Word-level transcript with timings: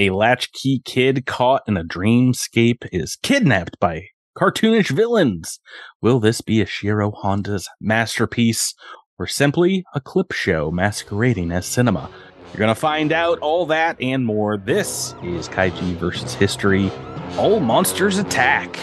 A 0.00 0.08
latchkey 0.08 0.80
kid 0.86 1.26
caught 1.26 1.60
in 1.68 1.76
a 1.76 1.84
dreamscape 1.84 2.88
is 2.90 3.18
kidnapped 3.22 3.78
by 3.78 4.06
cartoonish 4.34 4.88
villains. 4.88 5.60
Will 6.00 6.20
this 6.20 6.40
be 6.40 6.64
Ishiro 6.64 7.12
Honda's 7.12 7.68
masterpiece 7.82 8.74
or 9.18 9.26
simply 9.26 9.84
a 9.94 10.00
clip 10.00 10.32
show 10.32 10.70
masquerading 10.70 11.52
as 11.52 11.66
cinema? 11.66 12.08
You're 12.46 12.60
going 12.60 12.74
to 12.74 12.80
find 12.80 13.12
out 13.12 13.40
all 13.40 13.66
that 13.66 14.00
and 14.00 14.24
more. 14.24 14.56
This 14.56 15.14
is 15.22 15.50
Kaiju 15.50 15.96
versus 15.96 16.32
History. 16.32 16.90
All 17.36 17.60
monsters 17.60 18.16
attack. 18.16 18.78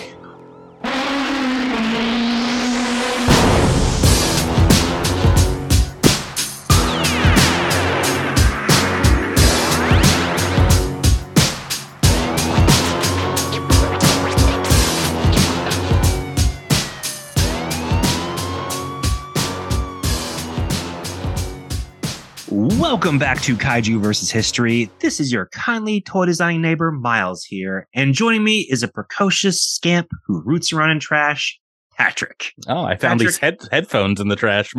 Welcome 22.77 23.17
back 23.17 23.41
to 23.41 23.55
Kaiju 23.55 23.99
versus 23.99 24.29
History. 24.29 24.89
This 24.99 25.19
is 25.19 25.31
your 25.31 25.47
kindly 25.47 25.99
toy 26.01 26.25
designing 26.27 26.61
neighbor, 26.61 26.91
Miles 26.91 27.43
here. 27.43 27.87
And 27.95 28.13
joining 28.13 28.43
me 28.43 28.67
is 28.69 28.83
a 28.83 28.87
precocious 28.87 29.61
scamp 29.61 30.07
who 30.25 30.41
roots 30.45 30.71
around 30.71 30.91
in 30.91 30.99
trash, 30.99 31.59
Patrick. 31.97 32.51
Oh, 32.67 32.83
I 32.83 32.95
found 32.95 33.19
Patrick- 33.19 33.19
these 33.19 33.37
head- 33.39 33.59
headphones 33.71 34.21
in 34.21 34.27
the 34.27 34.35
trash. 34.35 34.73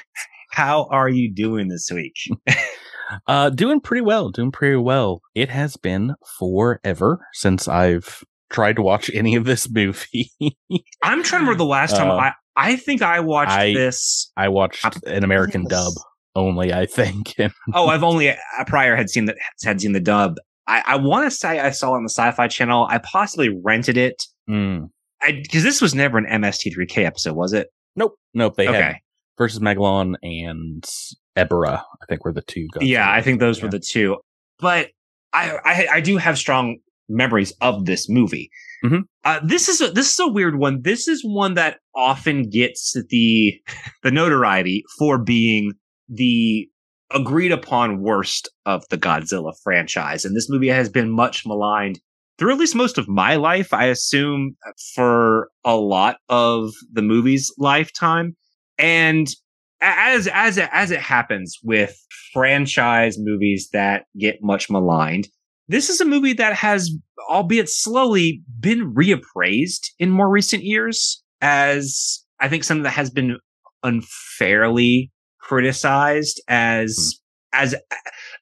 How 0.50 0.86
are 0.90 1.08
you 1.08 1.32
doing 1.32 1.68
this 1.68 1.90
week? 1.92 2.14
Uh, 3.26 3.48
doing 3.48 3.80
pretty 3.80 4.02
well. 4.02 4.28
Doing 4.28 4.52
pretty 4.52 4.76
well. 4.76 5.22
It 5.34 5.48
has 5.48 5.78
been 5.78 6.14
forever 6.38 7.18
since 7.32 7.66
I've 7.66 8.22
tried 8.50 8.76
to 8.76 8.82
watch 8.82 9.10
any 9.14 9.34
of 9.34 9.46
this 9.46 9.66
movie. 9.70 10.30
I'm 11.02 11.22
trying 11.22 11.22
to 11.22 11.36
remember 11.36 11.54
the 11.54 11.64
last 11.64 11.96
time 11.96 12.10
Uh, 12.10 12.16
I, 12.16 12.32
I 12.54 12.76
think 12.76 13.00
I 13.00 13.20
watched 13.20 13.50
I- 13.52 13.72
this. 13.72 14.30
I 14.36 14.48
watched 14.50 14.84
an 15.06 15.24
American 15.24 15.64
dub 15.64 15.94
only, 16.34 16.72
I 16.72 16.86
think. 16.86 17.34
Oh, 17.74 17.88
I've 17.88 18.02
only 18.04 18.30
uh, 18.30 18.36
prior 18.66 18.96
had 18.96 19.10
seen 19.10 19.26
the 19.26 19.34
had 19.64 19.80
seen 19.80 19.92
the 19.92 20.00
dub. 20.00 20.36
I, 20.66 20.82
I 20.86 20.96
want 20.96 21.24
to 21.24 21.30
say 21.30 21.60
I 21.60 21.70
saw 21.70 21.94
it 21.94 21.98
on 21.98 22.02
the 22.04 22.10
Sci-Fi 22.10 22.48
Channel. 22.48 22.86
I 22.90 22.98
possibly 22.98 23.48
rented 23.64 23.96
it 23.96 24.22
Mm. 24.48 24.88
because 25.26 25.62
this 25.62 25.80
was 25.82 25.94
never 25.94 26.16
an 26.18 26.24
MST3K 26.26 27.04
episode, 27.04 27.34
was 27.34 27.52
it? 27.52 27.68
Nope. 27.96 28.14
Nope. 28.34 28.54
They 28.56 28.64
had 28.66 28.74
okay. 28.74 28.94
versus 29.36 29.60
Megalon 29.60 30.14
and 30.22 30.84
Ebirah, 31.36 31.80
I 32.02 32.06
think 32.08 32.24
were 32.24 32.32
the 32.32 32.42
two. 32.42 32.66
Yeah, 32.80 33.10
I 33.10 33.20
think 33.20 33.40
those 33.40 33.62
were 33.62 33.68
the 33.68 33.78
two. 33.80 34.16
But 34.58 34.88
I, 35.32 35.58
I 35.64 35.86
I 35.94 36.00
do 36.00 36.16
have 36.16 36.38
strong 36.38 36.78
memories 37.08 37.52
of 37.60 37.84
this 37.86 38.08
movie. 38.08 38.50
Mhm. 38.84 39.02
Uh, 39.24 39.40
this 39.42 39.68
is 39.68 39.80
a 39.80 39.90
this 39.90 40.12
is 40.12 40.18
a 40.20 40.28
weird 40.28 40.58
one. 40.58 40.80
This 40.82 41.08
is 41.08 41.22
one 41.24 41.54
that 41.54 41.78
often 41.94 42.48
gets 42.48 42.94
the 43.10 43.52
the 44.02 44.10
notoriety 44.10 44.82
for 44.98 45.18
being 45.22 45.72
the 46.08 46.68
agreed 47.10 47.52
upon 47.52 48.02
worst 48.02 48.50
of 48.66 48.84
the 48.90 48.98
Godzilla 48.98 49.52
franchise, 49.62 50.24
and 50.24 50.36
this 50.36 50.50
movie 50.50 50.68
has 50.68 50.88
been 50.88 51.10
much 51.10 51.46
maligned 51.46 52.00
through 52.38 52.52
at 52.52 52.58
least 52.58 52.74
most 52.74 52.98
of 52.98 53.08
my 53.08 53.36
life. 53.36 53.72
I 53.72 53.86
assume 53.86 54.56
for 54.94 55.50
a 55.64 55.76
lot 55.76 56.18
of 56.28 56.70
the 56.92 57.02
movie's 57.02 57.52
lifetime, 57.58 58.36
and 58.78 59.28
as 59.80 60.28
as 60.32 60.58
it, 60.58 60.68
as 60.72 60.90
it 60.90 61.00
happens 61.00 61.58
with 61.62 61.96
franchise 62.32 63.16
movies 63.18 63.68
that 63.72 64.04
get 64.18 64.42
much 64.42 64.68
maligned, 64.70 65.28
this 65.68 65.88
is 65.88 66.00
a 66.00 66.04
movie 66.04 66.32
that 66.34 66.54
has, 66.54 66.90
albeit 67.28 67.68
slowly, 67.68 68.42
been 68.60 68.94
reappraised 68.94 69.88
in 69.98 70.10
more 70.10 70.28
recent 70.28 70.64
years 70.64 71.22
as 71.40 72.24
I 72.40 72.48
think 72.48 72.64
something 72.64 72.84
that 72.84 72.90
has 72.90 73.10
been 73.10 73.38
unfairly 73.82 75.12
criticized 75.48 76.42
as 76.48 77.20
hmm. 77.54 77.60
as 77.62 77.74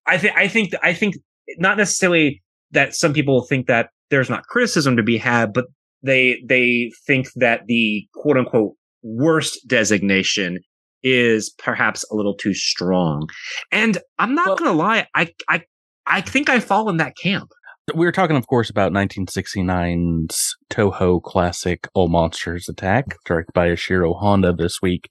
I 0.06 0.18
think 0.18 0.36
I 0.36 0.48
think 0.48 0.72
I 0.82 0.92
think 0.92 1.14
not 1.58 1.76
necessarily 1.78 2.42
that 2.72 2.94
some 2.94 3.12
people 3.12 3.42
think 3.42 3.66
that 3.66 3.90
there's 4.10 4.30
not 4.30 4.44
criticism 4.44 4.96
to 4.96 5.02
be 5.02 5.16
had, 5.16 5.52
but 5.52 5.66
they 6.02 6.42
they 6.46 6.90
think 7.06 7.28
that 7.36 7.66
the 7.66 8.06
quote 8.14 8.36
unquote 8.36 8.72
worst 9.02 9.60
designation 9.66 10.58
is 11.02 11.54
perhaps 11.58 12.04
a 12.10 12.16
little 12.16 12.34
too 12.34 12.54
strong. 12.54 13.28
And 13.70 13.98
I'm 14.18 14.34
not 14.34 14.48
Well- 14.48 14.56
gonna 14.56 14.72
lie, 14.72 15.06
I 15.14 15.32
I 15.48 15.62
I 16.06 16.20
think 16.20 16.48
I 16.48 16.60
fall 16.60 16.88
in 16.88 16.96
that 16.98 17.16
camp. 17.16 17.50
we 17.94 18.04
were 18.04 18.12
talking, 18.12 18.36
of 18.36 18.48
course, 18.48 18.68
about 18.68 18.92
1969's 18.92 20.56
Toho 20.70 21.22
classic 21.22 21.86
All 21.94 22.08
Monsters 22.08 22.68
Attack, 22.68 23.16
directed 23.24 23.52
by 23.52 23.68
Ishiro 23.68 24.18
Honda 24.18 24.52
this 24.52 24.82
week. 24.82 25.08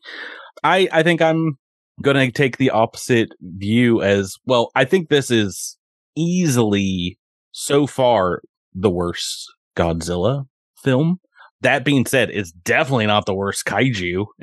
I, 0.62 0.90
I 0.92 1.02
think 1.04 1.22
I'm 1.22 1.58
going 2.02 2.18
to 2.18 2.32
take 2.32 2.58
the 2.58 2.70
opposite 2.70 3.30
view 3.42 4.02
as 4.02 4.36
well. 4.46 4.72
I 4.76 4.86
think 4.86 5.10
this 5.10 5.32
is 5.32 5.78
easily, 6.16 7.18
so 7.52 7.88
far, 7.88 8.42
the 8.74 8.90
worst 8.90 9.46
Godzilla 9.78 10.46
film. 10.84 11.20
That 11.62 11.86
being 11.86 12.06
said, 12.06 12.30
it's 12.30 12.52
definitely 12.52 13.08
not 13.08 13.26
the 13.26 13.34
worst 13.34 13.66
kaiju 13.66 14.26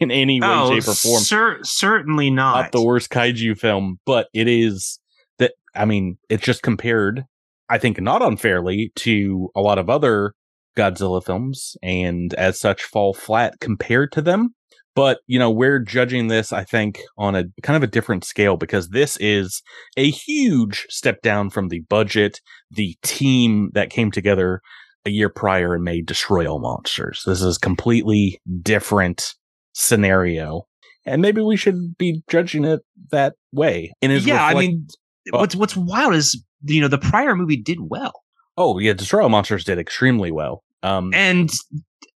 in 0.00 0.10
any 0.10 0.40
way, 0.40 0.80
shape, 0.80 0.88
or 0.88 0.94
form. 0.94 1.22
cer- 1.22 1.60
certainly 1.62 2.30
not. 2.30 2.62
not 2.62 2.72
the 2.72 2.82
worst 2.82 3.10
kaiju 3.10 3.56
film, 3.58 3.98
but 4.04 4.28
it 4.34 4.48
is 4.48 4.98
that 5.38 5.52
I 5.74 5.84
mean, 5.84 6.18
it's 6.28 6.44
just 6.44 6.62
compared, 6.62 7.24
I 7.68 7.78
think 7.78 8.00
not 8.00 8.22
unfairly 8.22 8.92
to 8.96 9.50
a 9.54 9.60
lot 9.60 9.78
of 9.78 9.88
other 9.88 10.34
Godzilla 10.76 11.24
films 11.24 11.76
and 11.82 12.34
as 12.34 12.58
such 12.58 12.82
fall 12.82 13.14
flat 13.14 13.60
compared 13.60 14.12
to 14.12 14.22
them. 14.22 14.54
But, 14.94 15.20
you 15.26 15.38
know, 15.38 15.50
we're 15.50 15.78
judging 15.78 16.26
this, 16.28 16.52
I 16.52 16.64
think, 16.64 17.00
on 17.16 17.34
a 17.34 17.44
kind 17.62 17.76
of 17.76 17.82
a 17.82 17.90
different 17.90 18.24
scale 18.24 18.56
because 18.56 18.90
this 18.90 19.16
is 19.18 19.62
a 19.96 20.10
huge 20.10 20.86
step 20.90 21.22
down 21.22 21.50
from 21.50 21.68
the 21.68 21.80
budget, 21.88 22.40
the 22.70 22.96
team 23.02 23.70
that 23.74 23.90
came 23.90 24.10
together 24.10 24.60
a 25.06 25.10
year 25.10 25.28
prior 25.28 25.74
and 25.74 25.82
made 25.82 26.06
Destroy 26.06 26.46
All 26.46 26.58
Monsters. 26.60 27.22
This 27.26 27.40
is 27.42 27.58
completely 27.58 28.40
different 28.62 29.34
scenario 29.72 30.66
and 31.04 31.22
maybe 31.22 31.40
we 31.40 31.56
should 31.56 31.96
be 31.98 32.22
judging 32.28 32.64
it 32.64 32.80
that 33.10 33.34
way. 33.52 33.92
And 34.02 34.12
yeah, 34.24 34.44
I 34.44 34.54
mean, 34.54 34.86
Oh. 35.32 35.38
what's 35.38 35.54
what's 35.54 35.76
wild 35.76 36.14
is 36.14 36.42
you 36.64 36.80
know 36.80 36.88
the 36.88 36.98
prior 36.98 37.36
movie 37.36 37.56
did 37.56 37.78
well, 37.80 38.12
oh 38.56 38.78
yeah, 38.78 38.92
Destroy 38.92 39.22
All 39.22 39.28
Monsters 39.28 39.64
did 39.64 39.78
extremely 39.78 40.32
well. 40.32 40.64
Um, 40.82 41.12
and 41.14 41.48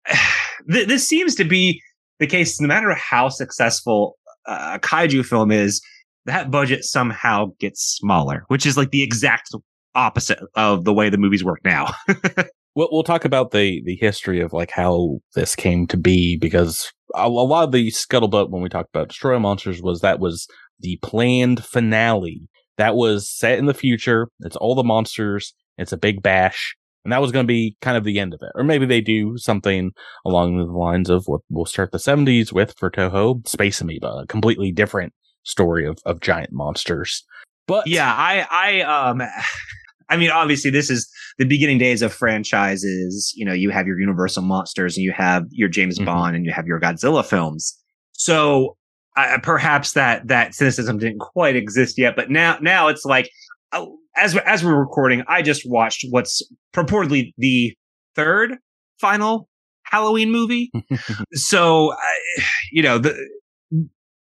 th- 0.71 0.87
this 0.87 1.07
seems 1.07 1.35
to 1.35 1.43
be 1.43 1.81
the 2.19 2.27
case. 2.27 2.59
No 2.59 2.67
matter 2.67 2.93
how 2.93 3.29
successful 3.29 4.17
a 4.47 4.79
kaiju 4.79 5.25
film 5.25 5.51
is, 5.51 5.81
that 6.25 6.51
budget 6.51 6.83
somehow 6.83 7.47
gets 7.59 7.81
smaller, 7.81 8.45
which 8.47 8.65
is 8.65 8.77
like 8.77 8.91
the 8.91 9.03
exact 9.03 9.49
opposite 9.93 10.39
of 10.55 10.83
the 10.83 10.93
way 10.93 11.09
the 11.09 11.17
movies 11.17 11.43
work 11.43 11.59
now. 11.63 11.93
we'll 12.75 12.89
we'll 12.91 13.03
talk 13.03 13.25
about 13.25 13.51
the 13.51 13.81
the 13.85 13.95
history 13.95 14.41
of 14.41 14.53
like 14.53 14.71
how 14.71 15.19
this 15.33 15.55
came 15.55 15.87
to 15.87 15.97
be 15.97 16.37
because 16.37 16.91
a, 17.15 17.25
a 17.25 17.27
lot 17.27 17.63
of 17.63 17.71
the 17.71 17.87
scuttlebutt 17.89 18.49
when 18.49 18.61
we 18.61 18.69
talked 18.69 18.89
about 18.93 19.09
Destroy 19.09 19.39
Monsters 19.39 19.81
was 19.81 20.01
that 20.01 20.19
was 20.19 20.47
the 20.79 20.99
planned 21.01 21.63
finale 21.63 22.47
that 22.77 22.95
was 22.95 23.29
set 23.29 23.57
in 23.57 23.65
the 23.65 23.73
future. 23.73 24.27
It's 24.41 24.57
all 24.57 24.75
the 24.75 24.83
monsters. 24.83 25.53
It's 25.77 25.93
a 25.93 25.97
big 25.97 26.21
bash. 26.21 26.75
And 27.05 27.11
that 27.13 27.21
was 27.21 27.31
going 27.31 27.45
to 27.45 27.47
be 27.47 27.77
kind 27.81 27.95
of 27.95 28.03
the 28.03 28.19
end 28.19 28.33
of 28.33 28.39
it. 28.41 28.49
Or 28.55 28.63
maybe 28.63 28.85
they 28.87 28.99
do 28.99 29.37
something 29.37 29.91
along 30.25 30.57
the 30.57 30.63
lines 30.65 31.09
of 31.09 31.23
what 31.27 31.41
we'll 31.49 31.65
start 31.65 31.91
the 31.91 31.99
70s 31.99 32.51
with 32.51 32.73
for 32.77 32.89
Toho, 32.89 33.47
Space 33.47 33.79
Amoeba, 33.79 34.23
a 34.23 34.27
completely 34.27 34.71
different 34.71 35.13
story 35.43 35.85
of, 35.87 35.99
of 36.05 36.19
giant 36.19 36.51
monsters. 36.51 37.23
But 37.67 37.85
yeah, 37.87 38.11
I, 38.11 38.47
I, 38.49 38.81
um, 38.81 39.21
I 40.09 40.17
mean, 40.17 40.31
obviously, 40.31 40.71
this 40.71 40.89
is 40.89 41.07
the 41.37 41.45
beginning 41.45 41.77
days 41.77 42.01
of 42.01 42.11
franchises. 42.13 43.33
You 43.35 43.45
know, 43.45 43.53
you 43.53 43.69
have 43.69 43.87
your 43.87 43.99
Universal 43.99 44.43
monsters, 44.43 44.97
and 44.97 45.03
you 45.03 45.11
have 45.11 45.43
your 45.51 45.69
James 45.69 45.97
Mhm. 45.97 46.05
Bond, 46.05 46.35
and 46.35 46.45
you 46.45 46.51
have 46.51 46.67
your 46.67 46.79
Godzilla 46.79 47.25
films. 47.25 47.75
So 48.13 48.77
uh, 49.17 49.37
perhaps 49.41 49.93
that 49.93 50.27
that 50.27 50.53
cynicism 50.53 50.97
didn't 50.99 51.19
quite 51.19 51.55
exist 51.55 51.97
yet, 51.97 52.15
but 52.15 52.29
now, 52.29 52.57
now 52.61 52.87
it's 52.87 53.05
like, 53.05 53.29
uh, 53.71 53.85
as 54.15 54.35
as 54.45 54.63
we're 54.63 54.79
recording, 54.79 55.23
I 55.27 55.41
just 55.41 55.63
watched 55.65 56.05
what's 56.09 56.41
purportedly 56.73 57.33
the 57.37 57.75
third 58.15 58.57
final 58.99 59.49
Halloween 59.83 60.31
movie. 60.31 60.71
so, 61.33 61.93
uh, 61.93 62.41
you 62.71 62.81
know, 62.81 62.97
the 62.97 63.15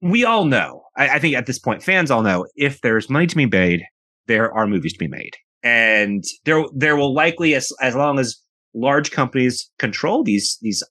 we 0.02 0.24
all 0.24 0.44
know. 0.44 0.82
I, 0.96 1.08
I 1.10 1.18
think 1.18 1.34
at 1.36 1.46
this 1.46 1.58
point, 1.58 1.82
fans 1.82 2.10
all 2.10 2.22
know 2.22 2.46
if 2.54 2.80
there's 2.80 3.10
money 3.10 3.26
to 3.26 3.36
be 3.36 3.46
made, 3.46 3.82
there 4.26 4.52
are 4.52 4.66
movies 4.66 4.92
to 4.94 4.98
be 4.98 5.08
made, 5.08 5.32
and 5.62 6.24
there 6.44 6.64
there 6.74 6.96
will 6.96 7.14
likely, 7.14 7.54
as 7.54 7.70
as 7.80 7.94
long 7.94 8.18
as 8.18 8.36
large 8.74 9.10
companies 9.10 9.70
control 9.78 10.22
these 10.22 10.58
these 10.60 10.82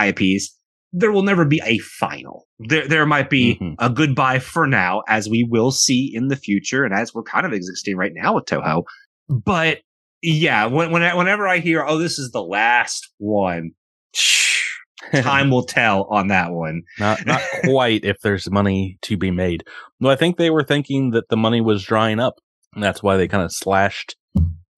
IPs, 0.00 0.56
there 0.92 1.10
will 1.12 1.22
never 1.22 1.44
be 1.44 1.60
a 1.64 1.78
final. 1.78 2.46
There 2.58 2.86
there 2.86 3.06
might 3.06 3.30
be 3.30 3.56
Mhm. 3.60 3.74
a 3.78 3.88
goodbye 3.90 4.38
for 4.40 4.66
now, 4.66 5.02
as 5.08 5.28
we 5.28 5.42
will 5.48 5.70
see 5.70 6.10
in 6.14 6.28
the 6.28 6.36
future, 6.36 6.84
and 6.84 6.92
as 6.94 7.14
we're 7.14 7.22
kind 7.22 7.46
of 7.46 7.52
existing 7.52 7.96
right 7.96 8.12
now 8.14 8.34
with 8.34 8.44
Toho. 8.46 8.84
but 9.28 9.78
yeah, 10.20 10.66
when, 10.66 10.90
when 10.92 11.02
I, 11.02 11.14
whenever 11.14 11.48
I 11.48 11.58
hear, 11.58 11.84
oh, 11.84 11.98
this 11.98 12.18
is 12.18 12.30
the 12.30 12.42
last 12.42 13.10
one, 13.18 13.70
time 15.14 15.50
will 15.50 15.64
tell 15.64 16.04
on 16.10 16.28
that 16.28 16.52
one. 16.52 16.82
not 16.98 17.24
not 17.26 17.40
quite 17.64 18.04
if 18.04 18.20
there's 18.22 18.50
money 18.50 18.98
to 19.02 19.16
be 19.16 19.30
made. 19.30 19.64
Well, 20.00 20.12
I 20.12 20.16
think 20.16 20.36
they 20.36 20.50
were 20.50 20.62
thinking 20.64 21.10
that 21.10 21.28
the 21.28 21.36
money 21.36 21.60
was 21.60 21.82
drying 21.84 22.20
up. 22.20 22.34
And 22.74 22.82
that's 22.82 23.02
why 23.02 23.16
they 23.18 23.28
kind 23.28 23.44
of 23.44 23.52
slashed 23.52 24.16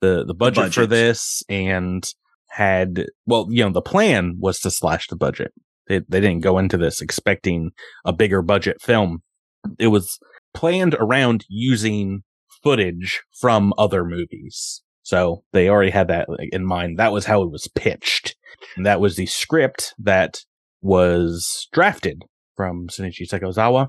the 0.01 0.25
the 0.27 0.35
budget, 0.35 0.75
for 0.75 0.81
budget. 0.83 0.91
this 0.91 1.43
and 1.49 2.05
had 2.49 3.07
well, 3.27 3.47
you 3.51 3.65
know, 3.65 3.71
the 3.71 3.83
plan 3.83 4.37
was 4.39 4.59
to 4.61 4.71
slash 4.71 5.07
the 5.09 5.17
budget. 5.17 5.53
They 5.89 6.01
they 6.09 6.21
didn't 6.21 6.43
go 6.43 6.59
into 6.59 6.77
this 6.77 7.01
expecting 7.01 7.71
a 8.05 8.13
bigger 8.13 8.43
budget 8.43 8.81
film. 8.81 9.23
It 9.79 9.89
was 9.89 10.19
planned 10.53 10.95
around 10.95 11.45
using 11.49 12.23
footage 12.63 13.23
from 13.41 13.73
other 13.77 14.05
movies. 14.05 14.83
So 15.03 15.45
they 15.53 15.69
already 15.69 15.91
had 15.91 16.09
that 16.09 16.29
in 16.51 16.65
mind. 16.65 16.99
That 16.99 17.13
was 17.13 17.27
how 17.27 17.43
it 17.43 17.51
was 17.51 17.69
pitched. 17.75 18.37
And 18.77 18.87
that 18.87 19.01
was 19.01 19.17
the 19.17 19.27
script 19.27 19.95
that 19.99 20.41
was 20.81 21.69
drafted 21.73 22.23
from 22.57 22.89
Shinichi 22.89 23.29
Sekizawa. 23.29 23.89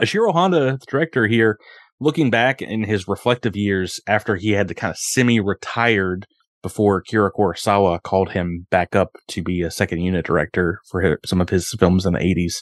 Ishiro 0.00 0.32
Honda, 0.32 0.78
the 0.78 0.86
director 0.88 1.26
here, 1.26 1.58
looking 2.00 2.30
back 2.30 2.60
in 2.60 2.84
his 2.84 3.08
reflective 3.08 3.56
years 3.56 4.00
after 4.06 4.36
he 4.36 4.52
had 4.52 4.68
to 4.68 4.74
kind 4.74 4.90
of 4.90 4.98
semi-retired 4.98 6.26
before 6.66 6.96
Akira 6.98 7.30
Kurosawa 7.32 8.02
called 8.02 8.30
him 8.32 8.66
back 8.72 8.96
up 8.96 9.10
to 9.28 9.40
be 9.40 9.62
a 9.62 9.70
second 9.70 10.00
unit 10.00 10.26
director 10.26 10.80
for 10.90 11.00
hi- 11.00 11.16
some 11.24 11.40
of 11.40 11.48
his 11.48 11.72
films 11.78 12.04
in 12.04 12.14
the 12.14 12.18
80s. 12.18 12.54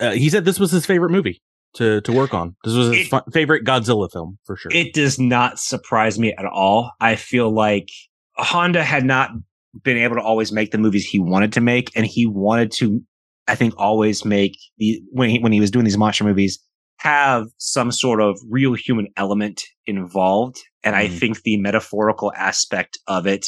Uh, 0.00 0.12
he 0.12 0.30
said 0.30 0.44
this 0.44 0.60
was 0.60 0.70
his 0.70 0.86
favorite 0.86 1.10
movie 1.10 1.42
to, 1.74 2.00
to 2.02 2.12
work 2.12 2.32
on. 2.34 2.54
This 2.62 2.74
was 2.74 2.88
his 2.94 3.06
It- 3.06 3.08
fa- 3.10 3.24
favorite 3.32 3.64
Godzilla 3.64 4.08
film 4.12 4.38
for 4.44 4.54
sure. 4.54 4.70
It 4.72 4.94
does 4.94 5.18
not 5.18 5.58
surprise 5.58 6.20
me 6.20 6.32
at 6.38 6.44
all. 6.44 6.92
I 7.00 7.16
feel 7.16 7.50
like 7.52 7.88
Honda 8.36 8.84
had 8.84 9.04
not 9.04 9.30
been 9.82 9.96
able 9.96 10.14
to 10.14 10.22
always 10.22 10.52
make 10.52 10.70
the 10.70 10.78
movies 10.78 11.04
he 11.04 11.18
wanted 11.18 11.52
to 11.54 11.60
make, 11.60 11.90
and 11.96 12.06
he 12.06 12.26
wanted 12.26 12.70
to, 12.72 13.02
I 13.48 13.56
think, 13.56 13.74
always 13.76 14.24
make 14.24 14.56
the 14.78 15.02
when 15.10 15.30
he 15.30 15.40
when 15.40 15.50
he 15.52 15.58
was 15.58 15.72
doing 15.72 15.84
these 15.84 15.98
monster 15.98 16.22
movies 16.22 16.60
have 16.98 17.46
some 17.58 17.90
sort 17.92 18.20
of 18.20 18.38
real 18.50 18.74
human 18.74 19.08
element 19.16 19.64
involved. 19.86 20.58
And 20.82 20.94
I 20.96 21.08
Mhm. 21.08 21.18
think 21.18 21.42
the 21.42 21.56
metaphorical 21.58 22.32
aspect 22.36 22.98
of 23.06 23.26
it, 23.26 23.46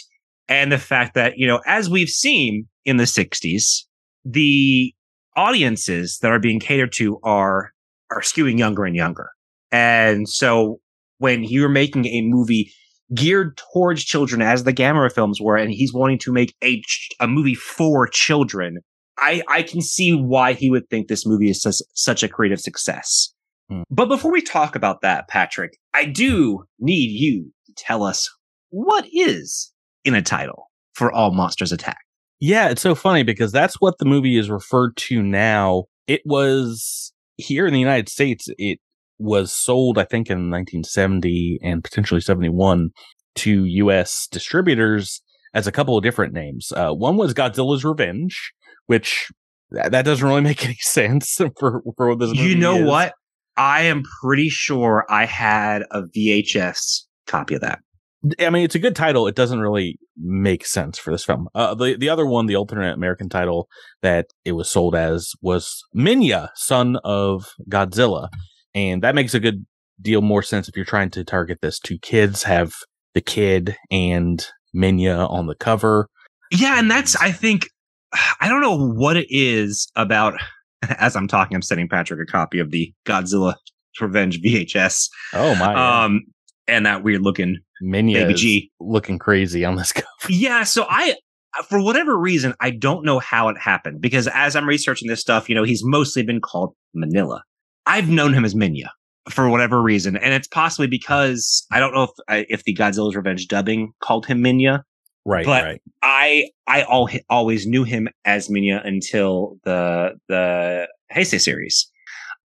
and 0.48 0.72
the 0.72 0.78
fact 0.78 1.14
that 1.14 1.34
you 1.36 1.46
know, 1.46 1.60
as 1.66 1.88
we've 1.90 2.08
seen 2.08 2.66
in 2.84 2.96
the 2.96 3.06
'60s, 3.06 3.86
the 4.24 4.94
audiences 5.36 6.18
that 6.22 6.30
are 6.30 6.38
being 6.40 6.60
catered 6.60 6.92
to 6.92 7.18
are 7.22 7.72
are 8.10 8.20
skewing 8.20 8.58
younger 8.58 8.84
and 8.84 8.96
younger. 8.96 9.30
And 9.70 10.28
so 10.28 10.80
when 11.18 11.44
you're 11.44 11.68
making 11.68 12.06
a 12.06 12.22
movie 12.22 12.72
geared 13.14 13.56
towards 13.72 14.04
children 14.04 14.42
as 14.42 14.64
the 14.64 14.72
Gamera 14.72 15.12
films 15.12 15.40
were, 15.40 15.56
and 15.56 15.70
he's 15.72 15.92
wanting 15.92 16.18
to 16.18 16.32
make 16.32 16.54
a, 16.62 16.82
a 17.20 17.28
movie 17.28 17.54
for 17.54 18.06
children, 18.08 18.78
I, 19.18 19.42
I 19.48 19.62
can 19.62 19.80
see 19.80 20.12
why 20.12 20.54
he 20.54 20.70
would 20.70 20.88
think 20.88 21.06
this 21.08 21.26
movie 21.26 21.50
is 21.50 21.60
such, 21.62 21.76
such 21.94 22.22
a 22.22 22.28
creative 22.28 22.60
success. 22.60 23.32
Hmm. 23.70 23.82
But 23.90 24.06
before 24.06 24.32
we 24.32 24.42
talk 24.42 24.74
about 24.74 25.00
that, 25.02 25.28
Patrick, 25.28 25.78
I 25.94 26.04
do 26.04 26.64
need 26.78 27.10
you 27.10 27.52
to 27.66 27.72
tell 27.76 28.02
us 28.02 28.28
what 28.70 29.06
is 29.12 29.72
in 30.04 30.14
a 30.14 30.22
title 30.22 30.70
for 30.94 31.12
All 31.12 31.30
Monsters 31.32 31.72
Attack. 31.72 31.98
Yeah, 32.40 32.68
it's 32.68 32.82
so 32.82 32.94
funny 32.94 33.22
because 33.22 33.52
that's 33.52 33.80
what 33.80 33.98
the 33.98 34.06
movie 34.06 34.38
is 34.38 34.50
referred 34.50 34.96
to 34.96 35.22
now. 35.22 35.84
It 36.06 36.22
was 36.24 37.12
here 37.36 37.66
in 37.66 37.72
the 37.72 37.80
United 37.80 38.08
States, 38.08 38.48
it 38.58 38.78
was 39.18 39.52
sold, 39.52 39.98
I 39.98 40.04
think, 40.04 40.30
in 40.30 40.50
1970 40.50 41.60
and 41.62 41.84
potentially 41.84 42.20
71 42.20 42.90
to 43.36 43.64
US 43.64 44.26
distributors 44.30 45.22
as 45.54 45.66
a 45.66 45.72
couple 45.72 45.96
of 45.96 46.02
different 46.02 46.32
names. 46.32 46.72
Uh, 46.74 46.92
one 46.92 47.16
was 47.16 47.34
Godzilla's 47.34 47.84
Revenge, 47.84 48.52
which 48.86 49.28
that, 49.70 49.92
that 49.92 50.04
doesn't 50.04 50.26
really 50.26 50.40
make 50.42 50.64
any 50.64 50.78
sense 50.80 51.38
for, 51.58 51.82
for 51.96 52.08
what 52.08 52.18
this 52.18 52.30
movie 52.30 52.48
You 52.48 52.56
know 52.56 52.76
is. 52.76 52.88
what? 52.88 53.14
I 53.60 53.82
am 53.82 54.04
pretty 54.22 54.48
sure 54.48 55.04
I 55.10 55.26
had 55.26 55.82
a 55.90 56.04
VHS 56.04 57.02
copy 57.26 57.56
of 57.56 57.60
that. 57.60 57.80
I 58.38 58.48
mean, 58.48 58.64
it's 58.64 58.74
a 58.74 58.78
good 58.78 58.96
title. 58.96 59.26
It 59.26 59.34
doesn't 59.34 59.60
really 59.60 59.98
make 60.16 60.64
sense 60.64 60.98
for 60.98 61.10
this 61.10 61.26
film. 61.26 61.46
Uh, 61.54 61.74
the 61.74 61.94
the 61.94 62.08
other 62.08 62.24
one, 62.24 62.46
the 62.46 62.56
alternate 62.56 62.94
American 62.94 63.28
title 63.28 63.68
that 64.00 64.28
it 64.46 64.52
was 64.52 64.70
sold 64.70 64.94
as 64.94 65.32
was 65.42 65.84
Minya, 65.94 66.48
son 66.54 66.96
of 67.04 67.50
Godzilla, 67.68 68.30
and 68.74 69.02
that 69.02 69.14
makes 69.14 69.34
a 69.34 69.40
good 69.40 69.66
deal 70.00 70.22
more 70.22 70.42
sense 70.42 70.66
if 70.66 70.74
you're 70.74 70.86
trying 70.86 71.10
to 71.10 71.22
target 71.22 71.58
this 71.60 71.78
to 71.80 71.98
kids. 71.98 72.44
Have 72.44 72.72
the 73.12 73.20
kid 73.20 73.76
and 73.90 74.46
Minya 74.74 75.30
on 75.30 75.48
the 75.48 75.54
cover. 75.54 76.08
Yeah, 76.50 76.78
and 76.78 76.90
that's 76.90 77.14
I 77.14 77.30
think 77.30 77.68
I 78.40 78.48
don't 78.48 78.62
know 78.62 78.90
what 78.90 79.18
it 79.18 79.26
is 79.28 79.90
about. 79.96 80.40
As 80.98 81.16
I'm 81.16 81.28
talking, 81.28 81.54
I'm 81.54 81.62
sending 81.62 81.88
Patrick 81.88 82.20
a 82.26 82.30
copy 82.30 82.58
of 82.58 82.70
the 82.70 82.92
Godzilla 83.06 83.54
Revenge 84.00 84.40
VHS, 84.40 85.08
Oh 85.34 85.54
my! 85.56 86.04
um, 86.04 86.22
and 86.68 86.86
that 86.86 87.02
weird 87.02 87.22
looking 87.22 87.58
Minya 87.82 88.14
baby 88.14 88.34
G. 88.34 88.70
looking 88.80 89.18
crazy 89.18 89.64
on 89.64 89.76
this 89.76 89.92
cover. 89.92 90.06
Yeah, 90.28 90.62
so 90.64 90.86
I, 90.88 91.16
for 91.68 91.82
whatever 91.82 92.16
reason, 92.18 92.54
I 92.60 92.70
don't 92.70 93.04
know 93.04 93.18
how 93.18 93.48
it 93.48 93.58
happened 93.58 94.00
because 94.00 94.28
as 94.28 94.54
I'm 94.56 94.66
researching 94.68 95.08
this 95.08 95.20
stuff, 95.20 95.48
you 95.48 95.54
know, 95.54 95.64
he's 95.64 95.84
mostly 95.84 96.22
been 96.22 96.40
called 96.40 96.74
Minilla. 96.96 97.40
I've 97.86 98.08
known 98.08 98.32
him 98.32 98.44
as 98.44 98.54
Minya 98.54 98.88
for 99.28 99.48
whatever 99.48 99.82
reason, 99.82 100.16
and 100.16 100.32
it's 100.32 100.48
possibly 100.48 100.86
because 100.86 101.66
I 101.72 101.80
don't 101.80 101.92
know 101.92 102.04
if 102.28 102.46
if 102.48 102.64
the 102.64 102.74
Godzilla's 102.74 103.16
Revenge 103.16 103.48
dubbing 103.48 103.92
called 104.00 104.26
him 104.26 104.42
Minya. 104.42 104.82
Right, 105.26 105.44
But- 105.46 105.64
right. 105.64 105.82
I 106.02 106.48
I 106.66 106.82
al- 106.82 107.08
always 107.28 107.66
knew 107.66 107.84
him 107.84 108.08
as 108.24 108.48
Minya 108.48 108.84
until 108.86 109.58
the 109.64 110.12
the 110.28 110.88
Heisei 111.14 111.40
series. 111.40 111.90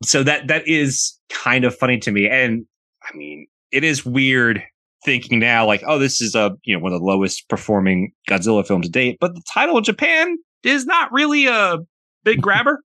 So 0.04 0.24
that 0.24 0.48
that 0.48 0.68
is 0.68 1.18
kind 1.30 1.63
of 1.63 1.75
funny 1.75 1.98
to 2.00 2.12
me, 2.12 2.27
and 2.27 2.66
I 3.04 3.16
mean, 3.16 3.48
it 3.72 3.83
is 3.83 4.06
weird 4.06 4.62
thinking 5.06 5.39
now, 5.39 5.66
like, 5.66 5.83
oh, 5.88 6.00
this 6.00 6.22
is 6.22 6.36
a 6.36 6.51
you 6.63 6.75
know 6.75 6.83
one 6.83 6.92
of 6.92 7.00
the 7.00 7.06
lowest 7.06 7.48
performing 7.48 8.12
Godzilla 8.30 8.66
films 8.68 8.88
to 8.88 8.92
date, 8.92 9.18
but 9.22 9.33
the 9.36 9.42
title 9.54 9.77
in 9.77 9.83
Japan 9.83 10.38
is 10.63 10.86
not 10.86 11.12
really 11.13 11.48
a 11.48 11.77
big 12.24 12.42
grabber. 12.42 12.81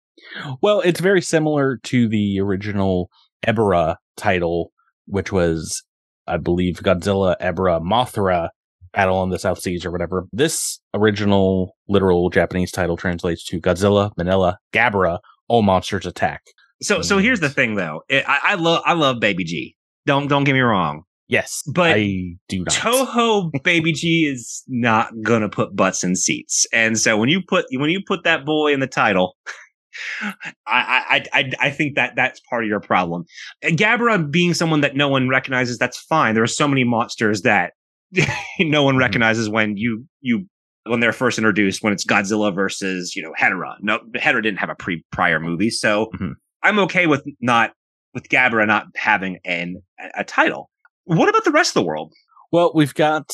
Well, 0.63 0.83
it's 0.83 1.01
very 1.01 1.23
similar 1.23 1.79
to 1.85 2.07
the 2.09 2.39
original 2.41 3.11
Ebirah 3.47 3.97
title, 4.17 4.71
which 5.07 5.33
was, 5.33 5.83
I 6.27 6.37
believe, 6.37 6.77
Godzilla, 6.77 7.37
Ebirah, 7.41 7.81
Mothra, 7.83 8.51
Battle 8.93 9.17
on 9.17 9.31
the 9.31 9.39
South 9.39 9.61
Seas 9.61 9.85
or 9.85 9.91
whatever. 9.91 10.27
This 10.33 10.81
original 10.95 11.77
literal 11.89 12.29
Japanese 12.31 12.73
title 12.73 12.97
translates 12.97 13.45
to 13.47 13.61
Godzilla, 13.61 14.11
Minilla, 14.19 14.57
Gabara, 14.73 15.19
All 15.49 15.63
Monsters 15.63 16.07
Attack. 16.07 16.43
So 16.83 17.03
so 17.03 17.19
here's 17.19 17.41
the 17.41 17.51
thing, 17.51 17.75
though, 17.77 18.03
It- 18.09 18.25
I, 18.27 18.41
I 18.45 18.55
love 18.55 18.83
I 18.87 18.95
love 18.95 19.21
Baby 19.21 19.45
G. 19.45 19.77
Don't 20.07 20.29
don't 20.29 20.45
get 20.45 20.55
me 20.55 20.61
wrong, 20.61 21.03
Yes, 21.29 21.63
But 21.73 21.93
I 21.97 22.35
do 22.49 22.61
not. 22.65 22.75
Toho 22.75 23.51
Baby 23.63 23.93
G 23.93 24.25
is 24.33 24.65
not 24.67 25.13
gonna 25.23 25.49
put 25.49 25.77
butts 25.77 26.03
in 26.03 26.17
seats, 26.17 26.67
and 26.73 26.99
so 26.99 27.17
when 27.17 27.29
you 27.29 27.41
put 27.47 27.67
when 27.73 27.91
you 27.91 28.01
put 28.07 28.25
that 28.25 28.45
boy 28.45 28.73
in 28.73 28.81
the 28.81 28.87
title, 28.87 29.37
I 30.23 30.33
I 30.67 31.25
I, 31.33 31.51
I 31.61 31.71
think 31.71 31.97
that 31.97 32.15
that's 32.17 32.41
part 32.49 32.65
of 32.65 32.69
your 32.69 32.81
problem. 32.81 33.25
And 33.63 33.79
Gabara 33.79 34.31
being 34.31 34.55
someone 34.55 34.81
that 34.81 34.97
no 34.97 35.09
one 35.09 35.29
recognizes, 35.29 35.79
that's 35.79 35.99
fine. 35.99 36.35
There 36.35 36.43
are 36.43 36.47
so 36.49 36.67
many 36.67 36.85
monsters 36.85 37.43
that 37.43 37.75
no 38.61 38.83
one 38.83 38.97
Mhm. 38.97 39.01
recognizes 39.01 39.49
when 39.49 39.77
you 39.77 40.07
you 40.21 40.47
when 40.87 41.01
they're 41.01 41.13
first 41.13 41.39
introduced. 41.39 41.83
When 41.83 41.93
it's 41.93 42.05
Godzilla 42.05 42.55
versus 42.55 43.15
you 43.15 43.23
know 43.23 43.33
Hedorah. 43.39 43.77
No, 43.81 44.01
Hedorah 44.17 44.43
didn't 44.43 44.59
have 44.59 44.71
a 44.71 44.75
pre 44.75 45.05
prior 45.13 45.39
movie, 45.41 45.71
so 45.71 46.07
Mhm. 46.15 46.33
I'm 46.63 46.79
okay 46.81 47.07
with 47.07 47.25
not 47.41 47.73
with 48.15 48.29
Gabara 48.29 48.67
not 48.67 48.87
having 48.97 49.39
an 49.45 49.77
a, 50.17 50.25
title. 50.25 50.71
What 51.05 51.29
about 51.29 51.45
the 51.45 51.53
rest 51.53 51.71
of 51.77 51.83
the 51.83 51.87
world? 51.87 52.13
Well, 52.53 52.73
we've 52.75 52.95
got 52.95 53.31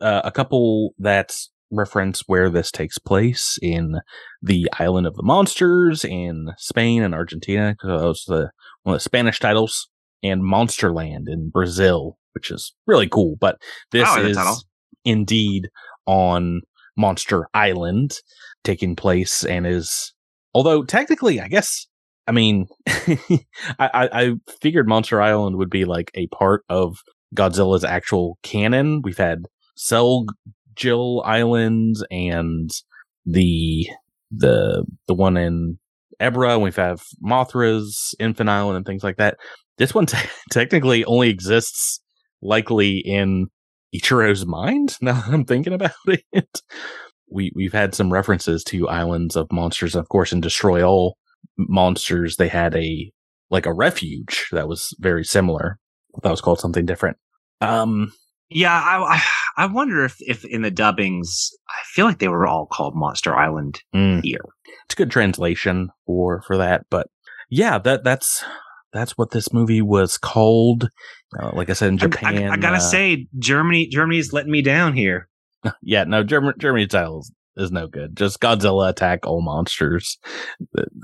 uh, 0.00 0.22
a 0.24 0.32
couple 0.32 0.94
that 0.98 1.34
reference 1.70 2.22
where 2.26 2.48
this 2.48 2.70
takes 2.70 2.98
place 2.98 3.58
in 3.60 3.96
the 4.42 4.68
Island 4.78 5.06
of 5.06 5.14
the 5.16 5.22
Monsters 5.22 6.04
in 6.04 6.52
Spain 6.58 7.02
and 7.02 7.14
Argentina. 7.14 7.74
'cause 7.74 8.00
Those 8.00 8.24
are 8.28 8.36
the 8.36 8.50
one 8.84 8.94
of 8.94 9.00
the 9.00 9.02
Spanish 9.04 9.38
titles, 9.38 9.88
and 10.22 10.42
Monsterland 10.42 11.24
in 11.28 11.50
Brazil, 11.50 12.18
which 12.36 12.50
is 12.50 12.74
really 12.86 13.08
cool. 13.08 13.36
But 13.40 13.56
this 13.92 14.06
like 14.06 14.24
is 14.24 14.64
indeed 15.06 15.70
on 16.04 16.60
Monster 16.94 17.48
Island, 17.54 18.12
taking 18.62 18.94
place 18.94 19.42
and 19.42 19.66
is 19.66 20.12
although 20.54 20.84
technically, 20.84 21.40
I 21.40 21.48
guess. 21.48 21.86
I 22.28 22.32
mean, 22.32 22.66
I, 22.86 23.38
I, 23.78 24.08
I 24.12 24.32
figured 24.60 24.86
Monster 24.86 25.22
Island 25.22 25.56
would 25.56 25.70
be 25.70 25.86
like 25.86 26.10
a 26.14 26.26
part 26.26 26.62
of 26.68 26.98
Godzilla's 27.34 27.84
actual 27.84 28.38
canon. 28.42 29.00
We've 29.02 29.16
had 29.16 29.46
Sollgel 29.78 31.22
Island 31.24 31.96
and 32.10 32.70
the 33.24 33.88
the 34.30 34.84
the 35.06 35.14
one 35.14 35.38
in 35.38 35.78
Ebirah. 36.20 36.54
and 36.54 36.62
We've 36.62 36.76
have 36.76 37.02
Mothra's 37.24 38.14
Infant 38.18 38.50
Island 38.50 38.76
and 38.76 38.86
things 38.86 39.04
like 39.04 39.16
that. 39.16 39.38
This 39.78 39.94
one 39.94 40.06
te- 40.06 40.28
technically 40.50 41.04
only 41.04 41.30
exists 41.30 42.00
likely 42.46 42.98
in 42.98 43.48
Ichiro's 43.94 44.46
mind. 44.46 44.96
Now 45.02 45.20
that 45.20 45.32
I'm 45.32 45.44
thinking 45.44 45.72
about 45.72 45.92
it, 46.06 46.62
we 47.30 47.52
we've 47.54 47.72
had 47.72 47.94
some 47.94 48.12
references 48.12 48.64
to 48.64 48.88
islands 48.88 49.36
of 49.36 49.52
monsters. 49.52 49.94
Of 49.94 50.08
course, 50.08 50.32
in 50.32 50.40
Destroy 50.40 50.82
All 50.82 51.16
Monsters, 51.58 52.36
they 52.36 52.48
had 52.48 52.74
a 52.74 53.10
like 53.50 53.66
a 53.66 53.72
refuge 53.72 54.46
that 54.52 54.68
was 54.68 54.94
very 54.98 55.24
similar. 55.24 55.78
That 56.22 56.30
was 56.30 56.40
called 56.40 56.60
something 56.60 56.86
different. 56.86 57.18
Um, 57.60 58.12
yeah, 58.48 58.72
I, 58.72 59.16
I, 59.16 59.22
I 59.64 59.66
wonder 59.66 60.04
if 60.04 60.16
if 60.20 60.44
in 60.44 60.62
the 60.62 60.70
dubbings, 60.70 61.50
I 61.68 61.82
feel 61.86 62.06
like 62.06 62.18
they 62.18 62.28
were 62.28 62.46
all 62.46 62.66
called 62.66 62.94
Monster 62.96 63.36
Island 63.36 63.80
mm, 63.94 64.22
here. 64.22 64.44
it's 64.84 64.94
a 64.94 64.96
good 64.96 65.10
translation 65.10 65.90
for 66.06 66.42
for 66.46 66.56
that, 66.56 66.86
but 66.90 67.08
yeah, 67.50 67.78
that 67.78 68.04
that's 68.04 68.44
that's 68.92 69.18
what 69.18 69.30
this 69.30 69.52
movie 69.52 69.82
was 69.82 70.16
called. 70.16 70.90
Uh, 71.38 71.50
like 71.54 71.70
I 71.70 71.72
said, 71.72 71.88
in 71.88 71.98
Japan, 71.98 72.50
I, 72.50 72.52
I 72.52 72.56
gotta 72.56 72.76
uh, 72.76 72.80
say, 72.80 73.26
Germany, 73.38 73.88
Germany's 73.88 74.32
letting 74.32 74.52
me 74.52 74.62
down 74.62 74.94
here. 74.94 75.28
yeah, 75.82 76.04
no, 76.04 76.22
German 76.22 76.54
Germany's 76.58 76.88
title 76.88 77.20
is, 77.20 77.32
is 77.56 77.72
no 77.72 77.86
good. 77.86 78.16
Just 78.16 78.40
Godzilla 78.40 78.88
attack 78.90 79.26
all 79.26 79.42
monsters. 79.42 80.18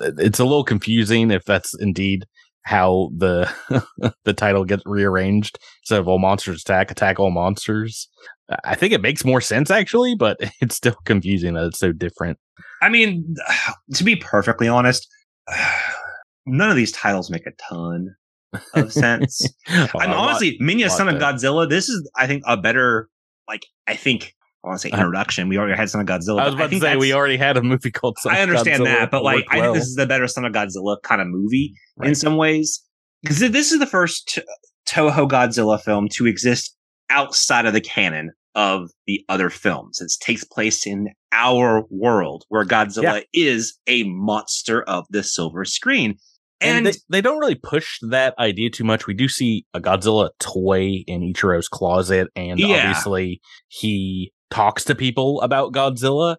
It's 0.00 0.38
a 0.38 0.44
little 0.44 0.64
confusing 0.64 1.30
if 1.30 1.44
that's 1.44 1.74
indeed 1.80 2.26
how 2.64 3.10
the 3.16 3.50
the 4.24 4.32
title 4.32 4.64
gets 4.64 4.82
rearranged 4.86 5.58
instead 5.82 5.98
of 5.98 6.08
all 6.08 6.18
monsters 6.18 6.62
attack 6.62 6.90
attack 6.90 7.18
all 7.18 7.30
monsters. 7.30 8.08
I 8.64 8.74
think 8.74 8.92
it 8.92 9.00
makes 9.00 9.24
more 9.24 9.40
sense 9.40 9.70
actually, 9.70 10.14
but 10.14 10.38
it's 10.60 10.76
still 10.76 10.96
confusing 11.04 11.54
that 11.54 11.66
it's 11.66 11.78
so 11.78 11.92
different. 11.92 12.38
I 12.80 12.88
mean, 12.88 13.34
to 13.94 14.04
be 14.04 14.16
perfectly 14.16 14.68
honest, 14.68 15.08
none 16.46 16.70
of 16.70 16.76
these 16.76 16.92
titles 16.92 17.30
make 17.30 17.46
a 17.46 17.52
ton 17.68 18.14
of 18.74 18.92
sense. 18.92 19.40
Oh, 19.68 19.86
I 19.98 20.06
mean, 20.06 20.16
lot- 20.16 20.28
honestly, 20.28 20.58
Minya, 20.60 20.90
Son 20.90 21.08
of 21.08 21.18
better. 21.18 21.36
Godzilla. 21.36 21.68
This 21.68 21.88
is, 21.88 22.08
I 22.16 22.26
think, 22.26 22.42
a 22.46 22.56
better, 22.56 23.08
like, 23.48 23.64
I 23.86 23.94
think, 23.94 24.34
I 24.64 24.68
want 24.68 24.80
to 24.80 24.88
say 24.88 24.90
Uh-huh. 24.90 25.00
introduction. 25.02 25.48
We 25.48 25.56
already 25.58 25.76
had 25.76 25.88
Son 25.88 26.00
of 26.00 26.06
Godzilla. 26.06 26.40
I 26.42 26.46
was 26.46 26.54
about 26.54 26.70
to 26.70 26.80
say 26.80 26.96
we 26.96 27.12
already 27.12 27.36
had 27.36 27.56
a 27.56 27.62
movie 27.62 27.90
called. 27.90 28.18
Son 28.18 28.34
I 28.34 28.40
understand 28.42 28.82
Godzilla 28.82 28.84
that, 28.98 29.10
but 29.10 29.22
like, 29.24 29.44
I 29.50 29.60
think 29.60 29.74
this 29.74 29.86
is 29.86 29.94
the 29.94 30.06
better 30.06 30.26
Son 30.28 30.44
of 30.44 30.52
Godzilla 30.52 30.96
kind 31.02 31.20
of 31.20 31.26
movie 31.28 31.74
in 32.02 32.14
some 32.14 32.36
ways 32.36 32.82
because 33.22 33.38
this 33.40 33.72
is 33.72 33.78
the 33.78 33.86
first 33.86 34.38
Toho 34.86 35.28
Godzilla 35.28 35.80
film 35.80 36.08
to 36.14 36.26
exist 36.26 36.76
outside 37.10 37.66
of 37.66 37.72
the 37.72 37.80
canon 37.80 38.32
of 38.54 38.90
the 39.06 39.24
other 39.30 39.48
films. 39.48 40.00
It 40.00 40.12
takes 40.20 40.44
place 40.44 40.86
in 40.86 41.08
our 41.32 41.84
world 41.90 42.44
where 42.48 42.64
Godzilla 42.64 43.22
is 43.32 43.78
a 43.86 44.02
monster 44.04 44.82
of 44.82 45.06
the 45.10 45.22
silver 45.22 45.64
screen. 45.64 46.18
And, 46.62 46.78
And, 46.78 46.86
they, 46.86 46.92
they 47.08 47.20
don't 47.20 47.38
really 47.38 47.54
push 47.54 47.98
that 48.02 48.34
idea 48.38 48.70
too 48.70 48.84
much. 48.84 49.06
We 49.06 49.14
do 49.14 49.28
see 49.28 49.64
a 49.74 49.80
Godzilla 49.80 50.30
toy 50.38 51.02
in 51.06 51.20
Ichiro's 51.32 51.68
closet, 51.68 52.28
and 52.36 52.58
Yeah. 52.58 52.76
obviously 52.76 53.40
he 53.68 54.32
talks 54.50 54.84
to 54.84 54.94
people 54.94 55.40
about 55.42 55.72
Godzilla. 55.72 56.36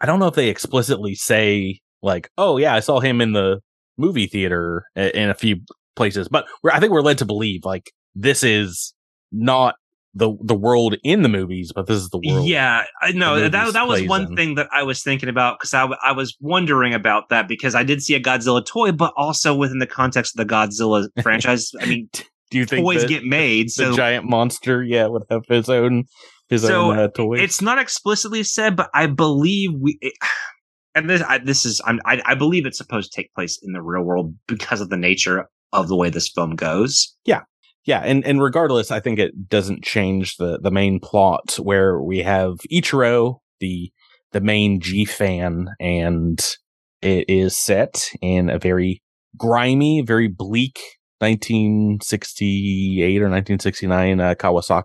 I 0.00 0.06
don't 0.06 0.18
know 0.18 0.26
if 0.28 0.34
they 0.34 0.48
explicitly 0.48 1.14
say 1.14 1.80
like, 2.02 2.30
"Oh 2.38 2.56
yeah, 2.56 2.74
I 2.74 2.80
saw 2.80 3.00
him 3.00 3.20
in 3.20 3.32
the 3.32 3.60
movie 3.96 4.26
theater 4.26 4.84
in 4.96 5.30
a 5.30 5.34
few 5.34 5.56
places," 5.96 6.28
but 6.28 6.46
we're, 6.62 6.70
I 6.70 6.80
think 6.80 6.92
we're 6.92 7.00
led 7.02 7.18
to 7.18 7.24
believe 7.24 7.64
like 7.64 7.90
this 8.14 8.42
is 8.42 8.94
not 9.30 9.74
the 10.14 10.36
the 10.42 10.54
world 10.54 10.96
in 11.04 11.22
the 11.22 11.28
movies, 11.28 11.72
but 11.74 11.86
this 11.86 11.98
is 11.98 12.08
the 12.10 12.18
world. 12.24 12.46
Yeah, 12.46 12.84
I 13.02 13.12
know 13.12 13.40
that 13.40 13.52
that 13.52 13.86
was 13.86 14.02
one 14.02 14.26
in. 14.26 14.36
thing 14.36 14.54
that 14.56 14.68
I 14.72 14.82
was 14.82 15.02
thinking 15.02 15.28
about 15.28 15.58
because 15.58 15.74
I 15.74 15.84
I 16.02 16.12
was 16.12 16.36
wondering 16.40 16.94
about 16.94 17.28
that 17.28 17.46
because 17.48 17.74
I 17.74 17.82
did 17.84 18.02
see 18.02 18.14
a 18.14 18.20
Godzilla 18.20 18.64
toy, 18.64 18.92
but 18.92 19.12
also 19.16 19.54
within 19.54 19.78
the 19.78 19.86
context 19.86 20.38
of 20.38 20.46
the 20.46 20.52
Godzilla 20.54 21.08
franchise. 21.22 21.70
I 21.80 21.86
mean, 21.86 22.08
Do 22.50 22.58
you 22.58 22.64
think 22.66 22.84
toys 22.86 23.02
that 23.02 23.08
get 23.08 23.24
made, 23.24 23.66
the 23.68 23.70
so 23.72 23.92
giant 23.96 24.28
monster, 24.28 24.82
yeah, 24.82 25.06
would 25.06 25.24
have 25.30 25.42
his 25.48 25.68
own 25.68 26.04
his 26.48 26.62
So, 26.62 26.90
own 26.92 26.98
uh, 26.98 27.08
toy? 27.08 27.38
it's 27.38 27.60
not 27.60 27.78
explicitly 27.78 28.42
said, 28.42 28.76
but 28.76 28.88
I 28.94 29.06
believe 29.06 29.70
we. 29.78 29.98
It, 30.00 30.14
and 30.94 31.08
this, 31.08 31.22
I, 31.22 31.38
this 31.38 31.64
is, 31.66 31.80
I'm, 31.84 32.00
I, 32.06 32.20
I 32.24 32.34
believe 32.34 32.66
it's 32.66 32.78
supposed 32.78 33.12
to 33.12 33.16
take 33.22 33.32
place 33.34 33.60
in 33.62 33.72
the 33.72 33.82
real 33.82 34.02
world 34.02 34.34
because 34.48 34.80
of 34.80 34.88
the 34.88 34.96
nature 34.96 35.48
of 35.72 35.86
the 35.86 35.94
way 35.94 36.08
this 36.10 36.28
film 36.34 36.56
goes. 36.56 37.14
Yeah, 37.24 37.42
and 38.04 38.22
and 38.26 38.42
regardless, 38.42 38.90
I 38.90 39.00
think 39.00 39.18
it 39.18 39.48
doesn't 39.48 39.82
change 39.82 40.36
the 40.36 40.58
the 40.58 40.70
main 40.70 41.00
plot 41.00 41.58
where 41.58 42.02
we 42.02 42.18
have 42.18 42.58
Ichiro, 42.70 43.38
the 43.60 43.90
the 44.32 44.42
main 44.42 44.78
G 44.78 45.06
fan, 45.06 45.68
and 45.80 46.38
it 47.00 47.24
is 47.28 47.56
set 47.56 48.10
in 48.20 48.50
a 48.50 48.58
very 48.58 49.02
grimy, 49.38 50.02
very 50.02 50.28
bleak 50.28 50.78
1968 51.20 53.22
or 53.22 53.30
1969 53.30 54.20
uh, 54.20 54.34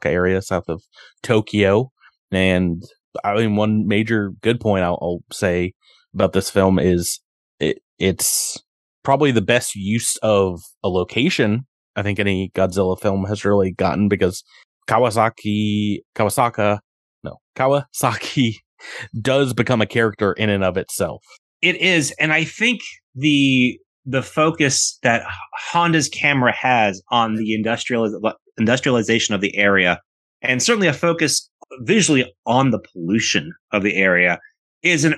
area 0.05 0.41
south 0.41 0.69
of 0.69 0.81
Tokyo. 1.23 1.91
And 2.31 2.81
I 3.25 3.35
mean, 3.35 3.57
one 3.57 3.85
major 3.85 4.31
good 4.41 4.61
point 4.61 4.85
I'll, 4.85 4.97
I'll 5.01 5.23
say 5.29 5.73
about 6.13 6.31
this 6.31 6.49
film 6.49 6.79
is 6.79 7.19
it 7.59 7.79
it's 7.99 8.63
probably 9.03 9.31
the 9.31 9.41
best 9.41 9.75
use 9.75 10.15
of 10.23 10.61
a 10.83 10.87
location 10.87 11.65
I 11.95 12.03
think 12.03 12.19
any 12.19 12.51
Godzilla 12.55 12.99
film 12.99 13.25
has 13.25 13.45
really 13.45 13.71
gotten 13.71 14.07
because 14.07 14.43
Kawasaki, 14.87 15.99
Kawasaka, 16.15 16.79
no, 17.23 17.37
Kawasaki 17.55 18.55
does 19.21 19.53
become 19.53 19.81
a 19.81 19.85
character 19.85 20.33
in 20.33 20.49
and 20.49 20.63
of 20.63 20.77
itself. 20.77 21.23
It 21.61 21.77
is, 21.77 22.11
and 22.19 22.33
I 22.33 22.43
think 22.43 22.81
the 23.15 23.79
the 24.05 24.21
focus 24.21 24.99
that 25.01 25.23
Honda's 25.71 26.09
camera 26.09 26.51
has 26.51 27.01
on 27.09 27.35
the 27.35 27.53
industrial 27.53 28.09
industrialization 28.57 29.33
of 29.33 29.41
the 29.41 29.55
area, 29.55 30.01
and 30.41 30.61
certainly 30.61 30.87
a 30.87 30.93
focus 30.93 31.49
visually 31.81 32.31
on 32.45 32.71
the 32.71 32.79
pollution 32.79 33.53
of 33.71 33.83
the 33.83 33.95
area, 33.95 34.39
is 34.81 35.05
an 35.05 35.15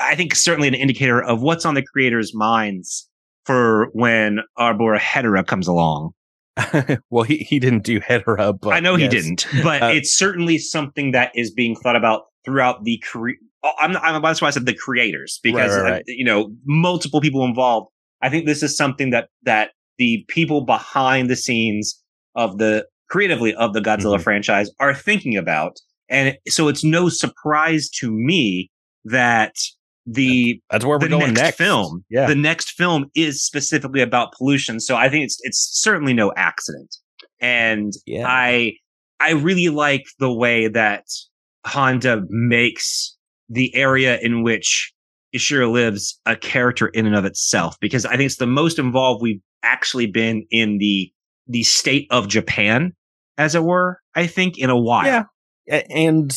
I 0.00 0.14
think 0.16 0.34
certainly 0.34 0.68
an 0.68 0.74
indicator 0.74 1.22
of 1.22 1.42
what's 1.42 1.64
on 1.64 1.74
the 1.74 1.84
creators' 1.84 2.32
minds 2.34 3.08
for 3.46 3.88
when 3.92 4.40
Arbor 4.56 4.98
Hedorah 4.98 5.46
comes 5.46 5.68
along. 5.68 6.12
well, 7.10 7.24
he, 7.24 7.38
he 7.38 7.58
didn't 7.58 7.84
do 7.84 8.00
Hedorah, 8.00 8.58
but 8.60 8.70
I 8.72 8.80
know 8.80 8.96
yes. 8.96 9.12
he 9.12 9.20
didn't, 9.20 9.46
but 9.62 9.82
Uh, 9.82 9.86
it's 9.88 10.14
certainly 10.16 10.58
something 10.58 11.12
that 11.12 11.30
is 11.34 11.50
being 11.52 11.76
thought 11.76 11.96
about 11.96 12.22
throughout 12.44 12.84
the 12.84 13.02
oh, 13.62 13.72
I'm, 13.78 13.92
not, 13.92 14.02
I'm 14.04 14.22
that's 14.22 14.40
why 14.40 14.48
I 14.48 14.50
said 14.50 14.66
the 14.66 14.74
creators 14.74 15.38
because 15.42 15.70
Right, 15.76 15.82
right, 15.82 15.88
uh, 15.88 15.94
right. 15.96 16.04
you 16.06 16.24
know 16.24 16.50
multiple 16.64 17.20
people 17.20 17.44
involved. 17.44 17.90
I 18.22 18.30
think 18.30 18.46
this 18.46 18.62
is 18.62 18.76
something 18.76 19.10
that 19.10 19.28
that 19.42 19.70
the 19.98 20.24
people 20.28 20.62
behind 20.62 21.28
the 21.28 21.36
scenes 21.36 22.02
of 22.34 22.58
the 22.58 22.86
creatively 23.08 23.54
of 23.54 23.72
the 23.72 23.80
Godzilla 23.80 24.18
Mhm. 24.18 24.22
franchise 24.22 24.70
are 24.80 24.94
thinking 24.94 25.36
about, 25.36 25.76
and 26.08 26.36
so 26.48 26.68
it's 26.68 26.82
no 26.84 27.08
surprise 27.08 27.88
to 28.00 28.10
me 28.10 28.70
that 29.04 29.54
the 30.06 30.60
That's 30.70 30.84
where 30.84 30.98
we're 30.98 31.08
going 31.08 31.34
next, 31.34 31.40
next. 31.40 31.56
film 31.58 32.04
Yeah. 32.10 32.26
the 32.26 32.34
next 32.36 32.70
film 32.72 33.06
is 33.14 33.44
specifically 33.44 34.00
about 34.00 34.32
pollution 34.32 34.78
so 34.80 34.94
i 34.96 35.08
think 35.08 35.24
it's 35.24 35.38
it's 35.42 35.58
certainly 35.82 36.14
no 36.14 36.32
accident 36.36 36.96
and 37.40 37.92
yeah. 38.06 38.24
i 38.26 38.72
i 39.20 39.32
really 39.32 39.68
like 39.68 40.04
the 40.18 40.32
way 40.32 40.68
that 40.68 41.04
honda 41.66 42.22
makes 42.28 43.16
the 43.48 43.74
area 43.74 44.18
in 44.20 44.42
which 44.42 44.92
ichiro 45.34 45.70
lives 45.72 46.20
a 46.24 46.36
character 46.36 46.86
in 46.88 47.06
and 47.06 47.16
of 47.16 47.24
itself 47.24 47.76
because 47.80 48.06
i 48.06 48.10
think 48.10 48.22
it's 48.26 48.36
the 48.36 48.46
most 48.46 48.78
involved 48.78 49.20
we've 49.22 49.40
actually 49.62 50.06
been 50.06 50.44
in 50.50 50.78
the 50.78 51.10
the 51.48 51.62
state 51.64 52.06
of 52.10 52.28
japan 52.28 52.92
as 53.38 53.54
it 53.56 53.64
were 53.64 53.98
i 54.14 54.26
think 54.26 54.56
in 54.58 54.70
a 54.70 54.78
while 54.78 55.04
Yeah. 55.06 55.24
And 55.90 56.32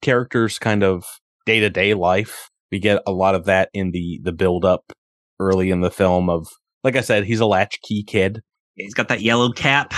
characters 0.00 0.58
kind 0.58 0.82
of 0.82 1.04
day 1.44 1.60
to 1.60 1.68
day 1.68 1.92
life. 1.92 2.49
We 2.70 2.78
get 2.78 3.02
a 3.06 3.12
lot 3.12 3.34
of 3.34 3.44
that 3.46 3.68
in 3.72 3.90
the 3.90 4.20
the 4.22 4.32
build 4.32 4.64
up 4.64 4.92
early 5.38 5.70
in 5.70 5.80
the 5.80 5.90
film 5.90 6.28
of 6.30 6.46
like 6.84 6.96
I 6.96 7.00
said, 7.02 7.24
he's 7.24 7.40
a 7.40 7.46
latchkey 7.46 8.04
kid. 8.06 8.40
he's 8.74 8.94
got 8.94 9.08
that 9.08 9.20
yellow 9.22 9.50
cap 9.52 9.92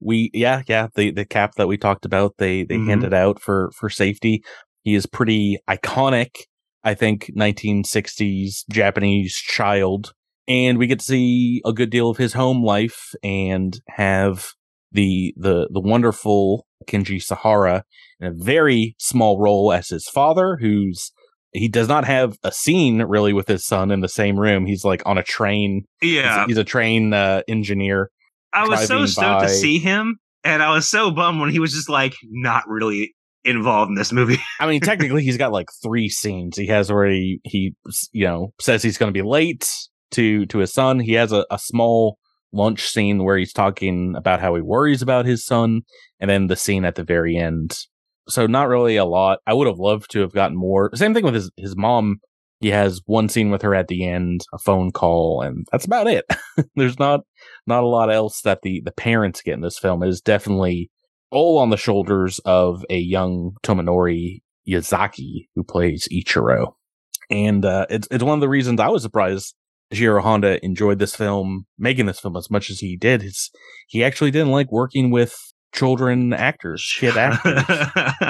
We 0.00 0.30
yeah, 0.34 0.62
yeah, 0.66 0.88
the 0.94 1.10
the 1.10 1.24
cap 1.24 1.52
that 1.56 1.68
we 1.68 1.78
talked 1.78 2.04
about, 2.04 2.34
they 2.38 2.64
they 2.64 2.76
Mhm. 2.76 2.86
handed 2.88 3.14
out 3.14 3.40
for 3.40 3.70
for 3.78 3.88
safety. 3.88 4.42
He 4.82 4.94
is 4.94 5.06
pretty 5.06 5.58
iconic, 5.68 6.30
I 6.84 6.94
think 6.94 7.30
1960s 7.34 8.64
Japanese 8.70 9.34
child 9.36 10.12
and 10.48 10.78
we 10.78 10.86
get 10.86 11.00
to 11.00 11.04
see 11.04 11.60
a 11.64 11.72
good 11.72 11.90
deal 11.90 12.08
of 12.08 12.18
his 12.18 12.34
home 12.34 12.62
life 12.64 13.14
and 13.24 13.80
have 13.88 14.52
the 14.92 15.34
the 15.36 15.68
the 15.72 15.80
wonderful 15.80 16.66
Kenji 16.86 17.20
Sahara 17.20 17.82
in 18.20 18.26
a 18.28 18.32
very 18.32 18.94
small 18.98 19.40
role 19.40 19.72
as 19.72 19.88
his 19.88 20.08
father, 20.08 20.56
who's 20.60 21.10
he 21.56 21.68
does 21.68 21.88
not 21.88 22.04
have 22.04 22.36
a 22.42 22.52
scene 22.52 23.02
really 23.02 23.32
with 23.32 23.48
his 23.48 23.64
son 23.66 23.90
in 23.90 24.00
the 24.00 24.08
same 24.08 24.38
room. 24.38 24.66
He's 24.66 24.84
like 24.84 25.02
on 25.06 25.18
a 25.18 25.22
train. 25.22 25.84
yeah 26.02 26.40
He's, 26.40 26.48
he's 26.48 26.58
a 26.58 26.64
train 26.64 27.12
uh, 27.12 27.42
engineer. 27.48 28.10
I 28.52 28.68
was 28.68 28.86
so 28.86 29.06
stoked 29.06 29.40
by- 29.40 29.46
to 29.46 29.52
see 29.52 29.78
him, 29.78 30.18
and 30.44 30.62
I 30.62 30.72
was 30.72 30.88
so 30.88 31.10
bummed 31.10 31.40
when 31.40 31.50
he 31.50 31.58
was 31.58 31.72
just 31.72 31.88
like 31.88 32.14
not 32.24 32.64
really 32.66 33.14
involved 33.44 33.90
in 33.90 33.94
this 33.94 34.12
movie. 34.12 34.38
I 34.60 34.66
mean, 34.66 34.80
technically, 34.80 35.22
he's 35.22 35.36
got 35.36 35.52
like 35.52 35.68
three 35.82 36.08
scenes. 36.08 36.56
He 36.56 36.66
has 36.68 36.90
where 36.92 37.08
he, 37.08 37.40
he 37.44 37.74
you 38.12 38.24
know, 38.24 38.52
says 38.60 38.82
he's 38.82 38.98
going 38.98 39.12
to 39.12 39.18
be 39.18 39.26
late 39.26 39.68
to 40.12 40.46
to 40.46 40.58
his 40.58 40.72
son. 40.72 41.00
He 41.00 41.12
has 41.14 41.32
a, 41.32 41.46
a 41.50 41.58
small 41.58 42.18
lunch 42.52 42.88
scene 42.88 43.24
where 43.24 43.36
he's 43.36 43.52
talking 43.52 44.14
about 44.16 44.40
how 44.40 44.54
he 44.54 44.62
worries 44.62 45.02
about 45.02 45.26
his 45.26 45.44
son, 45.44 45.82
and 46.20 46.30
then 46.30 46.46
the 46.46 46.56
scene 46.56 46.84
at 46.84 46.94
the 46.94 47.04
very 47.04 47.36
end 47.36 47.76
so 48.28 48.46
not 48.46 48.68
really 48.68 48.96
a 48.96 49.04
lot. 49.04 49.38
I 49.46 49.54
would 49.54 49.66
have 49.66 49.78
loved 49.78 50.10
to 50.12 50.20
have 50.20 50.32
gotten 50.32 50.56
more. 50.56 50.90
Same 50.94 51.14
thing 51.14 51.24
with 51.24 51.34
his 51.34 51.50
his 51.56 51.76
mom. 51.76 52.20
He 52.60 52.68
has 52.68 53.02
one 53.04 53.28
scene 53.28 53.50
with 53.50 53.62
her 53.62 53.74
at 53.74 53.88
the 53.88 54.08
end, 54.08 54.40
a 54.52 54.58
phone 54.58 54.90
call, 54.90 55.42
and 55.42 55.66
that's 55.70 55.84
about 55.84 56.06
it. 56.06 56.24
There's 56.74 56.98
not 56.98 57.20
not 57.66 57.82
a 57.82 57.88
lot 57.88 58.12
else 58.12 58.40
that 58.42 58.60
the 58.62 58.82
the 58.84 58.92
parents 58.92 59.42
get 59.42 59.54
in 59.54 59.60
this 59.60 59.78
film. 59.78 60.02
It 60.02 60.08
is 60.08 60.20
definitely 60.20 60.90
all 61.30 61.58
on 61.58 61.70
the 61.70 61.76
shoulders 61.76 62.40
of 62.44 62.84
a 62.88 62.98
young 62.98 63.52
Tomonori 63.62 64.40
Yazaki 64.68 65.48
who 65.54 65.62
plays 65.62 66.08
Ichiro. 66.12 66.74
And 67.30 67.64
uh, 67.64 67.86
it's 67.90 68.08
it's 68.10 68.24
one 68.24 68.34
of 68.34 68.40
the 68.40 68.48
reasons 68.48 68.80
I 68.80 68.88
was 68.88 69.02
surprised 69.02 69.54
Jiro 69.92 70.20
Honda 70.22 70.64
enjoyed 70.64 70.98
this 70.98 71.14
film, 71.14 71.66
making 71.78 72.06
this 72.06 72.20
film 72.20 72.36
as 72.36 72.50
much 72.50 72.70
as 72.70 72.80
he 72.80 72.96
did. 72.96 73.24
He 73.88 74.02
actually 74.02 74.30
didn't 74.30 74.50
like 74.50 74.70
working 74.72 75.10
with 75.10 75.36
children 75.76 76.32
actors, 76.32 76.80
shit 76.80 77.16
actors, 77.16 77.62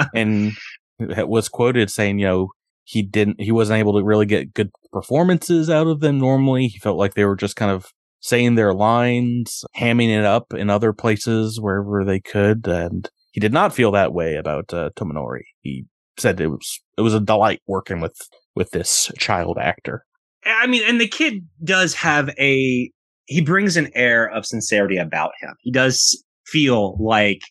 and 0.13 0.53
was 0.99 1.49
quoted 1.49 1.89
saying, 1.89 2.19
you 2.19 2.25
know, 2.25 2.47
he 2.83 3.01
didn't, 3.01 3.41
he 3.41 3.51
wasn't 3.51 3.79
able 3.79 3.97
to 3.97 4.05
really 4.05 4.25
get 4.25 4.53
good 4.53 4.69
performances 4.91 5.69
out 5.69 5.87
of 5.87 5.99
them 5.99 6.19
normally. 6.19 6.67
He 6.67 6.79
felt 6.79 6.97
like 6.97 7.13
they 7.13 7.25
were 7.25 7.35
just 7.35 7.55
kind 7.55 7.71
of 7.71 7.87
saying 8.19 8.55
their 8.55 8.73
lines, 8.73 9.63
hamming 9.77 10.09
it 10.09 10.25
up 10.25 10.53
in 10.53 10.69
other 10.69 10.93
places 10.93 11.59
wherever 11.59 12.05
they 12.05 12.19
could. 12.19 12.67
And 12.67 13.09
he 13.31 13.39
did 13.39 13.53
not 13.53 13.73
feel 13.73 13.91
that 13.91 14.13
way 14.13 14.35
about 14.35 14.73
uh, 14.73 14.89
Tomonori. 14.95 15.43
He 15.61 15.85
said 16.17 16.39
it 16.39 16.47
was, 16.47 16.81
it 16.97 17.01
was 17.01 17.13
a 17.13 17.19
delight 17.19 17.61
working 17.67 17.99
with, 17.99 18.17
with 18.55 18.71
this 18.71 19.11
child 19.17 19.57
actor. 19.59 20.03
I 20.45 20.67
mean, 20.67 20.83
and 20.87 20.99
the 20.99 21.07
kid 21.07 21.45
does 21.63 21.93
have 21.95 22.29
a 22.39 22.89
he 23.27 23.41
brings 23.41 23.75
an 23.75 23.89
air 23.93 24.25
of 24.25 24.45
sincerity 24.45 24.97
about 24.97 25.31
him. 25.41 25.53
He 25.59 25.71
does 25.71 26.23
feel 26.47 26.97
like 27.03 27.41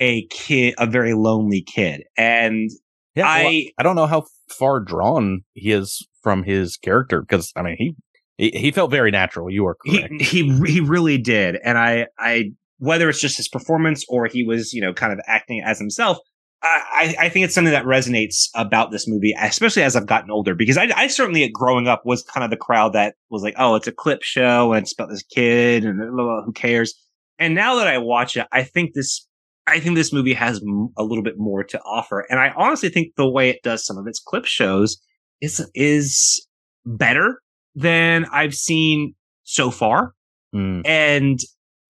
a 0.00 0.26
kid, 0.26 0.74
a 0.78 0.86
very 0.86 1.14
lonely 1.14 1.62
kid. 1.62 2.04
And 2.16 2.70
yeah, 3.14 3.28
I 3.28 3.42
well, 3.42 3.62
I 3.78 3.82
don't 3.82 3.96
know 3.96 4.06
how 4.06 4.24
far 4.48 4.80
drawn 4.80 5.42
he 5.54 5.72
is 5.72 6.06
from 6.22 6.42
his 6.42 6.76
character 6.76 7.20
because 7.20 7.52
I 7.56 7.62
mean 7.62 7.96
he 8.36 8.50
he 8.50 8.70
felt 8.70 8.90
very 8.90 9.10
natural. 9.10 9.50
You 9.50 9.66
are 9.66 9.76
correct. 9.76 10.14
He 10.20 10.42
he 10.42 10.62
he 10.66 10.80
really 10.80 11.18
did, 11.18 11.56
and 11.64 11.78
I 11.78 12.08
I 12.18 12.52
whether 12.78 13.08
it's 13.08 13.20
just 13.20 13.36
his 13.36 13.48
performance 13.48 14.04
or 14.08 14.26
he 14.26 14.44
was 14.44 14.72
you 14.72 14.80
know 14.80 14.92
kind 14.92 15.12
of 15.12 15.20
acting 15.26 15.62
as 15.64 15.78
himself, 15.78 16.18
I, 16.64 17.14
I 17.18 17.28
think 17.28 17.44
it's 17.44 17.54
something 17.54 17.72
that 17.72 17.84
resonates 17.84 18.48
about 18.54 18.90
this 18.90 19.06
movie, 19.06 19.34
especially 19.38 19.82
as 19.82 19.96
I've 19.96 20.06
gotten 20.06 20.30
older, 20.30 20.54
because 20.54 20.78
I, 20.78 20.88
I 20.96 21.06
certainly 21.08 21.46
growing 21.48 21.86
up 21.86 22.06
was 22.06 22.22
kind 22.22 22.42
of 22.42 22.50
the 22.50 22.56
crowd 22.56 22.94
that 22.94 23.16
was 23.28 23.42
like, 23.42 23.54
oh, 23.58 23.74
it's 23.74 23.86
a 23.86 23.92
clip 23.92 24.22
show 24.22 24.72
and 24.72 24.82
it's 24.82 24.92
about 24.92 25.10
this 25.10 25.22
kid 25.22 25.84
and 25.84 26.00
who 26.00 26.52
cares. 26.52 26.94
And 27.38 27.54
now 27.54 27.76
that 27.76 27.88
I 27.88 27.98
watch 27.98 28.36
it, 28.36 28.46
I 28.52 28.62
think 28.62 28.94
this, 28.94 29.26
I 29.66 29.80
think 29.80 29.96
this 29.96 30.12
movie 30.12 30.34
has 30.34 30.60
a 30.96 31.02
little 31.02 31.24
bit 31.24 31.38
more 31.38 31.64
to 31.64 31.80
offer. 31.82 32.26
And 32.30 32.38
I 32.38 32.52
honestly 32.56 32.88
think 32.88 33.14
the 33.16 33.28
way 33.28 33.50
it 33.50 33.62
does 33.62 33.84
some 33.84 33.98
of 33.98 34.06
its 34.06 34.20
clip 34.20 34.44
shows 34.44 34.98
is, 35.40 35.68
is 35.74 36.46
better 36.86 37.40
than 37.74 38.26
I've 38.32 38.54
seen 38.54 39.14
so 39.42 39.70
far. 39.70 40.14
Mm. 40.54 40.82
And 40.86 41.38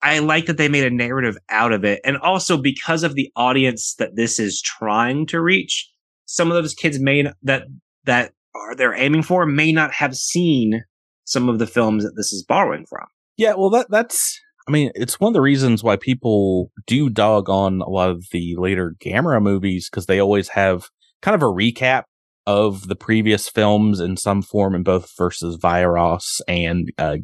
I 0.03 0.19
like 0.19 0.47
that 0.47 0.59
they 0.59 0.69
made 0.69 0.85
a 0.85 0.91
narrative 0.91 1.37
out 1.49 1.73
of 1.73 1.85
it. 1.85 2.01
And 2.05 2.19
also 2.19 2.59
because 2.59 3.03
of 3.03 3.15
the 3.15 3.31
audience 3.37 3.95
that 3.99 4.17
this 4.17 4.39
is 4.39 4.61
trying 4.61 5.27
to 5.27 5.41
reach, 5.41 5.91
some 6.27 6.51
of 6.51 6.55
those 6.55 6.75
kids 6.75 6.99
may 7.01 7.25
that 7.43 7.65
that 8.05 8.33
are 8.55 8.75
they're 8.75 8.95
aiming 8.95 9.23
for 9.23 9.47
may 9.47 9.73
not 9.73 9.93
have 9.93 10.15
seen 10.15 10.85
some 11.25 11.49
of 11.49 11.59
the 11.59 11.67
films 11.67 12.05
that 12.05 12.15
this 12.17 12.33
is 12.33 12.45
borrowing 12.45 12.87
from. 12.87 13.07
Yeah, 13.37 13.55
well 13.55 13.71
that 13.71 13.87
that's 13.91 14.41
I 14.67 14.71
mean, 14.71 14.91
it's 14.95 15.21
one 15.21 15.29
of 15.29 15.35
the 15.35 15.43
reasons 15.43 15.83
why 15.85 15.97
people 15.97 16.71
do 16.87 17.11
dog 17.11 17.51
on 17.51 17.83
a 17.83 17.89
lot 17.89 18.11
of 18.11 18.27
the 18.33 18.57
later 18.57 18.95
Gamera 18.99 19.43
movies 19.43 19.89
because 19.91 20.07
they 20.07 20.19
always 20.19 20.49
have 20.49 20.89
kind 21.21 21.35
of 21.35 21.43
a 21.43 21.53
recap 21.53 22.05
of 22.47 22.89
the 22.89 22.97
previous 22.97 23.49
films 23.49 24.01
in 24.01 24.17
some 24.17 24.43
form 24.43 24.75
in 24.75 24.83
both 24.83 25.11
versus 25.17 25.57
Viras 25.57 26.41
and 26.49 26.91
uh. 26.99 27.17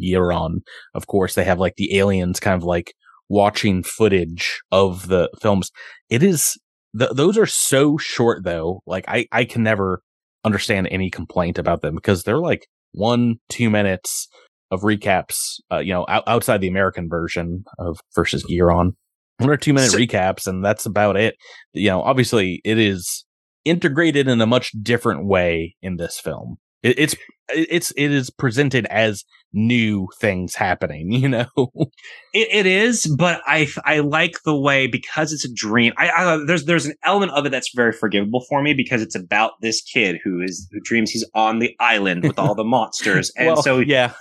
Of 0.94 1.06
course, 1.06 1.34
they 1.34 1.44
have 1.44 1.58
like 1.58 1.76
the 1.76 1.98
aliens 1.98 2.40
kind 2.40 2.56
of 2.56 2.64
like 2.64 2.94
watching 3.28 3.82
footage 3.82 4.60
of 4.70 5.08
the 5.08 5.30
films. 5.40 5.70
It 6.08 6.22
is, 6.22 6.58
th- 6.98 7.12
those 7.14 7.38
are 7.38 7.46
so 7.46 7.96
short 7.96 8.44
though. 8.44 8.82
Like 8.86 9.04
I, 9.08 9.26
I 9.32 9.44
can 9.44 9.62
never 9.62 10.02
understand 10.44 10.88
any 10.90 11.10
complaint 11.10 11.58
about 11.58 11.80
them 11.82 11.94
because 11.94 12.22
they're 12.22 12.38
like 12.38 12.66
one, 12.92 13.36
two 13.48 13.70
minutes 13.70 14.28
of 14.70 14.82
recaps, 14.82 15.60
uh, 15.72 15.78
you 15.78 15.92
know, 15.92 16.04
out- 16.08 16.24
outside 16.26 16.60
the 16.60 16.68
American 16.68 17.08
version 17.08 17.64
of 17.78 17.98
versus 18.14 18.44
Guiron. 18.44 18.92
One 19.38 19.50
or 19.50 19.56
two 19.56 19.72
minute 19.72 19.90
so- 19.90 19.98
recaps, 19.98 20.46
and 20.46 20.64
that's 20.64 20.86
about 20.86 21.16
it. 21.16 21.34
You 21.72 21.88
know, 21.88 22.02
obviously 22.02 22.60
it 22.64 22.78
is 22.78 23.24
integrated 23.64 24.28
in 24.28 24.40
a 24.40 24.46
much 24.46 24.72
different 24.82 25.26
way 25.26 25.76
in 25.82 25.96
this 25.96 26.20
film. 26.20 26.56
It, 26.82 26.98
it's 26.98 27.16
it's 27.48 27.90
it 27.96 28.10
is 28.10 28.30
presented 28.30 28.86
as 28.86 29.24
new 29.52 30.08
things 30.18 30.54
happening. 30.54 31.12
You 31.20 31.28
know, 31.28 31.46
it, 32.32 32.48
it 32.50 32.66
is, 32.66 33.06
but 33.18 33.42
I 33.46 33.68
I 33.84 33.98
like 33.98 34.42
the 34.44 34.58
way 34.58 34.86
because 34.86 35.34
it's 35.34 35.44
a 35.44 35.52
dream. 35.52 35.92
I, 35.98 36.08
I 36.10 36.44
there's 36.46 36.64
there's 36.64 36.86
an 36.86 36.94
element 37.04 37.32
of 37.32 37.44
it 37.44 37.50
that's 37.50 37.74
very 37.74 37.92
forgivable 37.92 38.42
for 38.48 38.62
me 38.62 38.72
because 38.72 39.02
it's 39.02 39.14
about 39.14 39.52
this 39.60 39.82
kid 39.82 40.18
who 40.24 40.40
is 40.40 40.66
who 40.72 40.80
dreams 40.80 41.10
he's 41.10 41.28
on 41.34 41.58
the 41.58 41.76
island 41.78 42.22
with 42.22 42.38
all 42.38 42.54
the 42.54 42.64
monsters, 42.76 43.30
and 43.36 43.48
well, 43.48 43.62
so 43.62 43.80
yeah, 43.80 44.14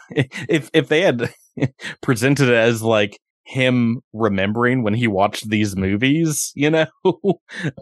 if 0.49 0.69
if 0.73 0.89
they 0.89 1.01
had 1.01 1.33
presented 2.01 2.49
it 2.49 2.55
as 2.55 2.81
like 2.81 3.17
him 3.49 4.01
remembering 4.13 4.83
when 4.83 4.93
he 4.93 5.07
watched 5.07 5.49
these 5.49 5.75
movies, 5.75 6.51
you 6.55 6.69
know, 6.69 6.85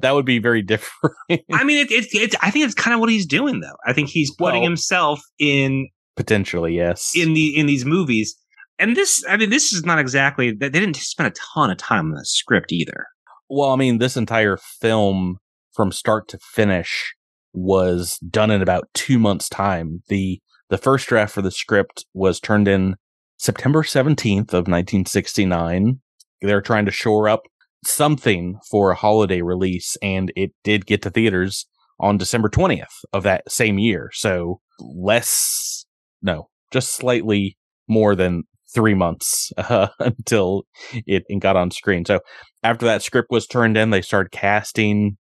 that 0.02 0.12
would 0.12 0.26
be 0.26 0.40
very 0.40 0.62
different. 0.62 1.16
I 1.52 1.64
mean, 1.64 1.86
it's, 1.90 2.14
it, 2.14 2.22
it, 2.22 2.36
I 2.42 2.52
think 2.52 2.66
it's 2.66 2.74
kind 2.74 2.94
of 2.94 3.02
what 3.02 3.10
he's 3.10 3.26
doing, 3.26 3.60
though. 3.60 3.76
I 3.86 3.94
think 3.94 4.10
he's 4.10 4.34
putting 4.34 4.62
well, 4.62 4.70
himself 4.70 5.22
in 5.40 5.90
potentially, 6.18 6.76
yes, 6.76 7.12
in 7.16 7.34
the 7.34 7.58
in 7.58 7.66
these 7.68 7.86
movies. 7.86 8.36
And 8.80 8.96
this, 8.96 9.24
I 9.28 9.38
mean, 9.38 9.50
this 9.50 9.74
is 9.74 9.86
not 9.86 9.98
exactly. 10.00 10.52
They 10.52 10.70
didn't 10.70 10.98
spend 10.98 11.28
a 11.28 11.40
ton 11.56 11.72
of 11.72 11.78
time 11.78 12.12
on 12.12 12.12
the 12.12 12.26
script 12.26 12.72
either. 12.72 13.08
Well, 13.50 13.72
I 13.72 13.76
mean, 13.76 13.98
this 13.98 14.18
entire 14.18 14.58
film 14.58 15.38
from 15.74 15.92
start 15.92 16.28
to 16.30 16.40
finish 16.40 17.16
was 17.54 18.20
done 18.30 18.52
in 18.52 18.62
about 18.62 18.90
two 18.94 19.18
months' 19.18 19.50
time. 19.50 20.04
the 20.10 20.42
The 20.70 20.78
first 20.78 21.08
draft 21.08 21.34
for 21.34 21.42
the 21.42 21.52
script 21.52 22.06
was 22.14 22.40
turned 22.40 22.68
in 22.68 22.96
September 23.38 23.84
17th 23.84 24.54
of 24.54 24.68
1969. 24.68 26.02
They're 26.42 26.62
trying 26.62 26.86
to 26.86 26.92
shore 26.92 27.30
up 27.30 27.44
something 27.86 28.60
for 28.70 28.92
a 28.92 28.96
holiday 28.96 29.42
release 29.42 29.96
and 30.02 30.32
it 30.36 30.52
did 30.64 30.86
get 30.86 31.02
to 31.04 31.10
theaters 31.10 31.68
on 32.00 32.18
December 32.18 32.50
20th 32.50 33.04
of 33.14 33.24
that 33.24 33.50
same 33.52 33.80
year. 33.80 34.10
So 34.14 34.60
less, 34.80 35.86
no, 36.22 36.50
just 36.72 36.96
slightly 36.96 37.58
more 37.88 38.16
than 38.16 38.44
three 38.74 38.94
months 38.94 39.52
uh, 39.58 39.88
until 40.00 40.64
it, 41.06 41.24
got 41.40 41.56
on 41.56 41.72
screen. 41.72 42.06
So 42.06 42.20
after 42.64 42.86
that 42.86 43.02
script 43.02 43.30
was 43.32 43.48
turned 43.48 43.78
in, 43.78 43.90
they 43.90 44.02
started 44.02 44.32
casting 44.32 45.18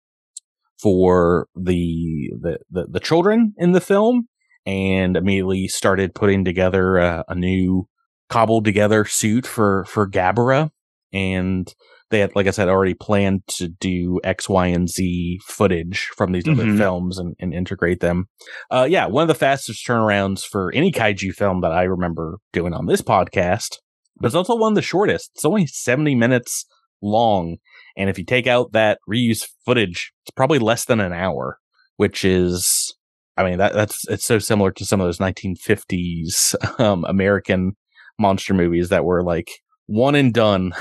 for 0.81 1.47
the, 1.55 2.31
the, 2.41 2.59
the, 2.71 2.87
the 2.91 3.01
children 3.01 3.55
in 3.57 3.73
the 3.73 3.81
film 3.81 4.29
and 4.67 5.17
immediately 5.17 5.69
started 5.69 6.15
putting 6.15 6.45
together 6.45 6.97
a, 6.97 7.25
a 7.29 7.35
new 7.35 7.87
cobbled 8.29 8.65
together 8.65 9.05
suit 9.05 9.47
for 9.47 9.85
for 9.85 10.09
Gabara, 10.09 10.71
and 11.13 11.73
they 12.15 12.21
had, 12.21 12.37
like 12.37 12.47
I 12.47 12.51
said, 12.51 12.69
already 12.69 12.95
planned 12.95 13.43
to 13.59 13.69
do 13.69 14.21
X, 14.23 14.49
Y, 14.49 14.69
and 14.69 14.89
Z 14.89 15.41
footage 15.45 16.11
from 16.17 16.31
these 16.31 16.45
mm-hmm. 16.45 16.61
other 16.61 16.77
films 16.77 17.19
and, 17.19 17.35
and 17.41 17.53
integrate 17.53 17.99
them. 17.99 18.27
Uh, 18.71 18.87
yeah, 18.89 19.07
one 19.07 19.23
of 19.23 19.29
the 19.29 19.35
fastest 19.35 19.85
turnarounds 19.85 20.43
for 20.45 20.73
any 20.73 20.93
kaiju 20.93 21.33
film 21.33 21.61
that 21.63 21.73
I 21.73 21.83
remember 21.83 22.39
doing 22.53 22.73
on 22.73 22.87
this 22.87 23.03
podcast, 23.03 23.79
but 24.21 24.27
it's 24.27 24.37
also 24.37 24.55
one 24.55 24.73
of 24.73 24.77
the 24.77 24.83
shortest. 24.83 25.33
It's 25.35 25.45
only 25.45 25.67
seventy 25.67 26.15
minutes 26.15 26.67
long, 27.03 27.57
and 27.97 28.09
if 28.09 28.17
you 28.17 28.25
take 28.25 28.47
out 28.47 28.71
that 28.73 29.01
reuse 29.11 29.45
footage, 29.67 30.13
it's 30.25 30.31
probably 30.31 30.61
less 30.61 30.85
than 30.85 31.01
an 31.01 31.13
hour, 31.13 31.59
which 31.97 32.25
is 32.25 32.95
I 33.37 33.43
mean 33.43 33.59
that 33.59 33.75
that's 33.75 34.07
it's 34.09 34.25
so 34.25 34.39
similar 34.39 34.71
to 34.71 34.85
some 34.85 35.01
of 35.01 35.09
those 35.09 35.19
1950s 35.19 36.55
um, 36.81 37.05
American 37.09 37.73
monster 38.21 38.55
movies 38.55 38.91
that 38.91 39.05
were 39.05 39.25
like 39.25 39.51
one 39.87 40.15
and 40.15 40.33
done, 40.33 40.73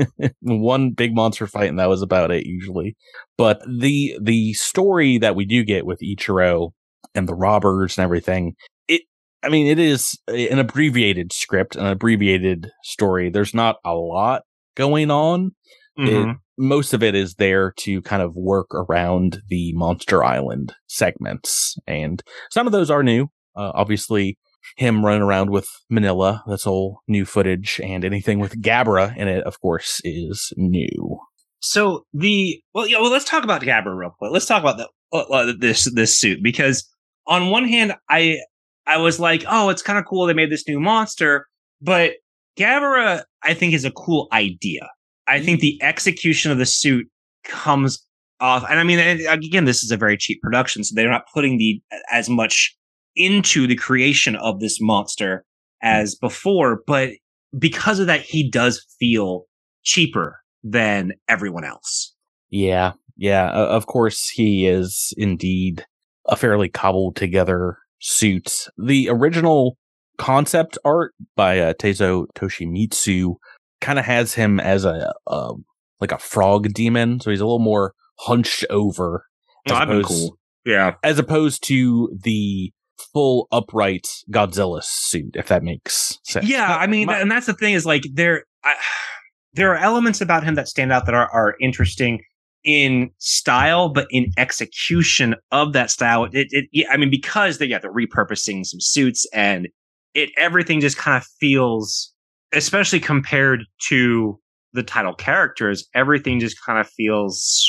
one 0.40 0.90
big 0.92 1.14
monster 1.14 1.46
fight, 1.46 1.68
and 1.68 1.78
that 1.78 1.88
was 1.88 2.02
about 2.02 2.30
it 2.30 2.46
usually. 2.46 2.96
But 3.36 3.60
the 3.66 4.16
the 4.22 4.52
story 4.54 5.18
that 5.18 5.34
we 5.34 5.44
do 5.44 5.64
get 5.64 5.86
with 5.86 6.00
Ichiro 6.00 6.70
and 7.14 7.28
the 7.28 7.34
robbers 7.34 7.98
and 7.98 8.04
everything, 8.04 8.54
it 8.88 9.02
I 9.42 9.48
mean 9.48 9.66
it 9.66 9.78
is 9.78 10.18
an 10.28 10.58
abbreviated 10.58 11.32
script, 11.32 11.76
an 11.76 11.86
abbreviated 11.86 12.70
story. 12.84 13.30
There's 13.30 13.54
not 13.54 13.76
a 13.84 13.94
lot 13.94 14.42
going 14.76 15.10
on. 15.10 15.52
Mm-hmm. 15.98 16.30
It, 16.30 16.36
most 16.58 16.94
of 16.94 17.02
it 17.02 17.14
is 17.14 17.34
there 17.34 17.72
to 17.78 18.00
kind 18.02 18.22
of 18.22 18.36
work 18.36 18.68
around 18.74 19.42
the 19.48 19.72
Monster 19.74 20.22
Island 20.22 20.74
segments, 20.86 21.76
and 21.86 22.22
some 22.50 22.66
of 22.66 22.72
those 22.72 22.90
are 22.90 23.02
new. 23.02 23.28
Uh, 23.56 23.72
obviously, 23.74 24.38
him 24.76 25.04
running 25.04 25.22
around 25.22 25.50
with 25.50 25.68
Minilla. 25.90 26.42
That's 26.46 26.66
all 26.66 27.00
new 27.08 27.24
footage, 27.24 27.80
and 27.82 28.04
anything 28.04 28.38
with 28.38 28.60
Gabara 28.62 29.16
in 29.16 29.28
it, 29.28 29.44
of 29.44 29.60
course, 29.60 30.00
is 30.04 30.52
new. 30.56 31.18
So 31.60 32.04
the 32.12 32.60
well, 32.74 32.86
yeah, 32.86 33.00
well, 33.00 33.10
let's 33.10 33.24
talk 33.24 33.44
about 33.44 33.62
Gabara 33.62 33.96
real 33.96 34.14
quick. 34.18 34.32
Let's 34.32 34.46
talk 34.46 34.62
about 34.62 34.78
the, 34.78 34.88
uh, 35.16 35.52
this 35.58 35.84
this 35.94 36.18
suit 36.18 36.42
because 36.42 36.88
on 37.26 37.50
one 37.50 37.66
hand, 37.68 37.94
I 38.08 38.38
I 38.86 38.98
was 38.98 39.20
like, 39.20 39.44
oh, 39.48 39.68
it's 39.68 39.82
kind 39.82 39.98
of 39.98 40.04
cool 40.04 40.26
they 40.26 40.34
made 40.34 40.50
this 40.50 40.66
new 40.66 40.80
monster, 40.80 41.46
but 41.80 42.14
Gabara, 42.58 43.22
I 43.42 43.54
think, 43.54 43.74
is 43.74 43.84
a 43.84 43.90
cool 43.92 44.28
idea. 44.32 44.88
I 45.28 45.40
think 45.40 45.60
the 45.60 45.80
execution 45.82 46.50
of 46.50 46.58
the 46.58 46.66
suit 46.66 47.06
comes 47.44 48.04
off, 48.40 48.64
and 48.68 48.80
I 48.80 48.82
mean, 48.82 48.98
again, 49.28 49.64
this 49.64 49.84
is 49.84 49.92
a 49.92 49.96
very 49.96 50.16
cheap 50.16 50.42
production, 50.42 50.82
so 50.82 50.94
they're 50.94 51.10
not 51.10 51.26
putting 51.32 51.58
the 51.58 51.80
as 52.10 52.28
much 52.28 52.76
into 53.16 53.66
the 53.66 53.76
creation 53.76 54.36
of 54.36 54.60
this 54.60 54.78
monster 54.80 55.44
as 55.82 56.14
before, 56.14 56.82
but 56.86 57.10
because 57.58 57.98
of 57.98 58.06
that, 58.06 58.22
he 58.22 58.48
does 58.48 58.86
feel 58.98 59.44
cheaper 59.82 60.40
than 60.62 61.12
everyone 61.28 61.64
else. 61.64 62.14
Yeah, 62.50 62.92
yeah. 63.16 63.50
Uh, 63.50 63.66
of 63.66 63.86
course, 63.86 64.28
he 64.28 64.66
is 64.66 65.12
indeed 65.16 65.84
a 66.26 66.36
fairly 66.36 66.68
cobbled 66.68 67.16
together 67.16 67.78
suit. 67.98 68.68
The 68.78 69.08
original 69.08 69.76
concept 70.18 70.78
art 70.84 71.14
by 71.36 71.58
uh, 71.58 71.74
Teizo 71.74 72.26
Toshimitsu 72.34 73.34
kind 73.80 73.98
of 73.98 74.04
has 74.04 74.34
him 74.34 74.60
as 74.60 74.84
a, 74.84 75.12
a, 75.26 75.52
like 76.00 76.12
a 76.12 76.18
frog 76.18 76.72
demon, 76.72 77.20
so 77.20 77.30
he's 77.30 77.40
a 77.40 77.44
little 77.44 77.58
more 77.58 77.94
hunched 78.20 78.64
over. 78.70 79.26
Oh, 79.68 79.86
be 79.86 80.02
cool. 80.04 80.38
Yeah, 80.64 80.94
as 81.02 81.18
opposed 81.18 81.64
to 81.64 82.16
the 82.22 82.72
full 83.12 83.48
upright 83.52 84.08
Godzilla 84.30 84.82
suit, 84.82 85.36
if 85.36 85.48
that 85.48 85.62
makes 85.62 86.18
sense. 86.24 86.46
Yeah, 86.46 86.76
I 86.76 86.86
mean, 86.86 87.06
My- 87.06 87.18
and 87.18 87.30
that's 87.30 87.46
the 87.46 87.54
thing 87.54 87.74
is 87.74 87.86
like 87.86 88.04
there, 88.12 88.44
I, 88.64 88.74
there 89.54 89.72
are 89.72 89.78
elements 89.78 90.20
about 90.20 90.44
him 90.44 90.54
that 90.54 90.68
stand 90.68 90.92
out 90.92 91.06
that 91.06 91.14
are, 91.14 91.28
are 91.30 91.56
interesting 91.60 92.22
in 92.64 93.10
style, 93.18 93.88
but 93.88 94.06
in 94.10 94.30
execution 94.38 95.34
of 95.50 95.72
that 95.72 95.90
style, 95.90 96.28
it, 96.32 96.48
it 96.50 96.86
I 96.90 96.96
mean, 96.96 97.10
because 97.10 97.58
they, 97.58 97.66
yeah, 97.66 97.78
they're 97.78 97.92
repurposing 97.92 98.64
some 98.64 98.80
suits 98.80 99.26
and 99.32 99.68
it, 100.14 100.30
everything 100.38 100.80
just 100.80 100.96
kind 100.96 101.16
of 101.16 101.26
feels, 101.40 102.12
especially 102.52 103.00
compared 103.00 103.64
to 103.88 104.38
the 104.72 104.82
title 104.82 105.14
characters, 105.14 105.86
everything 105.94 106.40
just 106.40 106.56
kind 106.64 106.78
of 106.78 106.88
feels 106.88 107.68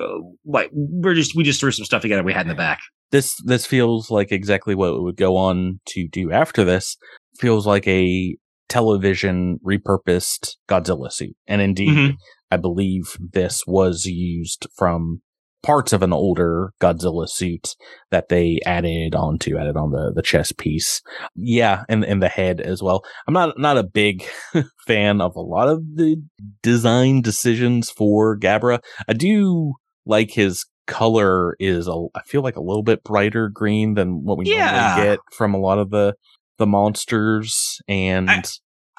uh, 0.00 0.06
like 0.44 0.70
we're 0.72 1.14
just, 1.14 1.36
we 1.36 1.44
just 1.44 1.60
threw 1.60 1.70
some 1.70 1.84
stuff 1.84 2.02
together 2.02 2.22
we 2.22 2.32
had 2.32 2.42
in 2.42 2.48
the 2.48 2.54
back. 2.54 2.80
This, 3.10 3.36
this 3.44 3.66
feels 3.66 4.10
like 4.10 4.32
exactly 4.32 4.74
what 4.74 4.94
it 4.94 5.02
would 5.02 5.16
go 5.16 5.36
on 5.36 5.80
to 5.86 6.08
do 6.08 6.30
after 6.30 6.64
this. 6.64 6.96
Feels 7.38 7.66
like 7.66 7.86
a 7.86 8.36
television 8.68 9.58
repurposed 9.66 10.56
Godzilla 10.68 11.12
suit. 11.12 11.36
And 11.46 11.60
indeed, 11.60 11.96
mm-hmm. 11.96 12.14
I 12.50 12.56
believe 12.56 13.16
this 13.18 13.64
was 13.66 14.06
used 14.06 14.66
from 14.76 15.22
parts 15.62 15.92
of 15.92 16.02
an 16.02 16.12
older 16.12 16.72
Godzilla 16.80 17.28
suit 17.28 17.74
that 18.10 18.28
they 18.28 18.60
added 18.64 19.14
onto, 19.14 19.58
added 19.58 19.76
on 19.76 19.90
the, 19.90 20.12
the 20.14 20.22
chest 20.22 20.56
piece. 20.56 21.02
Yeah. 21.34 21.84
And, 21.88 22.04
and 22.04 22.22
the 22.22 22.28
head 22.28 22.60
as 22.60 22.82
well. 22.82 23.04
I'm 23.26 23.34
not, 23.34 23.58
not 23.58 23.76
a 23.76 23.82
big 23.82 24.24
fan 24.86 25.20
of 25.20 25.36
a 25.36 25.40
lot 25.40 25.68
of 25.68 25.82
the 25.96 26.16
design 26.62 27.20
decisions 27.20 27.90
for 27.90 28.38
Gabara. 28.38 28.80
I 29.06 29.12
do 29.12 29.74
like 30.06 30.30
his 30.32 30.64
color 30.86 31.56
is 31.60 31.86
a, 31.88 32.06
I 32.14 32.22
feel 32.22 32.42
like 32.42 32.56
a 32.56 32.62
little 32.62 32.82
bit 32.82 33.02
brighter 33.04 33.48
green 33.48 33.94
than 33.94 34.24
what 34.24 34.38
we 34.38 34.46
yeah. 34.46 34.70
normally 34.70 35.10
get 35.10 35.18
from 35.32 35.54
a 35.54 35.58
lot 35.58 35.78
of 35.78 35.90
the, 35.90 36.14
the 36.58 36.66
monsters 36.66 37.80
and 37.88 38.28
I, 38.28 38.42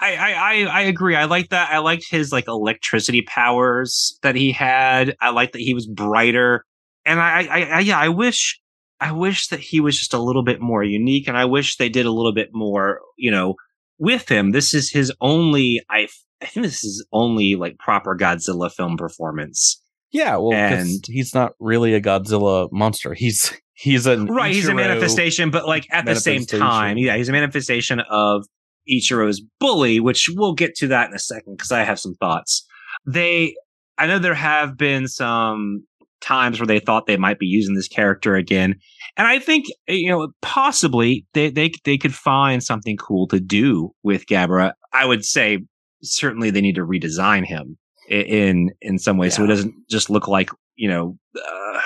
I, 0.02 0.34
I, 0.34 0.64
I 0.64 0.82
agree. 0.82 1.16
I 1.16 1.26
like 1.26 1.50
that. 1.50 1.72
I 1.72 1.78
liked 1.78 2.06
his 2.10 2.32
like 2.32 2.48
electricity 2.48 3.22
powers 3.22 4.18
that 4.24 4.36
he 4.36 4.52
had. 4.52 5.16
I 5.22 5.30
like 5.30 5.52
that 5.52 5.62
he 5.62 5.76
was 5.76 5.86
brighter. 5.86 6.66
And 7.06 7.20
I, 7.20 7.44
I, 7.44 7.62
I, 7.62 7.80
yeah, 7.82 8.00
I 8.00 8.10
wish, 8.10 8.60
I 9.00 9.12
wish 9.12 9.48
that 9.48 9.60
he 9.60 9.80
was 9.80 9.98
just 9.98 10.14
a 10.14 10.22
little 10.22 10.44
bit 10.44 10.60
more 10.60 10.84
unique. 10.84 11.28
And 11.28 11.38
I 11.38 11.46
wish 11.46 11.78
they 11.78 11.90
did 11.90 12.08
a 12.08 12.12
little 12.12 12.34
bit 12.34 12.50
more, 12.52 13.02
you 13.18 13.30
know, 13.30 13.56
with 14.00 14.28
him. 14.28 14.52
This 14.52 14.74
is 14.74 14.92
his 14.92 15.14
only, 15.22 15.82
I, 15.90 16.08
I 16.42 16.48
think 16.48 16.66
this 16.66 16.84
is 16.84 17.06
only 17.14 17.56
like 17.56 17.78
proper 17.78 18.18
Godzilla 18.18 18.72
film 18.72 18.98
performance. 18.98 19.80
Yeah, 20.12 20.38
well, 20.38 20.54
and 20.54 21.06
he's 21.08 21.34
not 21.34 21.54
really 21.60 21.94
a 21.94 22.02
Godzilla 22.02 22.70
monster. 22.72 23.14
He's 23.14 23.54
he's 23.74 24.06
a 24.06 24.18
right. 24.26 24.54
He's 24.54 24.68
a 24.68 24.74
manifestation, 24.74 25.52
but 25.52 25.66
like 25.68 25.88
at 25.92 26.06
the 26.06 26.16
same 26.16 26.46
time, 26.46 26.98
yeah, 26.98 27.16
he's 27.16 27.30
a 27.30 27.32
manifestation 27.32 28.02
of 28.10 28.46
Ichiro's 28.90 29.42
bully, 29.60 30.00
which 30.00 30.30
we'll 30.34 30.54
get 30.54 30.76
to 30.76 30.88
that 30.88 31.10
in 31.10 31.16
a 31.16 31.20
second 31.20 31.56
because 31.56 31.72
I 31.72 31.84
have 31.84 32.00
some 32.00 32.16
thoughts. 32.16 32.66
They, 33.06 33.56
I 33.98 34.08
know 34.08 34.20
there 34.20 34.34
have 34.34 34.78
been 34.78 35.08
some 35.08 35.86
times 36.20 36.60
where 36.60 36.68
they 36.68 36.80
thought 36.80 37.08
they 37.08 37.18
might 37.18 37.40
be 37.40 37.48
using 37.48 37.76
this 37.76 37.88
character 37.88 38.36
again, 38.36 38.76
and 39.16 39.28
I 39.28 39.40
think 39.40 39.68
eh, 39.88 39.94
you 39.94 40.10
know 40.10 40.28
possibly 40.42 41.26
they 41.34 41.50
they 41.50 41.72
they 41.86 41.98
could 41.98 42.14
find 42.14 42.62
something 42.62 42.98
cool 42.98 43.28
to 43.28 43.40
do 43.40 43.92
with 44.04 44.26
Gabara. 44.26 44.74
I 44.92 45.06
would 45.06 45.24
say 45.24 45.60
certainly 46.04 46.50
they 46.50 46.62
need 46.62 46.76
to 46.76 46.86
redesign 46.86 47.46
him 47.46 47.78
in 48.12 48.72
in 48.82 49.00
some 49.00 49.18
way 49.18 49.28
yeah. 49.28 49.34
so 49.34 49.44
it 49.44 49.48
doesn't 49.48 49.74
just 49.90 50.10
look 50.10 50.28
like 50.28 50.50
you 50.76 50.90
know 50.90 51.18
uh, 51.36 51.80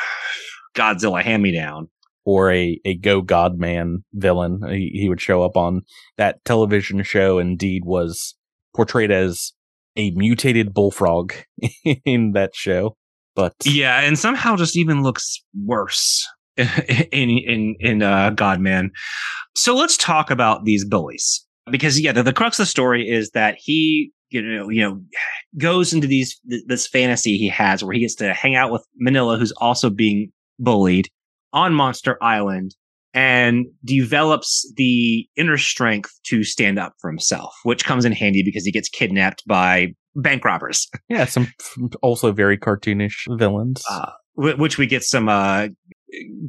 Godzilla 0.76 1.24
hand 1.24 1.44
me 1.44 1.52
down 1.52 1.90
or 2.26 2.52
a, 2.52 2.80
a 2.84 2.96
Go 2.98 3.22
Godman 3.22 4.04
villain. 4.14 4.60
He, 4.70 4.90
he 4.94 5.10
would 5.10 5.22
show 5.22 5.44
up 5.44 5.56
on 5.56 5.84
that 6.18 6.44
television 6.44 7.04
show. 7.04 7.40
Indeed, 7.40 7.84
was 7.86 8.36
portrayed 8.76 9.12
as 9.12 9.54
a 9.96 10.12
mutated 10.12 10.74
bullfrog 10.74 11.34
in 12.06 12.34
that 12.34 12.56
show. 12.56 12.98
But 13.36 13.54
yeah, 13.64 14.00
and 14.02 14.18
somehow 14.18 14.56
just 14.56 14.76
even 14.76 15.04
looks 15.04 15.44
worse 15.66 16.28
in 16.58 17.30
in 17.30 17.76
in 17.80 18.02
uh, 18.02 18.32
Godman. 18.32 18.92
So 19.56 19.76
let's 19.76 19.98
talk 19.98 20.32
about 20.32 20.66
these 20.66 20.86
bullies 20.86 21.46
because 21.70 22.00
yeah, 22.00 22.12
the, 22.12 22.24
the 22.24 22.34
crux 22.34 22.60
of 22.60 22.64
the 22.64 22.70
story 22.70 23.08
is 23.08 23.32
that 23.32 23.58
he 23.60 24.12
you 24.30 24.42
know 24.42 24.70
you 24.70 24.82
know 24.82 25.02
goes 25.58 25.94
into 25.94 26.08
these 26.08 26.40
this 26.66 26.88
fantasy 26.88 27.38
he 27.38 27.48
has 27.48 27.84
where 27.84 27.94
he 27.94 28.00
gets 28.00 28.16
to 28.16 28.34
hang 28.34 28.56
out 28.56 28.72
with 28.72 28.86
Minilla, 29.02 29.38
who's 29.38 29.54
also 29.54 29.90
being 29.90 30.32
bullied 30.60 31.10
on 31.54 31.74
Monster 31.74 32.18
Island 32.22 32.76
and 33.14 33.66
develops 33.86 34.72
the 34.76 35.28
inner 35.38 35.58
strength 35.58 36.12
to 36.24 36.44
stand 36.44 36.78
up 36.78 36.94
for 37.00 37.10
himself, 37.10 37.56
which 37.64 37.86
comes 37.86 38.04
in 38.04 38.12
handy 38.12 38.44
because 38.44 38.66
he 38.66 38.72
gets 38.74 38.90
kidnapped 38.90 39.42
by 39.48 39.94
bank 40.16 40.44
robbers. 40.44 40.88
Yeah, 41.08 41.26
some 41.26 41.48
also 42.02 42.32
very 42.32 42.58
cartoonish 42.58 43.38
villains. 43.38 43.84
Uh, 43.90 44.12
which 44.36 44.78
we 44.78 44.86
get 44.86 45.04
some 45.04 45.30
uh, 45.30 45.68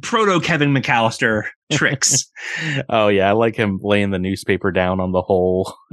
proto 0.01 0.39
Kevin 0.39 0.73
McCallister 0.73 1.43
tricks. 1.71 2.25
oh 2.89 3.07
yeah, 3.07 3.29
I 3.29 3.33
like 3.33 3.55
him 3.55 3.79
laying 3.81 4.11
the 4.11 4.19
newspaper 4.19 4.71
down 4.71 4.99
on 4.99 5.11
the 5.11 5.21
hole, 5.21 5.73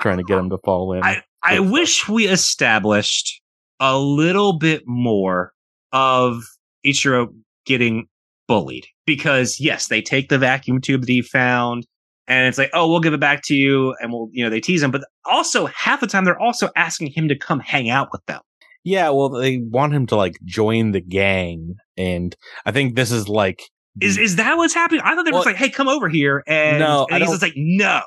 trying 0.00 0.18
to 0.18 0.24
get 0.24 0.38
him 0.38 0.50
to 0.50 0.58
fall 0.64 0.92
in. 0.92 1.02
I, 1.02 1.22
I 1.42 1.60
wish 1.60 2.08
we 2.08 2.26
established 2.26 3.40
a 3.80 3.98
little 3.98 4.58
bit 4.58 4.82
more 4.86 5.52
of 5.92 6.42
Ichiro 6.86 7.28
getting 7.66 8.06
bullied 8.48 8.86
because 9.06 9.58
yes, 9.60 9.88
they 9.88 10.02
take 10.02 10.28
the 10.28 10.38
vacuum 10.38 10.80
tube 10.80 11.02
that 11.02 11.08
he 11.08 11.22
found 11.22 11.86
and 12.28 12.46
it's 12.46 12.58
like, 12.58 12.70
oh, 12.72 12.88
we'll 12.88 13.00
give 13.00 13.14
it 13.14 13.20
back 13.20 13.42
to 13.44 13.54
you, 13.54 13.94
and 14.00 14.12
we'll, 14.12 14.28
you 14.32 14.44
know, 14.44 14.50
they 14.50 14.60
tease 14.60 14.82
him, 14.82 14.90
but 14.90 15.02
also 15.24 15.66
half 15.66 16.00
the 16.00 16.06
time 16.06 16.24
they're 16.24 16.40
also 16.40 16.70
asking 16.76 17.08
him 17.08 17.28
to 17.28 17.36
come 17.36 17.60
hang 17.60 17.90
out 17.90 18.08
with 18.12 18.24
them. 18.26 18.40
Yeah, 18.84 19.10
well, 19.10 19.28
they 19.28 19.58
want 19.58 19.94
him 19.94 20.06
to 20.06 20.16
like 20.16 20.36
join 20.44 20.90
the 20.90 21.00
gang, 21.00 21.76
and 21.96 22.34
I 22.66 22.72
think 22.72 22.96
this 22.96 23.12
is 23.12 23.28
like, 23.28 23.62
is 24.00 24.18
is 24.18 24.36
that 24.36 24.56
what's 24.56 24.74
happening? 24.74 25.02
I 25.04 25.14
thought 25.14 25.24
they 25.24 25.30
were 25.30 25.38
well, 25.38 25.44
like, 25.44 25.56
hey, 25.56 25.70
come 25.70 25.88
over 25.88 26.08
here, 26.08 26.42
and 26.46 26.78
no, 26.78 27.06
and 27.10 27.22
he's 27.22 27.30
just 27.30 27.42
like, 27.42 27.54
no. 27.56 28.02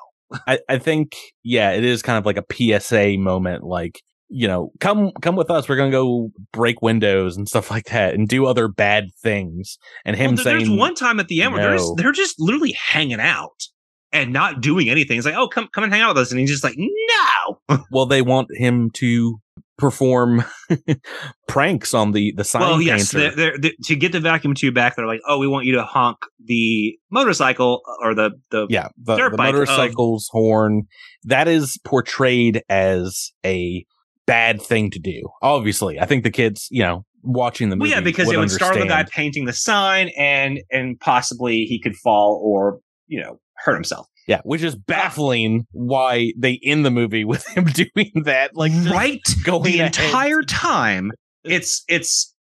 I, 0.48 0.60
I 0.68 0.80
think, 0.80 1.16
yeah, 1.44 1.72
it 1.72 1.84
is 1.84 2.02
kind 2.02 2.18
of 2.18 2.26
like 2.26 2.38
a 2.38 2.80
PSA 2.80 3.18
moment, 3.20 3.64
like 3.64 4.02
you 4.28 4.48
know, 4.48 4.72
come 4.80 5.12
come 5.22 5.36
with 5.36 5.52
us. 5.52 5.70
We're 5.70 5.76
gonna 5.76 5.92
go 5.92 6.32
break 6.52 6.82
windows 6.82 7.38
and 7.38 7.48
stuff 7.48 7.70
like 7.70 7.86
that, 7.86 8.16
and 8.16 8.28
do 8.28 8.46
other 8.46 8.68
bad 8.68 9.10
things. 9.22 9.78
And 10.04 10.16
him 10.16 10.36
well, 10.36 10.44
saying, 10.44 10.58
"There's 10.66 10.80
one 10.80 10.96
time 10.96 11.20
at 11.20 11.28
the 11.28 11.42
end 11.42 11.52
no. 11.52 11.58
where 11.58 11.70
they're 11.70 11.78
just, 11.78 11.94
they're 11.98 12.12
just 12.12 12.36
literally 12.40 12.74
hanging 12.74 13.20
out 13.20 13.64
and 14.12 14.34
not 14.34 14.62
doing 14.62 14.90
anything. 14.90 15.18
It's 15.18 15.26
like, 15.26 15.36
oh, 15.36 15.48
come 15.48 15.68
come 15.74 15.84
and 15.84 15.94
hang 15.94 16.02
out 16.02 16.16
with 16.16 16.24
us, 16.24 16.32
and 16.32 16.40
he's 16.40 16.50
just 16.50 16.64
like, 16.64 16.76
no. 16.78 17.78
well, 17.92 18.06
they 18.06 18.22
want 18.22 18.48
him 18.56 18.90
to 18.96 19.40
perform 19.78 20.44
pranks 21.48 21.94
on 21.94 22.12
the 22.12 22.34
the 22.36 22.44
sign 22.44 22.62
well, 22.62 22.82
yes, 22.82 23.12
they're, 23.12 23.36
they're, 23.36 23.58
they're, 23.58 23.72
to 23.84 23.96
get 23.96 24.12
the 24.12 24.20
vacuum 24.20 24.54
tube 24.54 24.74
back. 24.74 24.96
They're 24.96 25.08
like, 25.08 25.22
oh, 25.28 25.38
we 25.38 25.48
want 25.48 25.66
you 25.66 25.76
to 25.76 25.84
honk 25.84 26.18
the 26.44 26.98
motorcycle 27.12 27.82
or 28.02 28.14
the 28.14 28.32
the 28.52 28.68
yeah 28.70 28.90
the, 28.98 29.16
the 29.16 29.38
motorcycle's 29.38 30.30
of- 30.30 30.40
horn. 30.40 30.84
That 31.24 31.48
is 31.48 31.78
portrayed 31.84 32.64
as 32.70 33.32
a 33.46 33.86
bad 34.26 34.62
thing 34.62 34.92
to 34.92 35.00
do. 35.00 35.22
Obviously, 35.42 36.00
I 36.00 36.06
think 36.06 36.24
the 36.24 36.32
kids, 36.32 36.68
you 36.72 36.84
know, 36.84 37.06
watching 37.24 37.70
the 37.70 37.76
movie. 37.76 37.92
Well, 37.92 38.00
yeah, 38.00 38.04
because 38.04 38.32
it 38.32 38.38
would 38.38 38.52
startle 38.52 38.82
the 38.82 38.88
guy 38.88 39.04
painting 39.04 39.46
the 39.46 39.54
sign, 39.54 40.10
and 40.18 40.62
and 40.72 41.00
possibly 41.00 41.66
he 41.66 41.80
could 41.80 41.96
fall 41.98 42.42
or 42.44 42.80
you 43.08 43.22
know 43.22 43.40
hurt 43.58 43.76
himself. 43.76 44.08
Yeah, 44.28 44.42
which 44.44 44.64
is 44.64 44.76
baffling 44.76 45.68
why 45.72 46.34
they 46.38 46.60
end 46.64 46.84
the 46.86 46.92
movie 46.92 47.26
with 47.26 47.46
him 47.56 47.66
doing 47.66 48.24
that. 48.26 48.56
Like 48.56 48.72
right 48.92 49.22
going 49.44 49.64
the 49.64 49.80
ahead. 49.80 49.98
entire 49.98 50.42
time. 50.42 51.12
It's 51.44 51.84
it's 51.88 52.34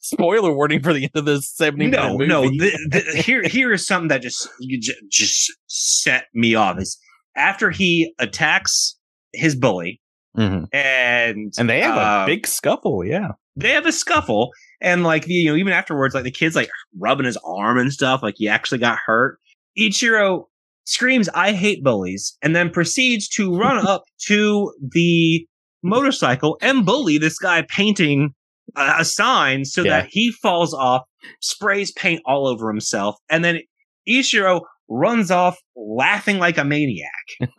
spoiler 0.00 0.52
warning 0.54 0.82
for 0.82 0.92
the 0.94 1.02
end 1.04 1.12
of 1.14 1.24
this 1.26 1.50
70 1.50 1.88
no 1.88 2.16
minute 2.16 2.28
no. 2.28 2.42
movie. 2.44 2.58
The, 2.58 2.78
the, 3.14 3.22
here 3.22 3.42
here 3.42 3.72
is 3.72 3.86
something 3.86 4.08
that 4.08 4.22
just 4.22 4.48
you 4.60 4.80
just 5.10 5.52
set 5.66 6.24
me 6.34 6.54
off. 6.54 6.78
Is 6.78 6.98
after 7.36 7.70
he 7.70 8.12
attacks 8.18 8.96
his 9.34 9.54
bully 9.54 10.00
Mhm. 10.36 10.66
and 10.72 11.52
And 11.58 11.68
they 11.68 11.80
have 11.80 11.96
uh, 11.96 12.22
a 12.22 12.26
big 12.26 12.46
scuffle, 12.46 13.04
yeah. 13.04 13.28
they 13.56 13.70
have 13.72 13.86
a 13.86 13.92
scuffle 13.92 14.50
and 14.80 15.02
like 15.02 15.24
the, 15.24 15.34
you 15.34 15.50
know 15.50 15.56
even 15.56 15.72
afterwards 15.72 16.14
like 16.14 16.24
the 16.24 16.30
kid's 16.30 16.54
like 16.54 16.70
rubbing 16.98 17.26
his 17.26 17.36
arm 17.44 17.76
and 17.78 17.92
stuff 17.92 18.22
like 18.22 18.34
he 18.38 18.46
actually 18.48 18.78
got 18.78 18.98
hurt 19.04 19.38
ichiro 19.76 20.44
screams 20.88 21.28
i 21.34 21.52
hate 21.52 21.84
bullies 21.84 22.36
and 22.42 22.56
then 22.56 22.70
proceeds 22.70 23.28
to 23.28 23.54
run 23.56 23.86
up 23.86 24.02
to 24.26 24.72
the 24.92 25.46
motorcycle 25.82 26.56
and 26.60 26.84
bully 26.84 27.18
this 27.18 27.38
guy 27.38 27.62
painting 27.68 28.30
a, 28.76 28.96
a 29.00 29.04
sign 29.04 29.64
so 29.64 29.82
Yeah. 29.82 29.90
that 30.00 30.08
he 30.10 30.32
falls 30.32 30.74
off 30.74 31.02
sprays 31.40 31.92
paint 31.92 32.20
all 32.26 32.46
over 32.48 32.68
himself 32.68 33.16
and 33.30 33.44
then 33.44 33.60
ichiro 34.08 34.62
runs 34.88 35.30
off 35.30 35.58
laughing 35.76 36.38
like 36.38 36.56
a 36.58 36.64
maniac 36.64 37.04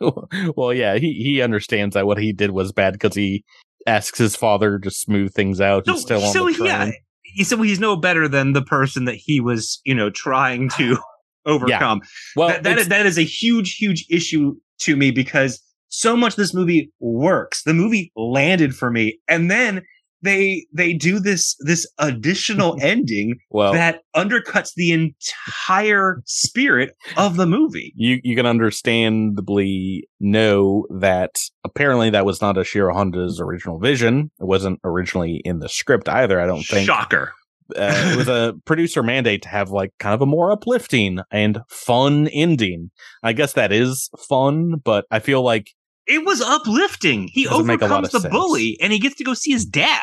well, 0.56 0.72
yeah, 0.74 0.96
he, 0.98 1.12
he 1.12 1.40
understands 1.40 1.94
that 1.94 2.04
what 2.06 2.18
he 2.18 2.32
did 2.32 2.50
was 2.50 2.72
bad 2.72 2.92
because 2.94 3.14
he 3.14 3.44
asks 3.86 4.18
his 4.18 4.34
father 4.34 4.80
to 4.80 4.90
smooth 4.90 5.32
things 5.32 5.60
out. 5.60 5.84
He's 5.88 6.00
still 6.02 6.22
on 6.24 6.32
so 6.32 6.46
the 6.46 6.54
train. 6.54 6.66
yeah, 6.66 6.90
he- 7.22 7.44
so 7.44 7.62
he's 7.62 7.78
no 7.78 7.94
better 7.96 8.26
than 8.26 8.52
the 8.52 8.62
person 8.62 9.04
that 9.04 9.14
he 9.14 9.40
was, 9.40 9.80
you 9.84 9.94
know, 9.94 10.10
trying 10.10 10.68
to 10.70 10.96
overcome. 11.46 12.00
well, 12.36 12.48
that, 12.48 12.62
that, 12.62 12.88
that 12.88 13.06
is 13.06 13.18
a 13.18 13.22
huge, 13.22 13.76
huge 13.76 14.06
issue 14.10 14.54
to 14.80 14.96
me 14.96 15.10
because 15.10 15.62
so 15.88 16.16
much 16.16 16.34
of 16.34 16.36
this 16.36 16.54
movie 16.54 16.92
works. 17.00 17.62
The 17.64 17.74
movie 17.74 18.12
landed 18.16 18.74
for 18.74 18.90
me, 18.90 19.18
and 19.28 19.50
then 19.50 19.82
they 20.22 20.66
they 20.72 20.92
do 20.92 21.18
this 21.18 21.56
this 21.60 21.86
additional 21.98 22.76
ending 22.82 23.38
well, 23.50 23.72
that 23.72 24.02
undercuts 24.14 24.70
the 24.76 24.92
entire 24.92 26.22
spirit 26.26 26.94
of 27.16 27.36
the 27.36 27.46
movie. 27.46 27.92
you 27.96 28.20
you 28.22 28.36
can 28.36 28.46
understandably 28.46 30.08
know 30.20 30.86
that 30.90 31.36
apparently 31.64 32.10
that 32.10 32.24
was 32.24 32.40
not 32.40 32.56
Ishiro 32.56 32.92
Honda's 32.92 33.40
original 33.40 33.78
vision. 33.78 34.30
It 34.40 34.46
wasn't 34.46 34.80
originally 34.84 35.40
in 35.44 35.60
the 35.60 35.68
script 35.68 36.08
either. 36.08 36.40
I 36.40 36.46
don't 36.46 36.64
think. 36.64 36.86
Shocker. 36.86 37.32
Uh, 37.76 38.10
it 38.12 38.16
was 38.16 38.28
a 38.28 38.54
producer 38.64 39.02
mandate 39.02 39.42
to 39.42 39.48
have 39.48 39.70
like 39.70 39.90
kind 39.98 40.14
of 40.14 40.22
a 40.22 40.26
more 40.26 40.50
uplifting 40.52 41.18
and 41.30 41.60
fun 41.68 42.28
ending. 42.28 42.90
I 43.22 43.32
guess 43.32 43.52
that 43.54 43.72
is 43.72 44.10
fun, 44.28 44.74
but 44.84 45.04
I 45.10 45.18
feel 45.20 45.42
like 45.42 45.70
It 46.06 46.24
was 46.24 46.40
uplifting. 46.40 47.28
He 47.32 47.44
Doesn't 47.44 47.66
make 47.66 47.80
a 47.82 47.86
lot 47.86 48.04
overcomes 48.04 48.12
the 48.12 48.20
sense. 48.20 48.32
bully, 48.32 48.78
and 48.80 48.92
he 48.92 48.98
gets 48.98 49.16
to 49.16 49.24
go 49.24 49.34
see 49.34 49.52
his 49.52 49.64
dad. 49.64 50.00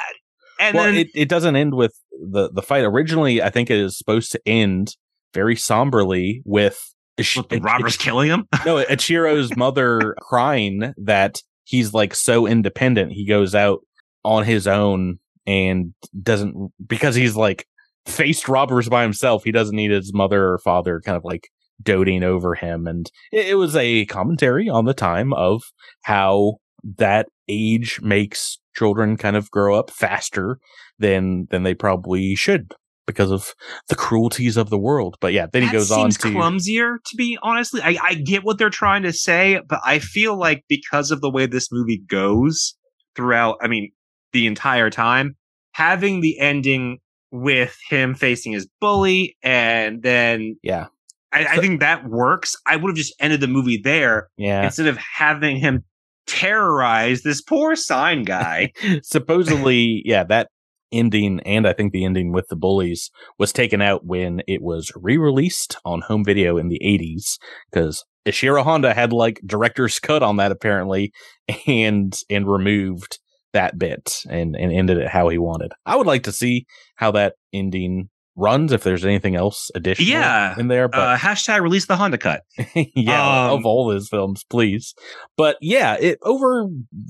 And 0.60 0.76
well, 0.76 0.86
then 0.86 0.96
it, 0.96 1.08
it 1.14 1.30
doesn't 1.30 1.56
end 1.56 1.76
with 1.76 1.94
the 2.12 2.50
the 2.52 2.62
fight. 2.64 2.84
Originally, 2.84 3.42
I 3.42 3.50
think 3.50 3.70
it 3.70 3.78
is 3.78 3.98
supposed 3.98 4.32
to 4.32 4.42
end 4.46 4.96
very 5.34 5.56
somberly 5.56 6.42
with. 6.46 6.94
Ish- 7.18 7.38
with 7.38 7.50
the 7.50 7.60
robbers 7.60 7.98
killing 7.98 8.30
him. 8.30 8.48
no, 8.66 8.84
Ichiro's 8.84 9.56
mother 9.58 10.16
crying 10.22 10.94
that 10.98 11.42
he's 11.64 11.92
like 11.94 12.14
so 12.14 12.46
independent. 12.46 13.12
He 13.12 13.26
goes 13.28 13.56
out 13.56 13.80
on 14.24 14.44
his 14.46 14.68
own 14.68 15.18
and 15.48 15.94
doesn't 16.22 16.72
because 16.86 17.16
he's 17.16 17.36
like 17.36 17.66
faced 18.06 18.48
robbers 18.48 18.90
by 18.90 19.02
himself. 19.02 19.44
He 19.44 19.52
doesn't 19.52 19.76
need 19.76 19.92
his 19.92 20.14
mother 20.14 20.50
or 20.50 20.60
father 20.60 21.02
kind 21.04 21.18
of 21.18 21.24
like 21.24 21.50
doting 21.82 22.24
over 22.24 22.54
him. 22.54 22.86
And 22.86 23.10
it, 23.32 23.48
it 23.48 23.56
was 23.56 23.76
a 23.76 24.06
commentary 24.06 24.70
on 24.70 24.86
the 24.86 24.94
time 24.94 25.34
of 25.34 25.64
how 26.04 26.58
that 26.98 27.28
age 27.48 28.00
makes 28.02 28.60
children 28.76 29.18
kind 29.18 29.36
of 29.36 29.50
grow 29.50 29.78
up 29.78 29.90
faster 29.90 30.60
than 31.00 31.48
than 31.50 31.64
they 31.64 31.74
probably 31.74 32.36
should 32.36 32.74
because 33.06 33.32
of 33.32 33.54
the 33.88 33.96
cruelties 33.96 34.58
of 34.58 34.70
the 34.70 34.78
world. 34.78 35.16
But 35.22 35.34
yeah, 35.34 35.48
then 35.52 35.64
he 35.64 35.68
That 35.70 35.74
goes 35.74 35.92
on 35.92 36.12
seems 36.12 36.18
to 36.18 36.32
clumsier 36.32 36.98
to 37.04 37.16
be 37.16 37.38
honestly. 37.42 37.82
I, 37.82 37.98
I 38.04 38.14
get 38.16 38.44
what 38.44 38.58
they're 38.58 38.70
trying 38.70 39.04
to 39.04 39.14
say, 39.14 39.62
but 39.68 39.80
I 39.86 40.00
feel 40.00 40.38
like 40.38 40.66
because 40.68 41.10
of 41.12 41.22
the 41.22 41.32
way 41.32 41.46
this 41.46 41.72
movie 41.72 42.04
goes 42.08 42.76
throughout, 43.16 43.58
I 43.62 43.68
mean, 43.68 43.92
the 44.34 44.48
entire 44.48 44.90
time, 44.90 45.36
having 45.72 46.22
the 46.22 46.40
ending 46.40 47.00
with 47.32 47.78
him 47.90 48.16
facing 48.16 48.54
his 48.54 48.68
bully 48.80 49.36
and 49.44 50.02
then 50.02 50.56
yeah, 50.64 50.88
I, 51.34 51.46
I 51.46 51.58
think 51.58 51.82
that 51.82 52.08
works. 52.08 52.56
I 52.66 52.76
would 52.78 52.90
have 52.90 52.96
just 52.96 53.14
ended 53.20 53.42
the 53.42 53.48
movie 53.48 53.80
there 53.84 54.30
yeah. 54.38 54.64
instead 54.64 54.88
of 54.88 54.98
having 54.98 55.58
him 55.58 55.84
terrorize 56.26 57.22
this 57.22 57.42
poor 57.42 57.76
sign 57.76 58.24
guy. 58.24 58.72
supposedly, 59.04 60.02
yeah, 60.06 60.24
that 60.26 60.50
ending 60.92 61.42
and 61.42 61.68
I 61.68 61.74
think 61.74 61.92
the 61.92 62.06
ending 62.06 62.32
with 62.32 62.48
the 62.48 62.56
bullies 62.56 63.12
was 63.38 63.52
taken 63.52 63.82
out 63.82 64.06
when 64.06 64.42
it 64.48 64.62
was 64.62 64.92
re-released 64.96 65.78
on 65.84 66.02
home 66.02 66.24
video 66.24 66.58
in 66.58 66.70
the 66.70 66.80
80s 66.82 67.38
because 67.70 68.06
Ishiro 68.26 68.64
Honda 68.64 68.94
had 68.94 69.12
like 69.12 69.42
director's 69.46 70.00
cut 70.00 70.24
on 70.24 70.38
that 70.38 70.54
apparently 70.54 71.12
and 71.68 72.18
and 72.30 72.50
removed 72.50 73.20
that 73.58 73.78
bit 73.80 74.22
and 74.30 74.56
and 74.56 74.72
ended 74.72 74.98
it 75.00 75.08
how 75.10 75.30
he 75.30 75.38
wanted. 75.40 75.72
I 75.86 75.96
would 75.96 76.08
like 76.08 76.24
to 76.24 76.32
see 76.32 76.66
how 76.96 77.12
that 77.12 77.34
ending 77.52 78.10
runs 78.40 78.72
if 78.72 78.84
there's 78.84 79.04
anything 79.04 79.36
else 79.36 79.72
additional 79.74 80.08
Yeah. 80.12 80.54
in 80.60 80.68
there 80.68 80.88
but 80.88 81.00
uh, 81.00 81.18
hashtag 81.18 81.60
release 81.62 81.88
the 81.88 81.98
Honda 81.98 82.20
cut. 82.20 82.44
yeah, 82.96 83.48
Um, 83.50 83.60
of 83.60 83.66
all 83.66 83.90
his 83.90 84.08
films, 84.10 84.44
please. 84.48 84.94
But 85.36 85.58
yeah, 85.60 85.96
it 86.00 86.20
over. 86.22 86.68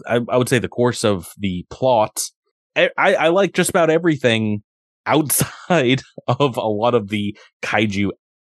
I, 0.07 0.21
I 0.29 0.38
would 0.38 0.47
say 0.47 0.60
the 0.60 0.69
course 0.69 1.03
of 1.03 1.33
the 1.38 1.65
plot, 1.69 2.21
I, 2.77 2.91
I, 2.97 3.15
I 3.15 3.27
like 3.27 3.51
just 3.53 3.69
about 3.69 3.89
everything 3.89 4.63
outside 5.05 6.01
of 6.27 6.55
a 6.55 6.62
lot 6.67 6.95
of 6.95 7.10
the 7.10 7.38
kaiju 7.62 8.12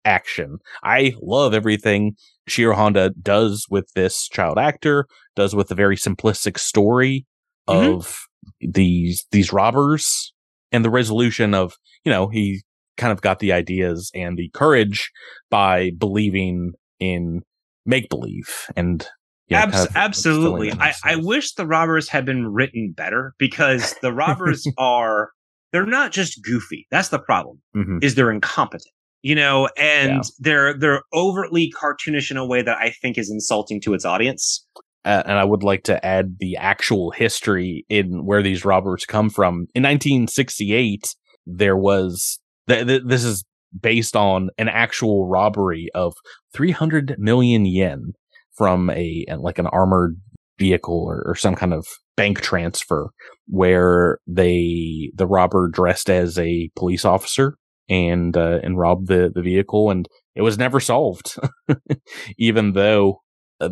action. 0.07 0.57
I 0.83 1.15
love 1.21 1.53
everything 1.53 2.15
Shiro 2.49 2.75
Honda 2.75 3.11
does 3.21 3.67
with 3.71 3.87
this 3.95 4.29
child 4.29 4.59
actor, 4.59 5.07
does 5.37 5.55
with 5.55 5.69
the 5.69 5.75
very 5.75 5.97
simplistic 5.97 6.59
story 6.59 7.27
Mhm. 7.69 7.95
of 7.95 8.19
these 8.61 9.25
these 9.31 9.53
robbers 9.53 10.33
and 10.73 10.85
the 10.85 10.91
resolution 10.91 11.55
of 11.55 11.75
you 12.05 12.11
know 12.11 12.29
he 12.29 12.63
kind 12.97 13.13
of 13.13 13.23
got 13.23 13.39
the 13.39 13.53
ideas 13.53 14.11
and 14.15 14.37
the 14.37 14.51
courage 14.55 15.11
by 15.51 15.91
believing 15.99 16.73
in 16.99 17.43
make 17.87 18.09
believe 18.09 18.49
and 18.77 19.07
you 19.49 19.57
know, 19.57 19.63
Abs- 19.65 19.75
kind 19.77 19.89
of 19.89 19.97
absolutely. 19.97 20.73
I, 20.73 20.93
I 21.05 21.17
wish 21.17 21.55
the 21.55 21.67
robbers 21.67 22.09
had 22.09 22.25
been 22.25 22.47
written 22.49 22.93
better 22.97 23.35
because 23.39 23.95
the 24.01 24.13
robbers 24.13 24.67
are 24.79 25.31
they're 25.73 25.85
not 25.87 26.13
just 26.13 26.43
goofy. 26.45 26.87
That's 26.91 27.09
the 27.09 27.19
problem. 27.19 27.61
Mhm. 27.77 28.03
Is 28.03 28.15
they're 28.15 28.31
incompetent. 28.31 28.93
You 29.23 29.35
know, 29.35 29.69
and 29.77 30.13
Yeah. 30.13 30.21
they're 30.41 30.79
they're 30.79 31.03
overtly 31.13 31.73
cartoonish 31.77 32.31
in 32.31 32.37
a 32.37 32.47
way 32.47 32.63
that 32.63 32.77
I 32.79 32.91
think 33.03 33.19
is 33.19 33.31
insulting 33.31 33.81
to 33.83 33.95
its 33.95 34.05
audience. 34.05 34.67
Uh, 35.05 35.23
and 35.27 35.39
I 35.39 35.45
would 35.45 35.63
like 35.63 35.85
to 35.85 36.05
add 36.05 36.37
the 36.39 36.57
actual 36.57 37.11
history 37.11 37.85
in 37.89 38.25
where 38.25 38.43
these 38.43 38.65
robbers 38.65 39.05
come 39.05 39.31
from. 39.31 39.67
In 39.75 39.83
1968, 39.83 41.15
there 41.47 41.77
was 41.77 42.39
th- 42.69 42.87
th- 42.87 43.03
this 43.07 43.25
is 43.25 43.45
based 43.79 44.17
on 44.17 44.51
an 44.59 44.69
actual 44.69 45.29
robbery 45.29 45.89
of 45.95 46.15
300 46.55 47.17
million 47.19 47.65
yen 47.65 48.13
from 48.55 48.91
a 48.91 49.25
like 49.39 49.59
an 49.59 49.67
armored 49.69 50.17
vehicle 50.59 51.05
or, 51.07 51.23
or 51.27 51.35
some 51.35 51.55
kind 51.55 51.73
of 51.73 51.87
bank 52.17 52.41
transfer 52.41 53.09
where 53.49 54.19
they 54.27 55.11
the 55.15 55.27
robber 55.27 55.69
dressed 55.69 56.11
as 56.11 56.39
a 56.39 56.71
police 56.77 57.05
officer 57.05 57.57
and 57.89 58.37
uh, 58.37 58.59
and 58.63 58.79
robbed 58.79 59.09
the 59.09 59.31
the 59.35 59.43
vehicle 59.43 59.91
and 59.91 60.07
it 60.35 60.43
was 60.43 60.59
never 60.59 60.79
solved 60.79 61.37
even 62.39 62.73
though 62.75 63.22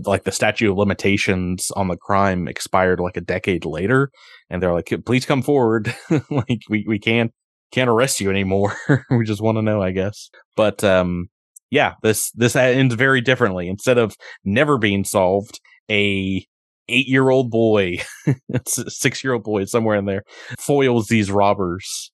like 0.04 0.24
the 0.24 0.32
statute 0.32 0.70
of 0.70 0.76
limitations 0.76 1.70
on 1.72 1.88
the 1.88 1.96
crime 1.96 2.48
expired 2.48 3.00
like 3.00 3.16
a 3.16 3.20
decade 3.20 3.64
later 3.64 4.10
and 4.48 4.62
they're 4.62 4.72
like 4.72 4.92
please 5.04 5.26
come 5.26 5.42
forward. 5.42 5.94
Like 6.30 6.62
we, 6.68 6.84
we 6.86 6.98
can't 6.98 7.32
can't 7.72 7.90
arrest 7.90 8.20
you 8.20 8.30
anymore. 8.30 8.76
We 9.10 9.24
just 9.24 9.42
want 9.42 9.58
to 9.58 9.62
know 9.62 9.82
i 9.82 9.90
guess. 9.90 10.30
But 10.56 10.82
um 10.84 11.28
yeah 11.70 11.94
this 12.02 12.30
this 12.32 12.56
ends 12.56 12.94
very 12.94 13.20
differently. 13.20 13.68
Instead 13.68 13.98
of 13.98 14.16
never 14.44 14.78
being 14.78 15.04
solved 15.04 15.60
a 15.90 16.44
eight 16.88 17.08
year 17.08 17.30
old 17.30 17.50
boy 17.50 17.98
six 18.66 19.22
year 19.22 19.34
old 19.34 19.44
boy 19.44 19.64
somewhere 19.64 19.96
in 19.96 20.06
there 20.06 20.24
foils 20.58 21.06
these 21.06 21.30
robbers 21.30 22.10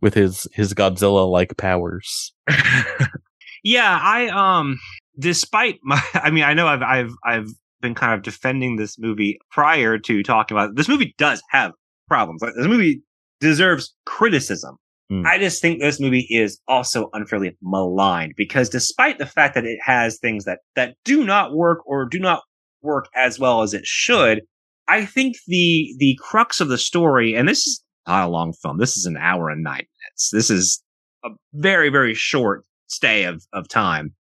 with 0.00 0.14
his 0.14 0.46
his 0.52 0.74
godzilla 0.74 1.30
like 1.30 1.56
powers. 1.56 2.32
Yeah, 3.64 3.98
I 4.00 4.28
um 4.28 4.78
despite 5.18 5.78
my 5.82 6.02
I 6.14 6.30
mean, 6.30 6.44
I 6.44 6.54
know 6.54 6.66
I've 6.66 6.82
I've 6.82 7.14
I've 7.24 7.48
been 7.80 7.94
kind 7.94 8.14
of 8.14 8.22
defending 8.22 8.76
this 8.76 8.98
movie 8.98 9.38
prior 9.50 9.98
to 9.98 10.22
talking 10.22 10.56
about 10.56 10.70
it. 10.70 10.76
This 10.76 10.88
movie 10.88 11.14
does 11.18 11.42
have 11.50 11.72
problems. 12.08 12.42
Like, 12.42 12.54
this 12.56 12.66
movie 12.66 13.02
deserves 13.40 13.94
criticism. 14.06 14.76
Mm. 15.12 15.26
I 15.26 15.38
just 15.38 15.60
think 15.60 15.80
this 15.80 16.00
movie 16.00 16.26
is 16.30 16.58
also 16.66 17.10
unfairly 17.12 17.56
maligned 17.62 18.32
because 18.36 18.70
despite 18.70 19.18
the 19.18 19.26
fact 19.26 19.54
that 19.54 19.66
it 19.66 19.78
has 19.82 20.18
things 20.18 20.44
that 20.44 20.60
that 20.76 20.96
do 21.04 21.24
not 21.24 21.54
work 21.54 21.86
or 21.86 22.06
do 22.06 22.18
not 22.18 22.42
work 22.82 23.08
as 23.14 23.38
well 23.38 23.62
as 23.62 23.74
it 23.74 23.86
should, 23.86 24.42
I 24.88 25.04
think 25.04 25.36
the 25.46 25.94
the 25.98 26.18
crux 26.20 26.60
of 26.60 26.68
the 26.68 26.78
story, 26.78 27.34
and 27.34 27.48
this 27.48 27.66
is 27.66 27.82
not 28.06 28.24
a 28.24 28.30
long 28.30 28.52
film. 28.52 28.78
This 28.78 28.96
is 28.96 29.04
an 29.04 29.16
hour 29.18 29.50
and 29.50 29.62
nine 29.62 29.86
minutes. 30.02 30.30
This 30.32 30.50
is 30.50 30.82
a 31.22 31.30
very 31.52 31.90
very 31.90 32.14
short 32.14 32.64
stay 32.86 33.24
of 33.24 33.44
of 33.52 33.68
time. 33.68 34.14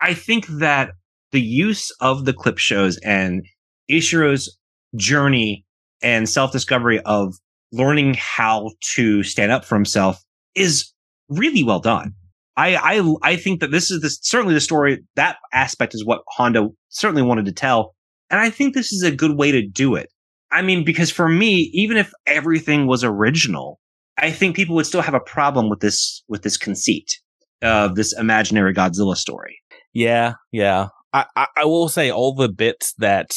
I 0.00 0.14
think 0.14 0.46
that 0.46 0.92
the 1.32 1.40
use 1.40 1.90
of 2.00 2.24
the 2.24 2.32
clip 2.32 2.58
shows 2.58 2.98
and 2.98 3.44
Ishiro's 3.90 4.56
journey 4.96 5.64
and 6.02 6.28
self 6.28 6.52
discovery 6.52 7.00
of 7.00 7.34
learning 7.72 8.16
how 8.18 8.70
to 8.94 9.22
stand 9.22 9.52
up 9.52 9.64
for 9.64 9.74
himself 9.74 10.22
is 10.54 10.92
really 11.28 11.62
well 11.62 11.80
done. 11.80 12.14
I, 12.56 12.76
I, 12.76 13.14
I 13.22 13.36
think 13.36 13.60
that 13.60 13.70
this 13.70 13.90
is 13.90 14.00
the, 14.00 14.08
certainly 14.08 14.54
the 14.54 14.60
story. 14.60 15.04
That 15.16 15.36
aspect 15.52 15.94
is 15.94 16.04
what 16.04 16.22
Honda 16.28 16.68
certainly 16.88 17.22
wanted 17.22 17.44
to 17.46 17.52
tell. 17.52 17.94
And 18.30 18.40
I 18.40 18.50
think 18.50 18.74
this 18.74 18.92
is 18.92 19.02
a 19.02 19.14
good 19.14 19.36
way 19.38 19.52
to 19.52 19.66
do 19.66 19.94
it. 19.94 20.08
I 20.50 20.62
mean, 20.62 20.84
because 20.84 21.10
for 21.10 21.28
me, 21.28 21.70
even 21.72 21.96
if 21.96 22.12
everything 22.26 22.86
was 22.86 23.04
original, 23.04 23.78
I 24.18 24.30
think 24.30 24.56
people 24.56 24.74
would 24.76 24.86
still 24.86 25.02
have 25.02 25.14
a 25.14 25.20
problem 25.20 25.68
with 25.68 25.80
this, 25.80 26.24
with 26.28 26.42
this 26.42 26.56
conceit 26.56 27.20
of 27.62 27.94
this 27.94 28.12
imaginary 28.18 28.74
Godzilla 28.74 29.14
story. 29.16 29.58
Yeah. 29.92 30.34
Yeah. 30.52 30.88
I, 31.12 31.26
I, 31.36 31.46
I 31.56 31.64
will 31.64 31.88
say 31.88 32.10
all 32.10 32.34
the 32.34 32.48
bits 32.48 32.94
that 32.98 33.30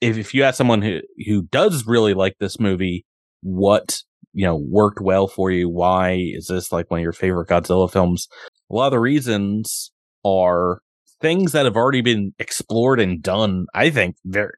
if, 0.00 0.16
if 0.16 0.34
you 0.34 0.42
ask 0.42 0.58
someone 0.58 0.82
who, 0.82 1.00
who 1.26 1.42
does 1.44 1.86
really 1.86 2.14
like 2.14 2.36
this 2.38 2.58
movie, 2.58 3.04
what, 3.42 4.02
you 4.32 4.44
know, 4.44 4.56
worked 4.56 5.00
well 5.00 5.28
for 5.28 5.50
you? 5.50 5.68
Why 5.68 6.18
is 6.18 6.48
this 6.48 6.72
like 6.72 6.90
one 6.90 7.00
of 7.00 7.04
your 7.04 7.12
favorite 7.12 7.48
Godzilla 7.48 7.90
films? 7.90 8.26
A 8.70 8.74
lot 8.74 8.86
of 8.86 8.92
the 8.92 9.00
reasons 9.00 9.92
are 10.24 10.80
things 11.20 11.52
that 11.52 11.64
have 11.64 11.76
already 11.76 12.00
been 12.00 12.34
explored 12.38 13.00
and 13.00 13.22
done, 13.22 13.66
I 13.74 13.90
think, 13.90 14.16
very 14.24 14.52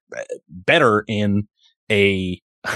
better 0.49 1.05
in 1.07 1.49
a 1.91 2.41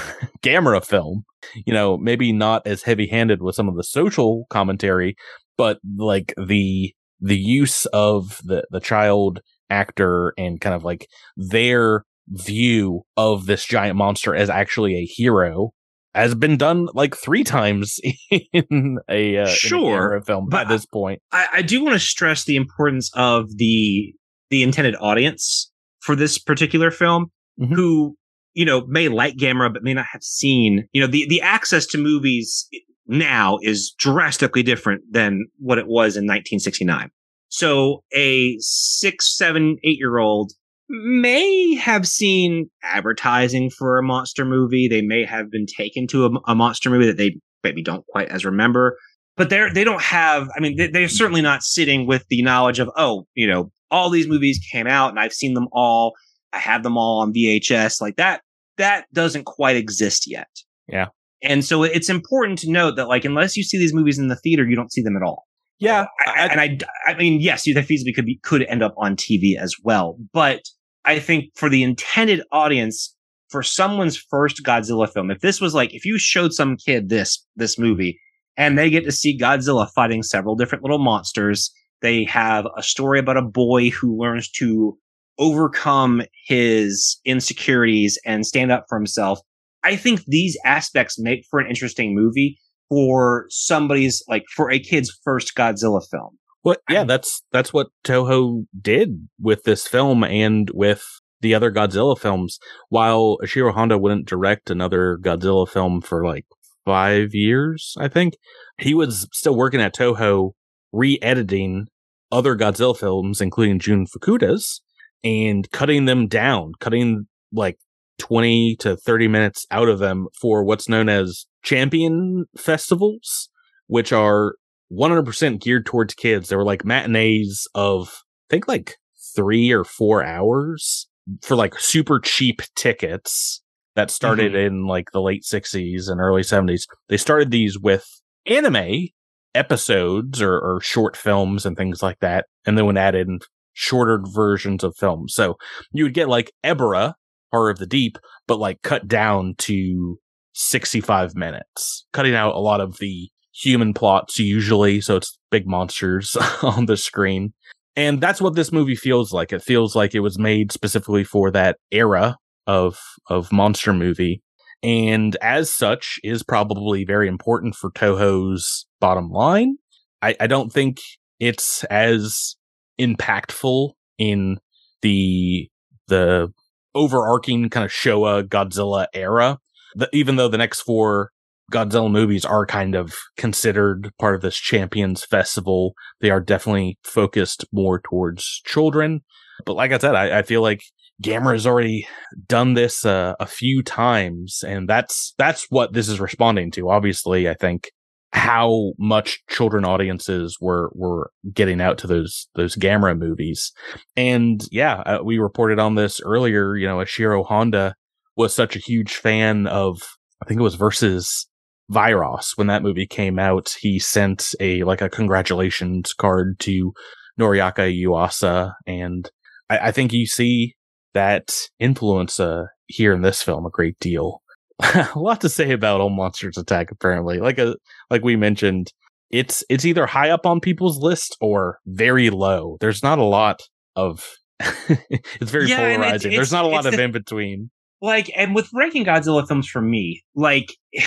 Gamera 0.43 0.85
film. 0.85 1.25
You 1.55 1.73
know, 1.73 1.97
maybe 1.97 2.33
not 2.33 2.67
as 2.67 2.83
heavy 2.83 3.07
handed 3.07 3.43
with 3.43 3.55
some 3.55 3.69
of 3.69 3.77
the 3.77 3.83
social 3.83 4.45
commentary, 4.51 5.17
but 5.57 5.79
like 5.97 6.35
the 6.37 6.95
the 7.21 7.39
use 7.39 7.87
of 7.87 8.41
the 8.45 8.65
the 8.71 8.81
child 8.81 9.41
actor 9.69 10.33
and 10.37 10.61
kind 10.61 10.75
of 10.75 10.85
like 10.85 11.09
their 11.37 12.05
view 12.29 13.03
of 13.17 13.47
this 13.47 13.65
giant 13.65 13.97
monster 13.97 14.35
as 14.35 14.51
actually 14.51 14.97
a 14.97 15.05
hero 15.05 15.73
has 16.15 16.35
been 16.35 16.57
done 16.57 16.89
like 16.95 17.17
three 17.17 17.45
times 17.45 18.01
in 18.53 18.99
a 19.09 19.39
uh, 19.39 19.47
sure 19.47 20.15
in 20.15 20.23
a 20.23 20.25
film 20.25 20.49
by 20.49 20.65
this 20.65 20.87
point. 20.87 21.21
I, 21.33 21.47
I 21.55 21.63
do 21.63 21.83
want 21.85 21.95
to 21.95 22.01
stress 22.01 22.45
the 22.45 22.57
importance 22.57 23.11
of 23.15 23.57
the 23.57 24.13
the 24.51 24.63
intended 24.63 24.97
audience 24.97 25.71
for 26.01 26.17
this 26.17 26.39
particular 26.39 26.91
film, 26.91 27.27
mm-hmm. 27.61 27.75
who 27.75 28.17
you 28.55 28.65
know 28.65 28.85
may 28.87 29.09
like 29.09 29.37
Gamera 29.37 29.73
but 29.73 29.83
may 29.83 29.95
not 29.95 30.07
have 30.13 30.23
seen. 30.23 30.89
You 30.93 31.01
know, 31.01 31.07
the 31.07 31.27
the 31.29 31.41
access 31.41 31.87
to 31.87 31.99
movies 31.99 32.69
now 33.11 33.59
is 33.63 33.93
drastically 33.99 34.63
different 34.63 35.03
than 35.11 35.47
what 35.59 35.79
it 35.79 35.87
was 35.87 36.17
in 36.17 36.25
1969. 36.25 37.11
So 37.49 38.05
a 38.15 38.57
six, 38.61 39.37
seven, 39.37 39.77
eight 39.83 39.99
year 39.99 40.19
old 40.19 40.53
may 40.89 41.75
have 41.75 42.07
seen 42.07 42.71
advertising 42.83 43.71
for 43.71 43.99
a 43.99 44.03
monster 44.03 44.45
movie. 44.45 44.89
They 44.89 45.03
may 45.03 45.25
have 45.25 45.51
been 45.51 45.67
taken 45.67 46.07
to 46.09 46.27
a, 46.27 46.31
a 46.47 46.55
monster 46.55 46.91
movie 46.91 47.07
that 47.07 47.17
they 47.17 47.37
maybe 47.63 47.83
don't 47.83 48.07
quite 48.07 48.29
as 48.29 48.45
remember. 48.45 48.97
But 49.37 49.51
they're 49.51 49.73
they 49.73 49.85
don't 49.85 50.03
have. 50.03 50.49
I 50.57 50.61
mean, 50.61 50.77
they, 50.93 51.05
are 51.05 51.09
certainly 51.09 51.43
not 51.43 51.63
sitting 51.63 52.07
with 52.07 52.25
the 52.29 52.43
knowledge 52.43 52.79
of 52.79 52.91
oh, 52.97 53.27
you 53.35 53.47
know, 53.47 53.71
all 53.91 54.11
these 54.11 54.29
movies 54.29 54.61
came 54.71 54.87
out 54.87 55.11
and 55.11 55.19
I've 55.19 55.33
seen 55.33 55.55
them 55.55 55.69
all. 55.73 56.15
I 56.53 56.59
have 56.59 56.83
them 56.83 56.97
all 56.97 57.21
on 57.21 57.33
VHS. 57.33 58.01
Like 58.01 58.17
that. 58.17 58.43
That 58.77 59.07
doesn't 59.13 59.45
quite 59.45 59.77
exist 59.77 60.31
yet. 60.31 60.49
Yeah. 60.89 61.07
And 61.43 61.65
so 61.65 61.83
it's 61.83 62.11
important 62.11 62.59
to 62.61 62.71
note 62.71 62.97
that 62.97 63.09
like 63.09 63.25
unless 63.25 63.57
you 63.57 63.63
see 63.63 63.79
these 63.79 63.95
movies 63.95 64.19
in 64.19 64.29
the 64.29 64.37
theater, 64.37 64.67
you 64.69 64.77
don't 64.77 64.93
see 64.93 65.03
them 65.03 65.17
at 65.17 65.23
all. 65.23 65.47
Yeah, 65.79 66.07
I, 66.27 66.49
and 66.49 66.61
I, 66.61 66.79
I 67.11 67.15
mean, 67.15 67.41
yes, 67.41 67.65
that 67.65 67.89
feasibly 67.89 68.15
could 68.15 68.27
be 68.27 68.39
could 68.43 68.65
end 68.65 68.83
up 68.83 68.95
on 68.99 69.17
TV 69.17 69.57
as 69.59 69.75
well, 69.83 70.19
but 70.35 70.61
I 71.05 71.19
think 71.19 71.47
for 71.57 71.69
the 71.69 71.83
intended 71.83 72.43
audience, 72.53 73.15
for 73.49 73.63
someone's 73.63 74.17
first 74.17 74.63
Godzilla 74.63 75.11
film, 75.11 75.31
if 75.31 75.41
this 75.41 75.61
was 75.61 75.75
like, 75.75 75.95
if 75.95 76.05
you 76.05 76.19
showed 76.19 76.53
some 76.53 76.77
kid 76.77 77.09
this, 77.09 77.45
this 77.57 77.79
movie 77.79 78.19
and 78.57 78.79
they 78.79 78.91
get 78.91 79.05
to 79.05 79.13
see 79.13 79.39
Godzilla 79.39 79.89
fighting 79.95 80.23
several 80.23 80.55
different 80.55 80.85
little 80.85 80.99
monsters, 80.99 81.73
they 82.03 82.25
have 82.25 82.67
a 82.77 82.83
story 82.83 83.19
about 83.19 83.37
a 83.37 83.43
boy 83.43 83.91
who 83.91 84.19
learns 84.19 84.51
to 84.53 84.97
overcome 85.39 86.23
his 86.47 87.19
insecurities 87.25 88.19
and 88.27 88.47
stand 88.47 88.71
up 88.71 88.85
for 88.89 88.99
himself. 88.99 89.41
I 89.83 89.97
think 89.97 90.25
these 90.27 90.59
aspects 90.65 91.19
make 91.19 91.45
for 91.51 91.61
an 91.61 91.69
interesting 91.69 92.15
movie 92.15 92.59
for 92.89 93.47
somebody's 93.49 94.23
like 94.29 94.45
for 94.55 94.71
a 94.71 94.79
kid's 94.79 95.17
first 95.25 95.55
Godzilla 95.55 96.03
film. 96.11 96.39
Well, 96.63 96.77
yeah, 96.91 97.05
that's 97.05 97.43
that's 97.53 97.73
what 97.73 97.89
Toho 98.05 98.67
did 98.79 99.29
with 99.41 99.63
this 99.63 99.87
film 99.87 100.25
and 100.25 100.71
with 100.75 101.05
the 101.41 101.55
other 101.55 101.73
Godzilla 101.73 102.19
films. 102.19 102.59
While 102.91 103.39
Ishiro 103.43 103.73
Honda 103.73 103.97
wouldn't 103.97 104.27
direct 104.27 104.71
another 104.71 105.19
Godzilla 105.23 105.67
film 105.69 106.03
for 106.03 106.27
like 106.27 106.45
five 106.85 107.35
years, 107.35 107.95
I 107.99 108.09
think 108.09 108.35
he 108.79 108.93
was 108.93 109.27
still 109.33 109.55
working 109.55 109.81
at 109.81 109.95
Toho, 109.95 110.53
re-editing 110.93 111.87
other 112.31 112.57
Godzilla 112.57 112.97
films, 112.97 113.41
including 113.41 113.79
Jun 113.79 114.07
Fukuda's, 114.07 114.83
and 115.25 115.71
cutting 115.71 116.05
them 116.05 116.27
down, 116.27 116.73
cutting 116.79 117.27
like 117.53 117.79
20 118.21 118.77
to 118.77 118.97
30 118.97 119.29
minutes 119.29 119.67
out 119.71 119.89
of 119.89 119.99
them 119.99 120.29
for 120.41 120.63
what's 120.63 120.89
known 120.89 121.09
as 121.09 121.47
champion 121.63 122.45
festivals, 122.57 123.49
which 123.89 124.13
are 124.13 124.55
100% 124.93 125.61
geared 125.61 125.87
towards 125.87 126.15
kids. 126.15 126.49
They 126.49 126.57
were 126.57 126.65
like 126.65 126.85
matinees 126.85 127.67
of, 127.75 128.23
I 128.49 128.55
think 128.55 128.69
like 128.69 128.97
three 129.35 129.73
or 129.73 129.85
four 129.85 130.23
hours 130.25 131.09
for 131.43 131.57
like 131.57 131.79
super 131.79 132.21
cheap 132.21 132.63
tickets 132.77 133.63
that 133.97 134.11
started 134.11 134.53
mm-hmm. 134.53 134.77
in 134.77 134.87
like 134.87 135.11
the 135.13 135.21
late 135.23 135.43
60s 135.43 136.09
and 136.09 136.21
early 136.21 136.43
70s. 136.43 136.83
They 137.09 137.17
started 137.17 137.51
these 137.51 137.79
with 137.79 138.07
anime 138.47 139.09
episodes 139.55 140.41
or, 140.41 140.55
or 140.55 140.81
short 140.81 141.17
films 141.17 141.67
and 141.67 141.77
things 141.77 142.03
like 142.03 142.19
that. 142.21 142.47
And 142.67 142.77
then 142.77 142.87
would 142.87 142.99
add 142.99 143.15
in 143.15 143.41
shorter 143.73 144.21
versions 144.23 144.85
of 144.85 144.97
films. 144.97 145.35
So 145.35 145.57
you 145.93 146.05
would 146.05 146.15
get 146.15 146.29
like 146.29 146.53
Ebirah, 146.65 147.15
Horror 147.53 147.71
of 147.71 147.79
the 147.79 147.87
Deep, 147.87 148.19
but 148.47 148.59
like 148.59 148.83
cut 148.83 149.09
down 149.09 149.55
to 149.59 150.19
65 150.55 151.35
minutes, 151.35 152.07
cutting 152.13 152.35
out 152.35 152.55
a 152.55 152.61
lot 152.61 152.81
of 152.81 152.99
the 152.99 153.29
human 153.53 153.93
plots 153.95 154.39
usually, 154.39 155.01
so 155.01 155.17
it's 155.17 155.39
big 155.51 155.67
monsters 155.67 156.37
on 156.63 156.87
the 156.87 156.97
screen. 156.97 157.53
And 157.97 158.21
that's 158.21 158.41
what 158.41 158.55
this 158.55 158.73
movie 158.73 158.95
feels 158.95 159.33
like. 159.33 159.53
It 159.53 159.63
feels 159.63 159.97
like 159.97 160.15
it 160.15 160.21
was 160.21 160.39
made 160.39 160.73
specifically 160.73 161.25
for 161.25 161.51
that 161.51 161.77
era 161.91 162.37
of 162.67 162.99
of 163.29 163.53
monster 163.53 163.93
movie. 163.93 164.43
And 164.83 165.37
as 165.43 165.71
such 165.71 166.19
is 166.23 166.43
probably 166.43 167.05
very 167.05 167.29
important 167.29 167.75
for 167.75 167.91
Toho's 167.91 168.87
bottom 169.01 169.29
line. 169.31 169.77
I, 170.23 170.35
I 170.41 170.47
don't 170.47 170.73
think 170.73 170.99
it's 171.39 171.85
as 171.85 172.57
impactful 172.99 173.93
in 174.19 174.59
the 175.03 175.69
the 176.09 176.53
overarching 176.95 177.69
kind 177.71 177.85
of 177.85 177.91
Showa 177.91 178.45
Godzilla 178.45 179.07
era. 179.15 179.59
The, 179.95 180.09
even 180.13 180.37
though 180.37 180.49
the 180.49 180.59
next 180.59 180.81
four 180.83 181.31
Godzilla 181.71 182.11
movies 182.11 182.45
are 182.45 182.67
kind 182.67 182.95
of 182.95 183.15
considered 183.37 184.13
part 184.19 184.35
of 184.35 184.41
this 184.41 184.57
Champions 184.57 185.25
Festival. 185.25 185.95
They 186.21 186.31
are 186.31 186.41
definitely 186.41 186.99
focused 187.05 187.65
more 187.73 188.01
towards 188.01 188.61
children. 188.67 189.21
But 189.65 189.75
like 189.75 189.93
I 189.93 189.99
said, 189.99 190.15
I, 190.15 190.39
I 190.39 190.43
feel 190.43 190.63
like 190.63 190.83
Gamera 191.23 191.53
has 191.53 191.67
already 191.67 192.09
done 192.49 192.75
this 192.75 193.05
uh, 193.05 193.35
a 193.39 193.47
few 193.47 193.83
times, 193.83 194.65
and 194.67 194.89
that's 194.89 195.35
that's 195.39 195.67
what 195.69 195.93
this 195.93 196.09
is 196.09 196.19
responding 196.19 196.71
to. 196.73 196.91
Obviously, 196.91 197.49
I 197.49 197.55
think 197.55 197.91
how 198.33 198.93
much 198.99 199.43
children 199.49 199.85
audiences 199.85 200.57
were 200.61 200.91
were 200.95 201.31
getting 201.53 201.81
out 201.81 201.99
to 201.99 202.07
those 202.07 202.49
those 202.55 202.77
Gamera 202.77 203.19
movies, 203.19 203.73
and 204.17 204.67
yeah, 204.71 205.01
uh, 205.01 205.19
we 205.25 205.39
reported 205.39 205.79
on 205.79 205.95
this 205.95 206.21
earlier. 206.21 206.77
You 206.77 206.87
know, 206.87 206.99
Ishiro 206.99 207.45
Honda 207.45 207.95
was 208.37 208.55
such 208.55 208.77
a 208.77 208.81
huge 208.81 209.15
fan 209.15 209.67
of 209.67 210.01
I 210.43 210.47
think 210.47 210.61
it 210.61 210.65
was 210.65 210.77
versus 210.77 211.47
Viras, 211.91 212.57
when 212.57 212.69
that 212.69 212.83
movie 212.83 213.07
came 213.07 213.39
out, 213.39 213.75
he 213.81 213.99
sent 213.99 214.55
a 214.61 214.85
like 214.85 215.03
a 215.03 215.11
congratulations 215.11 216.13
card 216.13 216.59
to 216.61 216.93
Noriaki 217.39 218.05
Yuasa, 218.05 218.75
and 218.87 219.29
I, 219.69 219.79
I 219.89 219.93
think 219.93 220.13
you 220.13 220.27
see 220.27 220.77
that 221.15 221.53
influence 221.81 222.39
uh, 222.39 222.67
here 222.87 223.13
in 223.13 223.23
this 223.23 223.43
film 223.43 223.67
a 223.67 223.71
great 223.71 223.99
deal. 223.99 224.43
a 225.15 225.19
lot 225.19 225.41
to 225.43 225.49
say 225.49 225.73
about 225.73 226.01
All 226.01 226.11
Monsters 226.11 226.57
Attack. 226.59 226.91
Apparently, 226.91 227.39
like 227.39 227.59
a 227.59 227.77
like 228.11 228.23
we 228.25 228.37
mentioned, 228.37 228.93
it's 229.31 229.63
it's 229.69 229.85
either 229.85 230.07
high 230.07 230.31
up 230.31 230.47
on 230.47 230.61
people's 230.61 230.99
list 230.99 231.37
or 231.41 231.79
very 231.87 232.31
low. 232.31 232.77
There's 232.81 233.03
not 233.03 233.19
a 233.19 233.25
lot 233.25 233.63
of. 233.97 234.27
it's 234.61 235.51
very 235.51 235.69
Yeah, 235.69 235.79
and 235.81 235.93
it's- 235.93 235.97
polarizing. 235.97 236.31
There's 236.33 236.49
it's- 236.49 236.53
not 236.53 236.65
a 236.65 236.69
lot 236.69 236.87
of 236.87 236.95
the- 236.95 237.03
in 237.03 237.13
between. 237.13 237.71
like 238.03 238.31
and 238.37 238.55
with 238.55 238.69
ranking 238.75 239.05
godzilla 239.05 239.47
films 239.47 239.67
for 239.69 239.81
me 239.83 240.23
like 240.35 240.75
it, 240.93 241.07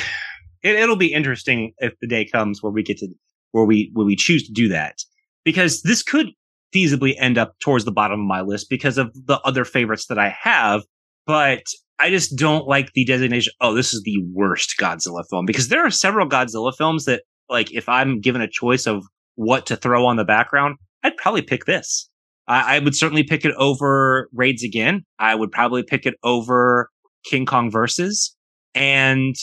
it'll 0.63 0.95
be 0.95 1.13
interesting 1.13 1.73
if 1.79 1.93
the 2.01 2.07
day 2.07 2.25
comes 2.25 2.61
where 2.63 2.71
we 2.71 2.83
get 2.83 2.97
to 2.97 3.07
where 3.51 3.65
we 3.65 3.89
where 3.93 4.05
we 4.05 4.15
choose 4.15 4.45
to 4.47 4.51
do 4.53 4.67
that 4.69 4.95
because 5.43 5.81
this 5.83 6.01
could 6.03 6.27
feasibly 6.73 7.13
end 7.19 7.37
up 7.37 7.53
towards 7.59 7.85
the 7.85 7.91
bottom 7.91 8.19
of 8.21 8.25
my 8.25 8.41
list 8.41 8.67
because 8.69 8.97
of 8.97 9.11
the 9.27 9.39
other 9.41 9.65
favorites 9.65 10.07
that 10.07 10.17
i 10.17 10.29
have 10.41 10.81
but 11.27 11.61
i 12.03 12.09
just 12.09 12.37
don't 12.37 12.67
like 12.67 12.91
the 12.93 13.05
designation 13.05 13.51
oh 13.61 13.73
this 13.73 13.93
is 13.93 14.01
the 14.03 14.17
worst 14.33 14.75
godzilla 14.79 15.23
film 15.29 15.45
because 15.45 15.69
there 15.69 15.85
are 15.85 15.91
several 15.91 16.27
godzilla 16.27 16.73
films 16.75 17.05
that 17.05 17.23
like 17.49 17.71
if 17.73 17.87
i'm 17.89 18.19
given 18.19 18.41
a 18.41 18.47
choice 18.47 18.85
of 18.85 19.03
what 19.35 19.65
to 19.65 19.75
throw 19.75 20.05
on 20.05 20.15
the 20.17 20.25
background 20.25 20.75
i'd 21.03 21.17
probably 21.17 21.41
pick 21.41 21.65
this 21.65 22.09
I, 22.47 22.75
I 22.75 22.79
would 22.79 22.95
certainly 22.95 23.23
pick 23.23 23.45
it 23.45 23.53
over 23.57 24.27
Raids 24.33 24.63
Again. 24.65 25.05
I 25.17 25.33
would 25.33 25.49
probably 25.49 25.81
pick 25.81 26.05
it 26.05 26.15
over 26.23 26.89
King 27.25 27.45
Kong 27.45 27.71
Versus 27.71 28.35
and 28.75 29.33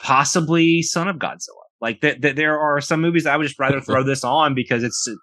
possibly 0.00 0.82
Son 0.82 1.08
of 1.08 1.16
Godzilla. 1.16 1.64
Like 1.80 2.00
that, 2.00 2.22
that 2.22 2.36
there 2.36 2.58
are 2.58 2.80
some 2.80 3.02
movies 3.02 3.26
I 3.26 3.36
would 3.36 3.46
just 3.46 3.58
rather 3.58 3.80
throw 3.82 4.02
this 4.02 4.24
on 4.24 4.54
because 4.54 4.82
it's 4.82 5.06
No 5.06 5.16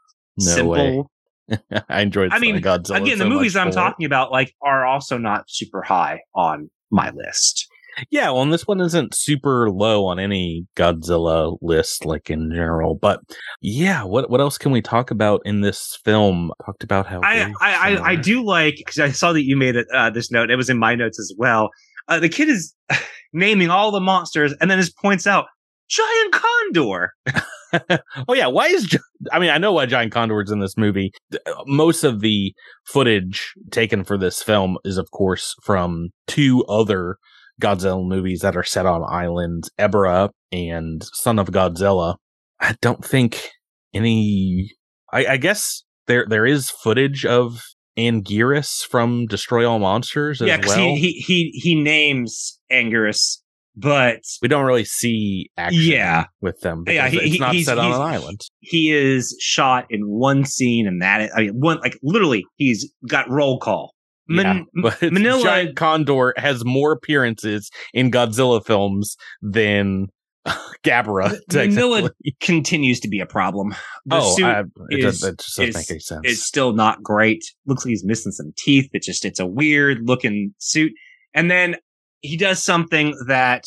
simple. 0.45 0.71
way. 0.73 1.03
I 1.89 2.01
enjoyed. 2.01 2.31
I 2.31 2.39
mean, 2.39 2.61
Godzilla 2.61 3.01
Again, 3.01 3.17
the 3.17 3.25
so 3.25 3.29
movies 3.29 3.55
I'm 3.55 3.71
talking 3.71 4.05
about 4.05 4.31
like 4.31 4.53
are 4.61 4.85
also 4.85 5.17
not 5.17 5.45
super 5.47 5.81
high 5.81 6.21
on 6.35 6.69
my 6.91 7.11
list. 7.11 7.67
Yeah, 8.09 8.31
well, 8.31 8.41
and 8.41 8.51
this 8.51 8.65
one 8.65 8.81
isn't 8.81 9.13
super 9.13 9.69
low 9.69 10.05
on 10.05 10.19
any 10.19 10.65
Godzilla 10.75 11.57
list, 11.61 12.05
like 12.05 12.29
in 12.29 12.49
general. 12.51 12.95
But 12.95 13.19
yeah, 13.61 14.03
what 14.03 14.29
what 14.29 14.41
else 14.41 14.57
can 14.57 14.71
we 14.71 14.81
talk 14.81 15.11
about 15.11 15.41
in 15.45 15.61
this 15.61 15.99
film? 16.03 16.51
Talked 16.65 16.83
about 16.83 17.05
how 17.05 17.21
I 17.23 17.51
I, 17.61 17.73
I, 17.73 18.03
I 18.11 18.15
do 18.15 18.43
like 18.43 18.75
because 18.77 18.99
I 18.99 19.11
saw 19.11 19.33
that 19.33 19.43
you 19.43 19.55
made 19.55 19.75
it 19.75 19.87
uh, 19.93 20.09
this 20.09 20.31
note. 20.31 20.49
It 20.49 20.55
was 20.55 20.69
in 20.69 20.77
my 20.79 20.95
notes 20.95 21.19
as 21.19 21.33
well. 21.37 21.69
Uh, 22.07 22.19
the 22.19 22.29
kid 22.29 22.49
is 22.49 22.73
naming 23.33 23.69
all 23.69 23.91
the 23.91 24.01
monsters 24.01 24.53
and 24.59 24.71
then 24.71 24.79
just 24.79 24.97
points 24.97 25.27
out 25.27 25.45
giant 25.87 26.33
condor. 26.33 27.11
oh 28.27 28.33
yeah, 28.33 28.47
why 28.47 28.67
is 28.67 28.97
I 29.31 29.39
mean 29.39 29.49
I 29.49 29.57
know 29.57 29.73
why 29.73 29.85
Giant 29.85 30.11
Condor's 30.11 30.51
in 30.51 30.59
this 30.59 30.77
movie. 30.77 31.11
Uh, 31.33 31.63
most 31.65 32.03
of 32.03 32.21
the 32.21 32.53
footage 32.85 33.53
taken 33.71 34.03
for 34.03 34.17
this 34.17 34.41
film 34.41 34.77
is, 34.83 34.97
of 34.97 35.11
course, 35.11 35.55
from 35.63 36.09
two 36.27 36.63
other 36.65 37.17
Godzilla 37.61 38.05
movies 38.05 38.41
that 38.41 38.55
are 38.57 38.63
set 38.63 38.85
on 38.85 39.03
islands, 39.07 39.69
Ebirah 39.79 40.29
and 40.51 41.03
Son 41.13 41.39
of 41.39 41.47
Godzilla. 41.47 42.15
I 42.59 42.75
don't 42.81 43.03
think 43.03 43.49
any. 43.93 44.71
I, 45.11 45.25
I 45.25 45.37
guess 45.37 45.83
there 46.07 46.25
there 46.27 46.45
is 46.45 46.69
footage 46.69 47.25
of 47.25 47.61
Anguirus 47.97 48.85
from 48.85 49.25
Destroy 49.27 49.67
All 49.69 49.79
Monsters 49.79 50.41
as 50.41 50.47
yeah, 50.47 50.57
because 50.57 50.75
well. 50.75 50.95
he, 50.95 50.97
he 50.97 51.11
he 51.11 51.51
he 51.53 51.75
names 51.75 52.59
Anguirus, 52.71 53.39
but 53.75 54.19
we 54.41 54.47
don't 54.47 54.65
really 54.65 54.85
see 54.85 55.49
action 55.57 55.81
Yeah. 55.83 56.25
with 56.41 56.59
them. 56.61 56.83
Yeah, 56.87 57.09
he- 57.09 57.17
it's 57.17 57.39
not 57.39 57.55
set 57.55 57.77
on 57.79 57.91
an 57.91 58.01
island. 58.01 58.41
he 58.59 58.91
is 58.91 59.35
shot 59.39 59.85
in 59.89 60.01
one 60.07 60.45
scene, 60.45 60.87
and 60.87 61.01
that 61.01 61.21
is, 61.21 61.31
I 61.35 61.41
mean, 61.41 61.59
one 61.59 61.79
like 61.79 61.97
literally, 62.03 62.45
he's 62.57 62.91
got 63.07 63.29
roll 63.29 63.59
call. 63.59 63.93
Man- 64.27 64.65
yeah, 64.75 64.89
Minilla- 65.01 65.43
Giant 65.43 65.75
Condor 65.75 66.33
has 66.37 66.63
more 66.63 66.91
appearances 66.93 67.69
in 67.93 68.09
Godzilla 68.11 68.65
films 68.65 69.17
than 69.41 70.07
Gabara. 70.83 71.37
Minilla 71.49 72.09
continues 72.41 72.99
to 73.01 73.07
be 73.09 73.19
a 73.19 73.25
problem. 73.25 73.73
The 74.05 74.17
oh, 74.17 74.35
suit 74.35 74.45
I, 74.45 74.59
it, 74.89 74.99
is- 74.99 75.03
does, 75.03 75.19
that 75.21 75.39
just 75.39 75.57
doesn't 75.57 75.69
is- 75.69 75.75
make 75.75 75.91
any 75.91 75.99
sense. 75.99 76.21
is 76.25 76.45
still 76.45 76.73
not 76.73 77.01
great. 77.03 77.43
Looks 77.65 77.85
like 77.85 77.89
he's 77.89 78.05
missing 78.05 78.31
some 78.31 78.53
teeth. 78.57 78.89
It's 78.93 79.05
just 79.05 79.25
it's 79.25 79.39
a 79.39 79.47
weird 79.47 79.99
looking 80.03 80.53
suit. 80.57 80.91
And 81.33 81.49
then 81.49 81.75
he 82.23 82.37
does 82.37 82.63
something 82.63 83.15
that 83.27 83.65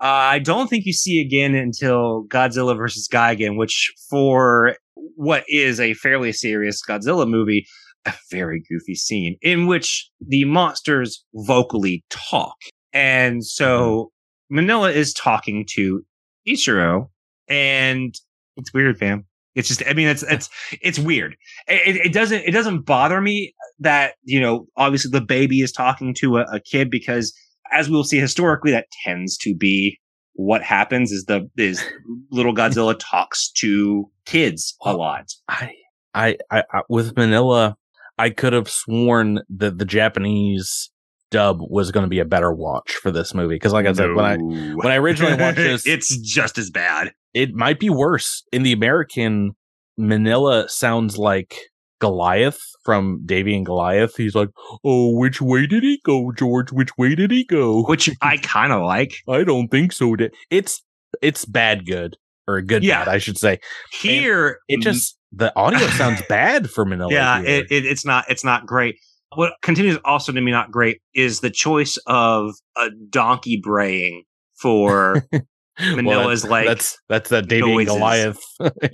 uh, 0.00 0.06
I 0.06 0.38
don't 0.38 0.68
think 0.68 0.86
you 0.86 0.92
see 0.92 1.20
again 1.20 1.54
until 1.54 2.24
Godzilla 2.28 2.76
versus 2.76 3.08
Gigan, 3.12 3.58
which 3.58 3.92
for 4.08 4.76
what 4.94 5.44
is 5.48 5.80
a 5.80 5.94
fairly 5.94 6.32
serious 6.32 6.80
Godzilla 6.86 7.28
movie, 7.28 7.66
a 8.06 8.14
very 8.30 8.62
goofy 8.70 8.94
scene 8.94 9.36
in 9.42 9.66
which 9.66 10.08
the 10.26 10.44
monsters 10.44 11.24
vocally 11.34 12.04
talk. 12.08 12.56
And 12.92 13.44
so 13.44 14.12
Minilla 14.52 14.94
is 14.94 15.12
talking 15.12 15.66
to 15.74 16.02
Ichiro 16.46 17.08
and 17.48 18.14
it's 18.56 18.72
weird, 18.72 18.98
fam. 18.98 19.26
It's 19.54 19.68
just, 19.68 19.82
I 19.88 19.94
mean, 19.94 20.08
it's, 20.08 20.22
it's, 20.22 20.50
it's 20.82 20.98
weird. 20.98 21.36
It, 21.66 22.06
it 22.06 22.12
doesn't, 22.12 22.42
it 22.44 22.52
doesn't 22.52 22.84
bother 22.84 23.20
me 23.20 23.54
that, 23.78 24.14
you 24.22 24.40
know, 24.40 24.66
obviously 24.76 25.10
the 25.10 25.24
baby 25.24 25.60
is 25.60 25.72
talking 25.72 26.14
to 26.18 26.36
a, 26.36 26.42
a 26.52 26.60
kid 26.60 26.90
because 26.90 27.34
as 27.72 27.88
we'll 27.88 28.04
see 28.04 28.18
historically, 28.18 28.72
that 28.72 28.86
tends 29.04 29.36
to 29.38 29.54
be 29.54 29.98
what 30.34 30.62
happens 30.62 31.12
is 31.12 31.24
the, 31.24 31.48
is 31.56 31.82
little 32.30 32.54
Godzilla 32.54 32.96
talks 33.00 33.50
to 33.52 34.10
kids 34.26 34.76
a 34.82 34.94
lot. 34.94 35.26
I, 35.48 35.72
I, 36.14 36.36
I, 36.50 36.64
I, 36.72 36.80
with 36.88 37.14
Minilla, 37.14 37.74
I 38.18 38.30
could 38.30 38.52
have 38.52 38.68
sworn 38.68 39.40
that 39.50 39.78
the 39.78 39.84
Japanese 39.84 40.90
dub 41.30 41.58
was 41.60 41.90
going 41.90 42.04
to 42.04 42.08
be 42.08 42.20
a 42.20 42.24
better 42.24 42.52
watch 42.52 42.92
for 42.92 43.10
this 43.10 43.34
movie 43.34 43.56
because, 43.56 43.72
like 43.72 43.86
I 43.86 43.92
said, 43.92 44.14
when 44.14 44.24
I 44.24 44.36
when 44.36 44.92
I 44.92 44.96
originally 44.96 45.34
watched 45.34 45.56
this, 45.56 45.86
it's 45.86 46.16
just 46.18 46.56
as 46.58 46.70
bad. 46.70 47.12
it 47.34 47.52
might 47.52 47.80
be 47.80 47.90
worse. 47.90 48.44
In 48.52 48.62
the 48.62 48.72
American, 48.72 49.52
Minilla 49.98 50.70
sounds 50.70 51.18
like 51.18 51.56
Goliath 52.00 52.60
from 52.84 53.22
Davy 53.24 53.56
and 53.56 53.64
Goliath. 53.66 54.16
He's 54.16 54.34
like, 54.34 54.50
"Oh, 54.84 55.16
which 55.16 55.40
way 55.40 55.66
did 55.66 55.82
he 55.82 56.00
go, 56.04 56.32
George? 56.32 56.72
Which 56.72 56.96
way 56.98 57.14
did 57.14 57.30
he 57.30 57.44
go?" 57.44 57.82
Which 57.84 58.10
I 58.20 58.36
kind 58.42 58.72
of 58.72 58.82
like. 58.82 59.14
I 59.28 59.44
don't 59.44 59.68
think 59.68 59.92
so. 59.92 60.14
It's 60.50 60.82
it's 61.22 61.44
bad, 61.44 61.86
good 61.86 62.16
or 62.48 62.56
a 62.56 62.62
good, 62.62 62.84
Yeah. 62.84 63.04
bad, 63.04 63.14
I 63.14 63.18
should 63.18 63.38
say. 63.38 63.58
Here, 64.00 64.58
It 64.68 64.80
just 64.80 65.16
the 65.32 65.52
audio 65.56 65.86
sounds 65.88 66.22
bad 66.28 66.70
for 66.70 66.84
Minilla. 66.84 67.10
yeah, 67.10 67.40
it, 67.40 67.66
it, 67.70 67.84
it's 67.86 68.04
not 68.04 68.24
it's 68.28 68.44
not 68.44 68.66
great. 68.66 68.96
What 69.34 69.54
continues 69.62 69.98
also 70.04 70.32
to 70.32 70.40
be 70.40 70.50
not 70.50 70.70
great 70.70 71.00
is 71.14 71.40
the 71.40 71.50
choice 71.50 71.98
of 72.06 72.52
a 72.76 72.88
donkey 73.10 73.60
braying 73.62 74.22
for 74.60 75.24
Minilla's 75.80 76.42
that's, 76.42 76.50
like 76.50 76.66
that's 76.66 76.98
that's 77.08 77.30
that 77.30 77.48
Davy 77.48 77.70
and. 77.72 77.86
Goliath 77.86 78.40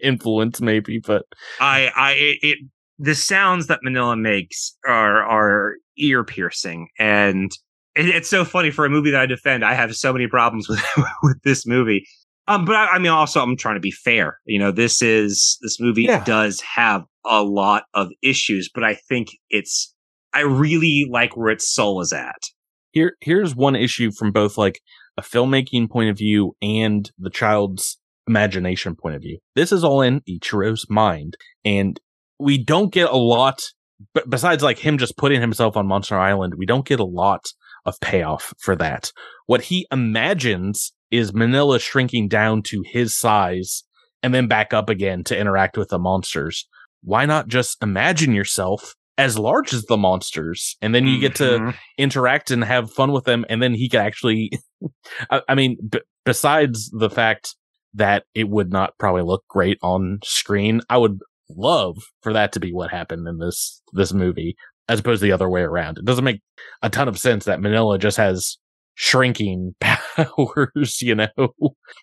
influence, 0.02 0.60
maybe, 0.60 0.98
but 0.98 1.24
I 1.60 1.90
I 1.94 2.12
it, 2.12 2.38
it 2.42 2.58
the 2.98 3.14
sounds 3.14 3.66
that 3.68 3.80
Minilla 3.86 4.18
makes 4.20 4.76
are 4.86 5.22
are 5.24 5.74
ear 5.98 6.24
piercing 6.24 6.88
and 6.98 7.50
it, 7.94 8.08
it's 8.08 8.28
so 8.30 8.44
funny 8.44 8.70
for 8.70 8.84
a 8.86 8.90
movie 8.90 9.10
that 9.10 9.20
I 9.20 9.26
defend. 9.26 9.64
I 9.64 9.74
have 9.74 9.94
so 9.94 10.12
many 10.12 10.26
problems 10.26 10.68
with 10.70 10.82
with 11.22 11.40
this 11.42 11.66
movie. 11.66 12.06
Um, 12.48 12.64
but 12.64 12.74
I, 12.74 12.86
I 12.94 12.98
mean, 12.98 13.12
also 13.12 13.40
I'm 13.40 13.56
trying 13.56 13.76
to 13.76 13.80
be 13.80 13.90
fair. 13.92 14.38
You 14.46 14.58
know, 14.58 14.72
this 14.72 15.00
is 15.02 15.58
this 15.62 15.78
movie 15.80 16.02
Yeah. 16.04 16.24
does 16.24 16.60
have 16.62 17.02
a 17.24 17.42
lot 17.42 17.84
of 17.94 18.08
issues, 18.22 18.68
but 18.74 18.82
I 18.82 18.94
think 18.94 19.28
it's 19.50 19.94
I 20.32 20.40
really 20.40 21.06
like 21.10 21.36
where 21.36 21.50
its 21.50 21.68
soul 21.72 22.00
is 22.00 22.12
at. 22.12 22.40
here 22.92 23.16
here's 23.20 23.54
one 23.54 23.76
issue 23.76 24.10
from 24.10 24.32
both 24.32 24.56
like 24.58 24.80
a 25.18 25.22
filmmaking 25.22 25.90
point 25.90 26.08
of 26.10 26.16
view 26.16 26.56
and 26.62 27.10
the 27.18 27.28
child's 27.30 27.98
imagination 28.26 28.96
point 28.96 29.14
of 29.14 29.22
view. 29.22 29.38
This 29.54 29.70
is 29.72 29.84
all 29.84 30.00
in 30.00 30.20
Ichiro's 30.22 30.86
mind, 30.88 31.36
and 31.64 32.00
we 32.42 32.62
don't 32.62 32.92
get 32.92 33.08
a 33.10 33.16
lot. 33.16 33.60
But 34.14 34.28
besides, 34.28 34.62
like 34.62 34.78
him 34.78 34.98
just 34.98 35.16
putting 35.16 35.40
himself 35.40 35.76
on 35.76 35.86
Monster 35.86 36.18
Island, 36.18 36.54
we 36.56 36.66
don't 36.66 36.84
get 36.86 37.00
a 37.00 37.04
lot 37.04 37.44
of 37.86 37.94
payoff 38.00 38.52
for 38.58 38.74
that. 38.76 39.12
What 39.46 39.62
he 39.62 39.86
imagines 39.92 40.92
is 41.10 41.32
Minilla 41.32 41.80
shrinking 41.80 42.28
down 42.28 42.62
to 42.64 42.82
his 42.86 43.14
size 43.16 43.84
and 44.22 44.32
then 44.34 44.48
back 44.48 44.72
up 44.72 44.88
again 44.88 45.24
to 45.24 45.38
interact 45.38 45.76
with 45.76 45.88
the 45.90 45.98
monsters. 45.98 46.66
Why 47.02 47.26
not 47.26 47.48
just 47.48 47.82
imagine 47.82 48.32
yourself 48.32 48.94
as 49.18 49.38
large 49.38 49.74
as 49.74 49.84
the 49.84 49.96
monsters, 49.96 50.76
and 50.80 50.94
then 50.94 51.06
you 51.06 51.20
get 51.20 51.34
to 51.36 51.44
Mhm. 51.58 51.74
interact 51.98 52.50
and 52.50 52.64
have 52.64 52.90
fun 52.90 53.12
with 53.12 53.24
them 53.24 53.44
and 53.48 53.62
then 53.62 53.74
he 53.74 53.88
could 53.88 54.00
actually 54.00 54.50
I, 55.30 55.42
I 55.48 55.54
mean 55.54 55.76
b- 55.90 56.00
besides 56.24 56.90
the 56.90 57.10
fact 57.10 57.54
that 57.94 58.24
it 58.34 58.48
would 58.48 58.72
not 58.72 58.94
probably 58.98 59.22
look 59.22 59.44
great 59.48 59.76
on 59.82 60.18
screen 60.24 60.80
i 60.88 60.96
would 60.96 61.18
love 61.56 61.96
for 62.22 62.32
that 62.32 62.52
to 62.52 62.60
be 62.60 62.72
what 62.72 62.90
happened 62.90 63.26
in 63.28 63.38
this 63.38 63.82
this 63.92 64.12
movie 64.12 64.56
as 64.88 65.00
opposed 65.00 65.20
to 65.20 65.24
the 65.26 65.32
other 65.32 65.48
way 65.48 65.60
around 65.62 65.98
it 65.98 66.04
doesn't 66.04 66.24
make 66.24 66.40
a 66.82 66.90
ton 66.90 67.08
of 67.08 67.18
sense 67.18 67.44
that 67.44 67.60
minilla 67.60 67.98
just 67.98 68.16
has 68.16 68.58
shrinking 68.94 69.74
powers 69.80 71.00
you 71.00 71.14
know 71.14 71.28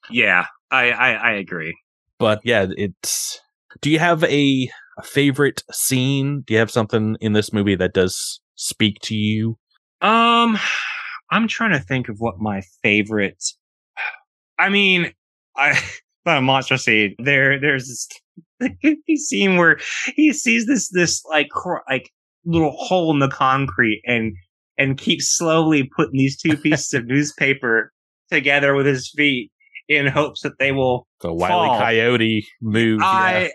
Yeah, 0.10 0.46
I, 0.72 0.92
I 0.92 1.12
I 1.12 1.32
agree. 1.34 1.76
but 2.18 2.40
yeah 2.44 2.66
it's 2.78 3.40
do 3.82 3.90
you 3.92 4.00
have 4.00 4.24
a, 4.24 4.70
a 4.98 5.04
favorite 5.04 5.64
scene 5.72 6.42
do 6.48 6.54
you 6.54 6.60
have 6.60 6.72
something 6.72 7.16
in 7.22 7.34
this 7.34 7.54
movie 7.54 7.76
that 7.76 7.94
does 7.94 8.40
speak 8.56 8.98
to 9.04 9.16
you 9.16 9.58
Um, 10.02 10.58
I'm 11.32 11.48
trying 11.48 11.72
to 11.72 11.80
think 11.80 12.10
of 12.10 12.16
what 12.20 12.40
my 12.40 12.62
favorite. 12.82 13.44
I 14.58 14.70
mean, 14.70 15.12
I 15.56 15.80
about 16.26 16.40
a 16.40 16.42
monster 16.42 16.78
scene. 16.78 17.16
There, 17.20 17.60
there's 17.60 17.88
this 17.88 18.08
scene 19.16 19.58
where 19.58 19.80
he 20.16 20.34
sees 20.34 20.66
this 20.66 20.90
this 20.90 21.24
like 21.26 21.50
cr- 21.50 21.84
like 21.90 22.10
little 22.46 22.72
hole 22.72 23.12
in 23.12 23.20
the 23.20 23.30
concrete 23.30 24.02
and 24.06 24.34
and 24.78 24.98
keeps 24.98 25.30
slowly 25.36 25.90
putting 25.96 26.18
these 26.18 26.38
two 26.38 26.58
pieces 26.64 26.94
of 26.94 27.06
newspaper 27.06 27.92
together 28.32 28.74
with 28.74 28.86
his 28.86 29.12
feet 29.16 29.52
in 29.88 30.08
hopes 30.08 30.42
that 30.42 30.60
they 30.60 30.72
will. 30.72 31.08
The 31.22 31.34
wily 31.34 31.78
coyote 31.80 32.48
move. 32.62 33.02
I 33.04 33.42
yeah. 33.42 33.50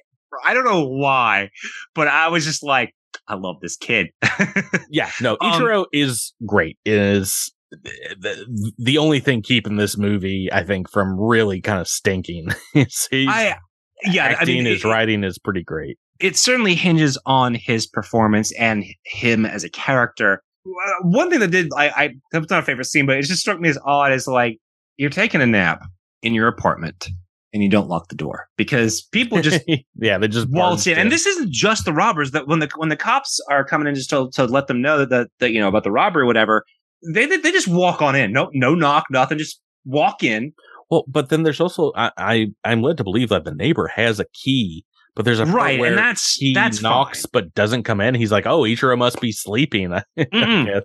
I 0.45 0.53
don't 0.53 0.65
know 0.65 0.87
why, 0.87 1.51
but 1.95 2.09
I 2.09 2.29
was 2.29 2.45
just 2.45 2.63
like, 2.63 2.93
I 3.29 3.37
love 3.37 3.57
this 3.63 3.77
kid. 3.77 4.09
yeah, 4.91 5.11
no, 5.21 5.37
um, 5.41 5.53
Ichiro 5.53 5.81
um, 5.81 5.87
is 5.93 6.35
great. 6.45 6.77
Is 6.85 7.53
the, 7.71 8.75
the 8.79 8.99
only 8.99 9.21
thing 9.21 9.43
keeping 9.43 9.77
this 9.77 9.97
movie, 9.97 10.49
I 10.53 10.65
think, 10.65 10.91
from 10.91 11.19
really 11.19 11.61
kind 11.61 11.81
of 11.81 11.89
stinking. 11.89 12.49
is 12.75 13.09
I, 13.13 13.57
yeah, 14.05 14.25
acting, 14.27 14.49
I 14.49 14.53
mean, 14.57 14.65
his 14.67 14.85
it, 14.85 14.89
writing 14.89 15.25
is 15.25 15.39
pretty 15.39 15.63
great. 15.63 15.99
It 16.21 16.37
certainly 16.37 16.75
hinges 16.75 17.19
on 17.27 17.55
his 17.55 17.87
performance 17.87 18.53
and 18.53 18.85
him 19.05 19.45
as 19.47 19.65
a 19.65 19.71
character. 19.71 20.43
Uh, 20.67 20.93
one 21.03 21.31
thing 21.31 21.41
that 21.41 21.51
did, 21.51 21.71
I, 21.77 21.89
I 21.89 22.15
that's 22.33 22.51
not 22.51 22.61
a 22.63 22.67
favorite 22.67 22.87
scene, 22.87 23.07
but 23.07 23.17
it 23.17 23.23
just 23.23 23.41
struck 23.41 23.61
me 23.61 23.69
as 23.69 23.79
odd 23.85 24.13
is 24.13 24.27
like 24.27 24.59
you're 24.97 25.11
taking 25.11 25.43
a 25.43 25.47
nap 25.47 25.83
in 26.23 26.35
your 26.35 26.49
apartment 26.49 27.09
and 27.55 27.63
you 27.63 27.69
don't 27.69 27.89
lock 27.89 28.09
the 28.09 28.17
door 28.17 28.49
because 28.57 29.03
people 29.03 29.41
just 29.41 29.63
yeah 29.95 30.19
they 30.19 30.29
just 30.29 30.49
waltz 30.51 30.87
in. 30.87 30.99
And 30.99 31.11
this 31.11 31.25
isn't 31.25 31.53
just 31.53 31.85
the 31.85 31.93
robbers 31.93 32.33
that 32.33 32.49
when 32.49 32.59
the 32.59 32.69
when 32.77 32.89
the 32.89 32.97
cops 32.97 33.41
are 33.49 33.65
coming 33.65 33.87
in 33.87 33.95
just 33.95 34.11
to, 34.11 34.29
to 34.33 34.45
let 34.45 34.67
them 34.67 34.83
know 34.83 35.05
that, 35.05 35.29
that 35.39 35.53
you 35.53 35.61
know 35.61 35.69
about 35.69 35.85
the 35.85 35.93
robbery 35.93 36.23
or 36.23 36.27
whatever, 36.27 36.65
they 37.13 37.27
they 37.27 37.53
just 37.53 37.69
walk 37.69 38.03
on 38.03 38.17
in. 38.17 38.33
No 38.33 38.51
no 38.53 38.75
knock, 38.75 39.05
nothing. 39.11 39.39
Just 39.39 39.61
walk 39.85 40.23
in. 40.23 40.53
Well, 40.91 41.05
but 41.09 41.29
then 41.29 41.43
there's 41.43 41.61
also 41.61 41.93
I, 41.95 42.11
I 42.17 42.47
am 42.65 42.83
led 42.83 42.99
to 42.99 43.05
believe 43.05 43.29
that 43.31 43.45
the 43.45 43.55
neighbor 43.55 43.89
has 43.89 44.21
a 44.21 44.27
key, 44.33 44.85
but 45.15 45.25
there's 45.25 45.41
a 45.41 45.47
right, 45.47 45.81
and 45.81 45.99
that's 45.99 46.35
he 46.37 46.55
that's 46.55 46.83
knocks 46.83 47.23
fine. 47.23 47.31
but 47.33 47.55
doesn't 47.55 47.85
come 47.85 48.01
in. 48.01 48.15
He's 48.15 48.33
like, 48.33 48.47
oh, 48.47 48.63
Ichiro 48.63 48.99
must 48.99 49.21
be 49.21 49.33
sleeping. 49.33 49.93
Mm-hmm. 50.17 50.79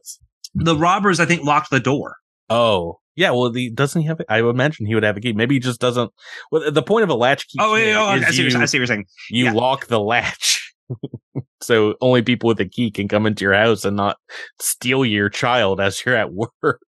the 0.55 0.75
robbers, 0.75 1.19
I 1.19 1.25
think, 1.25 1.43
locked 1.43 1.69
the 1.69 1.79
door. 1.79 2.15
Oh, 2.49 2.99
yeah, 3.19 3.31
well, 3.31 3.51
the, 3.51 3.69
doesn't 3.71 4.01
he 4.01 4.07
have? 4.07 4.21
I 4.29 4.41
would 4.41 4.55
imagine 4.55 4.85
he 4.85 4.95
would 4.95 5.03
have 5.03 5.17
a 5.17 5.19
key. 5.19 5.33
Maybe 5.33 5.55
he 5.55 5.59
just 5.59 5.81
doesn't. 5.81 6.11
Well, 6.51 6.71
the 6.71 6.81
point 6.81 7.03
of 7.03 7.09
a 7.09 7.15
latch 7.15 7.49
key. 7.49 7.57
Oh, 7.59 7.75
yeah, 7.75 7.99
oh, 7.99 8.05
I, 8.05 8.21
see 8.31 8.43
you, 8.43 8.47
I 8.47 8.65
see 8.65 8.77
what 8.77 8.79
you're 8.79 8.85
saying. 8.87 9.05
You 9.29 9.45
yeah. 9.45 9.51
lock 9.51 9.87
the 9.87 9.99
latch, 9.99 10.58
so 11.61 11.95
only 12.01 12.21
people 12.21 12.47
with 12.47 12.59
a 12.59 12.65
key 12.65 12.91
can 12.91 13.07
come 13.07 13.25
into 13.25 13.43
your 13.43 13.53
house 13.53 13.85
and 13.85 13.97
not 13.97 14.17
steal 14.59 15.05
your 15.05 15.29
child 15.29 15.79
as 15.79 16.03
you're 16.05 16.15
at 16.15 16.31
work. 16.63 16.81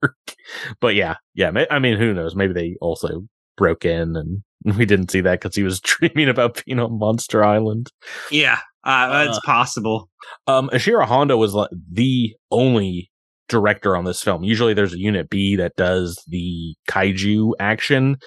but 0.80 0.96
yeah, 0.96 1.16
yeah. 1.34 1.52
I 1.70 1.80
mean, 1.80 1.98
who 1.98 2.14
knows? 2.14 2.36
Maybe 2.36 2.54
they 2.54 2.76
also 2.82 3.22
broke 3.58 3.86
in 3.86 4.16
and 4.16 4.44
we 4.78 4.86
didn't 4.86 5.12
see 5.12 5.22
that 5.22 5.42
because 5.42 5.56
he 5.56 5.64
was 5.64 5.80
dreaming 5.80 6.30
about 6.30 6.64
being 6.66 6.80
on 6.80 6.98
Monster 6.98 7.44
Island. 7.44 7.92
Yeah, 8.30 8.60
uh, 8.84 9.26
it's 9.28 9.38
uh, 9.38 9.42
possible. 9.46 10.10
Um, 10.48 10.70
Ishiro 10.70 11.06
Honda 11.06 11.38
was 11.38 11.54
like 11.54 11.70
the 11.92 12.36
only 12.52 13.12
director 13.50 13.96
on 13.96 14.06
this 14.06 14.22
film. 14.22 14.44
Usually 14.44 14.74
there's 14.74 14.94
a 14.94 15.00
unit 15.00 15.30
B 15.30 15.56
that 15.58 15.76
does 15.76 16.24
the 16.28 16.76
kaiju 16.90 17.54
action. 17.60 18.18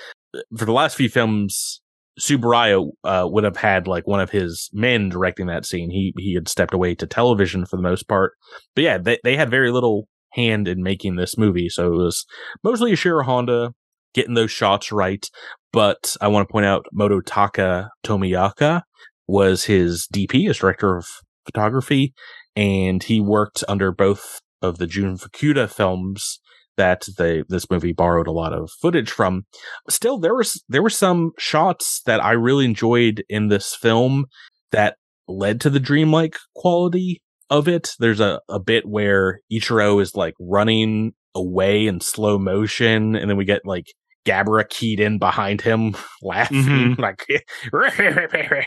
For 0.57 0.65
the 0.65 0.73
last 0.73 0.97
few 0.97 1.09
films, 1.09 1.81
Tsuburaya 2.19 2.89
uh, 3.03 3.27
would 3.29 3.45
have 3.45 3.57
had 3.57 3.89
like 3.89 4.07
one 4.07 4.21
of 4.21 4.31
his 4.31 4.71
men 4.73 5.09
directing 5.09 5.47
that 5.47 5.67
scene. 5.67 5.91
He 5.91 6.15
he 6.17 6.35
had 6.35 6.49
stepped 6.49 6.75
away 6.75 6.95
to 6.97 7.07
television 7.07 7.67
for 7.67 7.77
the 7.77 7.83
most 7.83 8.09
part. 8.09 8.33
But 8.75 8.85
yeah, 8.85 8.99
they, 8.99 9.19
they 9.25 9.37
had 9.37 9.51
very 9.51 9.71
little 9.71 10.07
hand 10.33 10.69
in 10.69 10.83
making 10.83 11.17
this 11.17 11.37
movie. 11.37 11.69
So 11.69 11.93
it 11.93 11.97
was 11.97 12.25
mostly 12.63 12.93
Ishiro 12.93 13.25
Honda 13.25 13.73
getting 14.15 14.35
those 14.35 14.51
shots 14.51 14.93
right. 14.93 15.29
But 15.73 16.17
I 16.21 16.29
want 16.29 16.49
to 16.49 16.53
point 16.53 16.67
out 16.67 16.87
Mototaka 16.97 17.89
Tomioka 18.05 18.83
was 19.27 19.65
his 19.65 20.07
DP, 20.13 20.47
his 20.47 20.59
director 20.59 20.97
of 20.97 21.07
photography, 21.45 22.15
and 22.55 23.03
he 23.03 23.21
worked 23.21 23.65
under 23.69 23.91
both 23.91 24.41
of 24.63 24.79
the 24.79 24.87
Jun 24.87 25.19
Fukuda 25.19 25.69
films 25.69 26.39
that 26.77 27.07
they 27.19 27.45
this 27.49 27.71
movie 27.71 27.93
borrowed 27.93 28.27
a 28.27 28.33
lot 28.33 28.53
of 28.53 28.71
footage 28.71 29.11
from. 29.11 29.47
Still, 29.89 30.19
there 30.19 30.35
was 30.35 30.63
there 30.69 30.83
were 30.83 30.91
some 30.91 31.33
shots 31.39 32.03
that 32.07 32.23
I 32.23 32.33
really 32.33 32.65
enjoyed 32.65 33.25
in 33.29 33.49
this 33.49 33.75
film 33.75 34.27
that 34.73 34.97
led 35.29 35.61
to 35.63 35.71
the 35.71 35.81
dreamlike 35.81 36.37
quality 36.55 37.23
of 37.51 37.69
it. 37.69 37.91
There's 37.99 38.21
a, 38.21 38.41
a 38.49 38.59
bit 38.59 38.87
where 38.87 39.41
Ichiro 39.53 40.01
is 40.01 40.15
like 40.15 40.35
running 40.41 41.13
away 41.35 41.87
in 41.87 42.01
slow 42.01 42.39
motion, 42.39 43.17
and 43.17 43.31
then 43.31 43.37
we 43.37 43.45
get 43.45 43.63
like 43.65 43.87
Gabara 44.27 44.69
keyed 44.69 45.01
in 45.01 45.19
behind 45.19 45.61
him, 45.61 45.97
laughing 46.23 46.63
mm-hmm. 46.63 47.01
like 47.01 47.25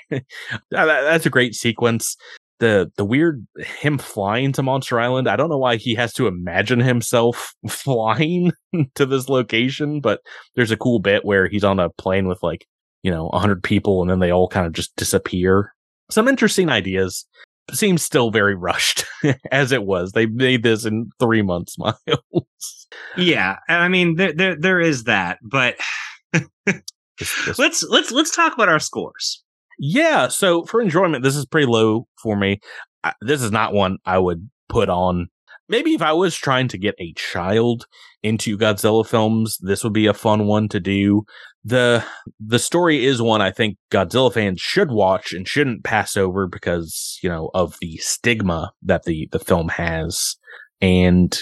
that's 0.71 1.25
a 1.25 1.31
great 1.31 1.55
sequence 1.55 2.15
the 2.59 2.91
the 2.97 3.05
weird 3.05 3.45
him 3.79 3.97
flying 3.97 4.51
to 4.53 4.63
Monster 4.63 4.99
Island. 4.99 5.27
I 5.27 5.35
don't 5.35 5.49
know 5.49 5.57
why 5.57 5.77
he 5.77 5.95
has 5.95 6.13
to 6.13 6.27
imagine 6.27 6.79
himself 6.79 7.53
flying 7.69 8.51
to 8.95 9.05
this 9.05 9.29
location, 9.29 10.01
but 10.01 10.21
there's 10.55 10.71
a 10.71 10.77
cool 10.77 10.99
bit 10.99 11.25
where 11.25 11.47
he's 11.47 11.63
on 11.63 11.79
a 11.79 11.89
plane 11.89 12.27
with 12.27 12.41
like 12.41 12.65
you 13.03 13.11
know 13.11 13.29
a 13.29 13.39
hundred 13.39 13.63
people, 13.63 14.01
and 14.01 14.09
then 14.09 14.19
they 14.19 14.31
all 14.31 14.47
kind 14.47 14.65
of 14.65 14.73
just 14.73 14.95
disappear. 14.95 15.73
Some 16.09 16.27
interesting 16.27 16.69
ideas. 16.69 17.25
Seems 17.73 18.01
still 18.01 18.31
very 18.31 18.55
rushed 18.55 19.03
as 19.51 19.73
it 19.73 19.83
was. 19.83 20.13
They 20.13 20.25
made 20.25 20.63
this 20.63 20.85
in 20.85 21.09
three 21.19 21.41
months, 21.41 21.77
Miles. 21.77 21.97
Yeah, 23.17 23.57
and 23.67 23.81
I 23.81 23.89
mean 23.89 24.15
there 24.15 24.33
there, 24.33 24.55
there 24.55 24.79
is 24.79 25.03
that, 25.03 25.39
but 25.43 25.75
let's 27.57 27.83
let's 27.83 28.11
let's 28.11 28.35
talk 28.35 28.53
about 28.53 28.69
our 28.69 28.79
scores. 28.79 29.43
Yeah. 29.77 30.27
So 30.27 30.63
for 30.65 30.81
enjoyment, 30.81 31.23
this 31.23 31.35
is 31.35 31.45
pretty 31.45 31.67
low 31.67 32.07
for 32.21 32.35
me. 32.35 32.59
I, 33.03 33.13
this 33.21 33.41
is 33.41 33.51
not 33.51 33.73
one 33.73 33.97
I 34.05 34.17
would 34.17 34.49
put 34.69 34.89
on. 34.89 35.27
Maybe 35.69 35.93
if 35.93 36.01
I 36.01 36.13
was 36.13 36.35
trying 36.35 36.67
to 36.69 36.77
get 36.77 36.95
a 36.97 37.13
child 37.13 37.85
into 38.23 38.57
Godzilla 38.57 39.05
films, 39.05 39.57
this 39.61 39.83
would 39.83 39.93
be 39.93 40.07
a 40.07 40.13
fun 40.13 40.47
one 40.47 40.69
to 40.69 40.79
do. 40.79 41.23
The 41.63 42.05
the 42.39 42.59
story 42.59 43.05
is 43.05 43.21
one 43.21 43.41
I 43.41 43.51
think 43.51 43.77
Godzilla 43.91 44.33
fans 44.33 44.61
should 44.61 44.89
watch 44.89 45.33
and 45.33 45.45
shouldn't 45.45 45.83
pass 45.83 46.15
over 46.15 46.47
because, 46.47 47.19
you 47.21 47.29
know, 47.29 47.49
of 47.53 47.75
the 47.81 47.97
stigma 47.97 48.71
that 48.81 49.03
the 49.03 49.27
the 49.33 49.39
film 49.39 49.67
has. 49.69 50.37
And 50.79 51.37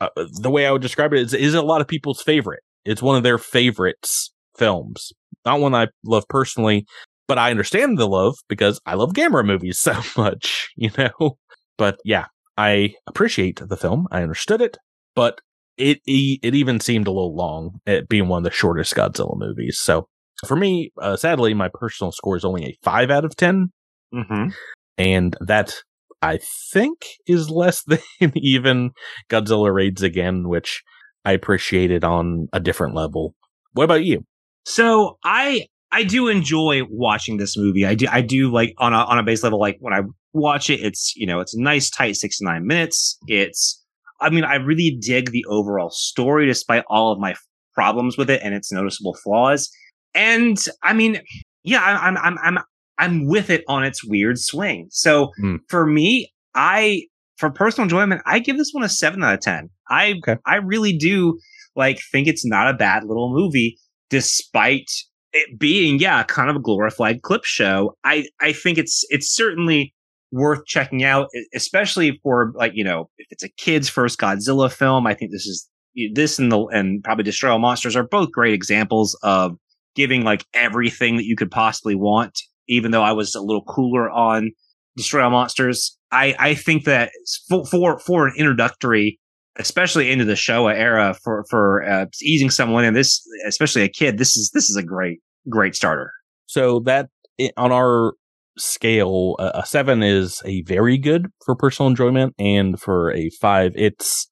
uh, 0.00 0.08
the 0.16 0.50
way 0.50 0.66
I 0.66 0.72
would 0.72 0.82
describe 0.82 1.12
it 1.12 1.20
is 1.20 1.34
is 1.34 1.54
a 1.54 1.62
lot 1.62 1.80
of 1.80 1.86
people's 1.86 2.20
favorite. 2.20 2.62
It's 2.84 3.02
one 3.02 3.16
of 3.16 3.22
their 3.22 3.38
favorites 3.38 4.32
films. 4.56 5.12
Not 5.44 5.60
one 5.60 5.74
I 5.74 5.88
love 6.04 6.24
personally, 6.28 6.84
but 7.28 7.38
I 7.38 7.50
understand 7.50 7.98
the 7.98 8.08
love 8.08 8.36
because 8.48 8.80
I 8.86 8.94
love 8.94 9.12
Gamera 9.12 9.46
movies 9.46 9.78
so 9.78 9.94
much, 10.16 10.70
you 10.76 10.90
know? 10.98 11.38
But 11.76 12.00
yeah, 12.04 12.26
I 12.56 12.94
appreciate 13.06 13.60
the 13.64 13.76
film. 13.76 14.08
I 14.10 14.22
understood 14.22 14.60
it, 14.60 14.78
but 15.14 15.40
it, 15.76 16.00
it 16.06 16.56
even 16.56 16.80
seemed 16.80 17.06
a 17.06 17.12
little 17.12 17.36
long 17.36 17.78
it 17.86 18.08
being 18.08 18.26
one 18.26 18.38
of 18.38 18.44
the 18.44 18.50
shortest 18.50 18.96
Godzilla 18.96 19.38
movies. 19.38 19.78
So 19.78 20.08
for 20.44 20.56
me, 20.56 20.90
uh, 21.00 21.16
sadly, 21.16 21.54
my 21.54 21.68
personal 21.72 22.10
score 22.10 22.36
is 22.36 22.44
only 22.44 22.64
a 22.64 22.78
five 22.82 23.10
out 23.10 23.24
of 23.24 23.36
10. 23.36 23.68
Mm-hmm. 24.12 24.48
And 24.96 25.36
that 25.40 25.74
I 26.20 26.40
think 26.72 27.06
is 27.26 27.50
less 27.50 27.82
than 27.86 28.00
even 28.34 28.90
Godzilla 29.30 29.72
Raids 29.72 30.02
Again, 30.02 30.48
which 30.48 30.82
I 31.24 31.32
appreciated 31.32 32.02
on 32.02 32.48
a 32.52 32.58
different 32.58 32.96
level. 32.96 33.34
What 33.72 33.84
about 33.84 34.04
you? 34.04 34.24
So 34.64 35.18
I 35.24 35.66
I 35.90 36.04
do 36.04 36.28
enjoy 36.28 36.82
watching 36.90 37.38
this 37.38 37.56
movie. 37.56 37.86
I 37.86 37.94
do, 37.94 38.06
I 38.10 38.20
do 38.20 38.52
like 38.52 38.74
on 38.78 38.92
a, 38.92 38.98
on 38.98 39.18
a 39.18 39.22
base 39.22 39.42
level, 39.42 39.58
like 39.58 39.78
when 39.80 39.94
I 39.94 40.02
watch 40.32 40.68
it, 40.70 40.80
it's, 40.80 41.14
you 41.16 41.26
know, 41.26 41.40
it's 41.40 41.54
a 41.54 41.60
nice 41.60 41.88
tight 41.88 42.16
six 42.16 42.38
to 42.38 42.44
nine 42.44 42.66
minutes. 42.66 43.18
It's, 43.26 43.82
I 44.20 44.30
mean, 44.30 44.44
I 44.44 44.56
really 44.56 44.98
dig 45.00 45.30
the 45.30 45.44
overall 45.48 45.90
story 45.90 46.46
despite 46.46 46.84
all 46.88 47.12
of 47.12 47.18
my 47.18 47.34
problems 47.72 48.18
with 48.18 48.28
it 48.28 48.40
and 48.42 48.54
its 48.54 48.70
noticeable 48.70 49.14
flaws. 49.14 49.70
And 50.14 50.58
I 50.82 50.92
mean, 50.92 51.22
yeah, 51.62 51.80
I, 51.80 52.08
I'm, 52.08 52.16
I'm, 52.18 52.38
I'm, 52.42 52.58
I'm 52.98 53.26
with 53.26 53.48
it 53.48 53.64
on 53.68 53.84
its 53.84 54.04
weird 54.04 54.38
swing. 54.38 54.88
So 54.90 55.30
mm. 55.42 55.58
for 55.68 55.86
me, 55.86 56.32
I, 56.54 57.04
for 57.36 57.50
personal 57.50 57.84
enjoyment, 57.84 58.20
I 58.26 58.40
give 58.40 58.58
this 58.58 58.70
one 58.72 58.82
a 58.82 58.88
seven 58.88 59.22
out 59.22 59.34
of 59.34 59.40
10. 59.40 59.70
I, 59.88 60.14
okay. 60.18 60.36
I 60.44 60.56
really 60.56 60.96
do 60.96 61.38
like 61.76 62.00
think 62.10 62.26
it's 62.26 62.44
not 62.44 62.68
a 62.68 62.74
bad 62.74 63.04
little 63.04 63.32
movie 63.32 63.78
despite 64.10 64.90
it 65.32 65.58
being 65.58 65.98
yeah 65.98 66.22
kind 66.22 66.50
of 66.50 66.56
a 66.56 66.60
glorified 66.60 67.22
clip 67.22 67.44
show 67.44 67.94
i 68.04 68.26
i 68.40 68.52
think 68.52 68.78
it's 68.78 69.04
it's 69.10 69.30
certainly 69.30 69.94
worth 70.32 70.64
checking 70.66 71.04
out 71.04 71.28
especially 71.54 72.18
for 72.22 72.52
like 72.54 72.72
you 72.74 72.84
know 72.84 73.08
if 73.18 73.26
it's 73.30 73.42
a 73.42 73.48
kid's 73.50 73.88
first 73.88 74.18
godzilla 74.18 74.70
film 74.70 75.06
i 75.06 75.14
think 75.14 75.30
this 75.30 75.46
is 75.46 75.68
this 76.14 76.38
and 76.38 76.52
the 76.52 76.64
and 76.66 77.02
probably 77.02 77.24
destroy 77.24 77.50
all 77.50 77.58
monsters 77.58 77.96
are 77.96 78.06
both 78.06 78.30
great 78.30 78.54
examples 78.54 79.18
of 79.22 79.56
giving 79.94 80.22
like 80.22 80.44
everything 80.54 81.16
that 81.16 81.24
you 81.24 81.34
could 81.34 81.50
possibly 81.50 81.94
want 81.94 82.38
even 82.68 82.90
though 82.90 83.02
i 83.02 83.12
was 83.12 83.34
a 83.34 83.40
little 83.40 83.64
cooler 83.64 84.10
on 84.10 84.50
destroy 84.98 85.22
all 85.22 85.30
monsters. 85.30 85.96
I 86.10 86.34
i 86.38 86.54
think 86.54 86.84
that 86.84 87.10
for 87.48 87.64
for, 87.64 87.98
for 88.00 88.26
an 88.26 88.34
introductory 88.36 89.18
especially 89.58 90.10
into 90.10 90.24
the 90.24 90.34
Showa 90.34 90.74
era 90.74 91.14
for 91.22 91.44
for 91.50 91.84
uh, 91.84 92.06
easing 92.22 92.50
someone 92.50 92.84
in 92.84 92.94
this, 92.94 93.20
especially 93.46 93.82
a 93.82 93.88
kid. 93.88 94.18
This 94.18 94.36
is 94.36 94.50
this 94.54 94.70
is 94.70 94.76
a 94.76 94.82
great 94.82 95.20
great 95.48 95.74
starter. 95.74 96.12
So 96.46 96.80
that 96.80 97.08
on 97.56 97.72
our 97.72 98.14
scale, 98.56 99.36
a 99.38 99.64
seven 99.66 100.02
is 100.02 100.42
a 100.44 100.62
very 100.62 100.98
good 100.98 101.26
for 101.44 101.54
personal 101.54 101.88
enjoyment, 101.88 102.34
and 102.38 102.80
for 102.80 103.12
a 103.12 103.30
five, 103.40 103.72
it's 103.74 104.28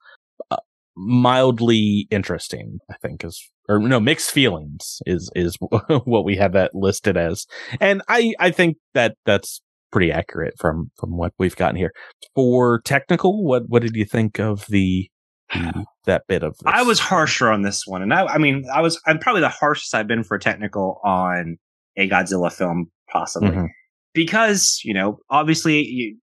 uh, 0.51 0.57
mildly 0.97 2.07
interesting. 2.11 2.79
I 2.91 2.95
think 3.03 3.25
is 3.25 3.41
or 3.69 3.79
no 3.79 4.01
mixed 4.01 4.31
feelings 4.31 5.01
is 5.07 5.31
is 5.35 5.57
what 6.05 6.25
we 6.25 6.37
have 6.37 6.53
that 6.53 6.75
listed 6.75 7.17
as, 7.17 7.47
and 7.81 8.03
I 8.09 8.35
I 8.39 8.51
think 8.51 8.77
that 8.95 9.17
that's 9.25 9.61
pretty 9.93 10.13
accurate 10.13 10.55
from 10.59 10.91
from 10.97 11.17
what 11.17 11.33
we've 11.39 11.57
gotten 11.57 11.77
here. 11.77 11.93
For 12.35 12.81
technical, 12.85 13.45
what 13.45 13.65
what 13.69 13.83
did 13.83 13.97
you 13.97 14.05
think 14.05 14.39
of 14.39 14.67
the, 14.67 15.09
the 15.09 15.11
that 16.05 16.23
bit 16.27 16.43
of? 16.43 16.53
This? 16.53 16.63
I 16.67 16.83
was 16.83 16.99
harsher 16.99 17.51
on 17.51 17.63
this 17.63 17.85
one, 17.87 18.03
and 18.03 18.13
I 18.13 18.27
I 18.27 18.39
mean 18.39 18.65
I 18.73 18.81
was 18.81 19.01
I'm 19.07 19.19
probably 19.19 19.43
the 19.43 19.49
harshest 19.49 19.95
I've 19.95 20.09
been 20.09 20.25
for 20.25 20.39
technical 20.39 21.01
on 21.05 21.57
a 21.97 22.09
Godzilla 22.09 22.53
film 22.53 22.91
possibly. 23.09 23.51
Mm-hmm. 23.51 23.67
Because, 24.15 24.81
you 24.85 24.95
know, 24.95 25.19
obviously 25.31 25.85
you, 25.85 26.17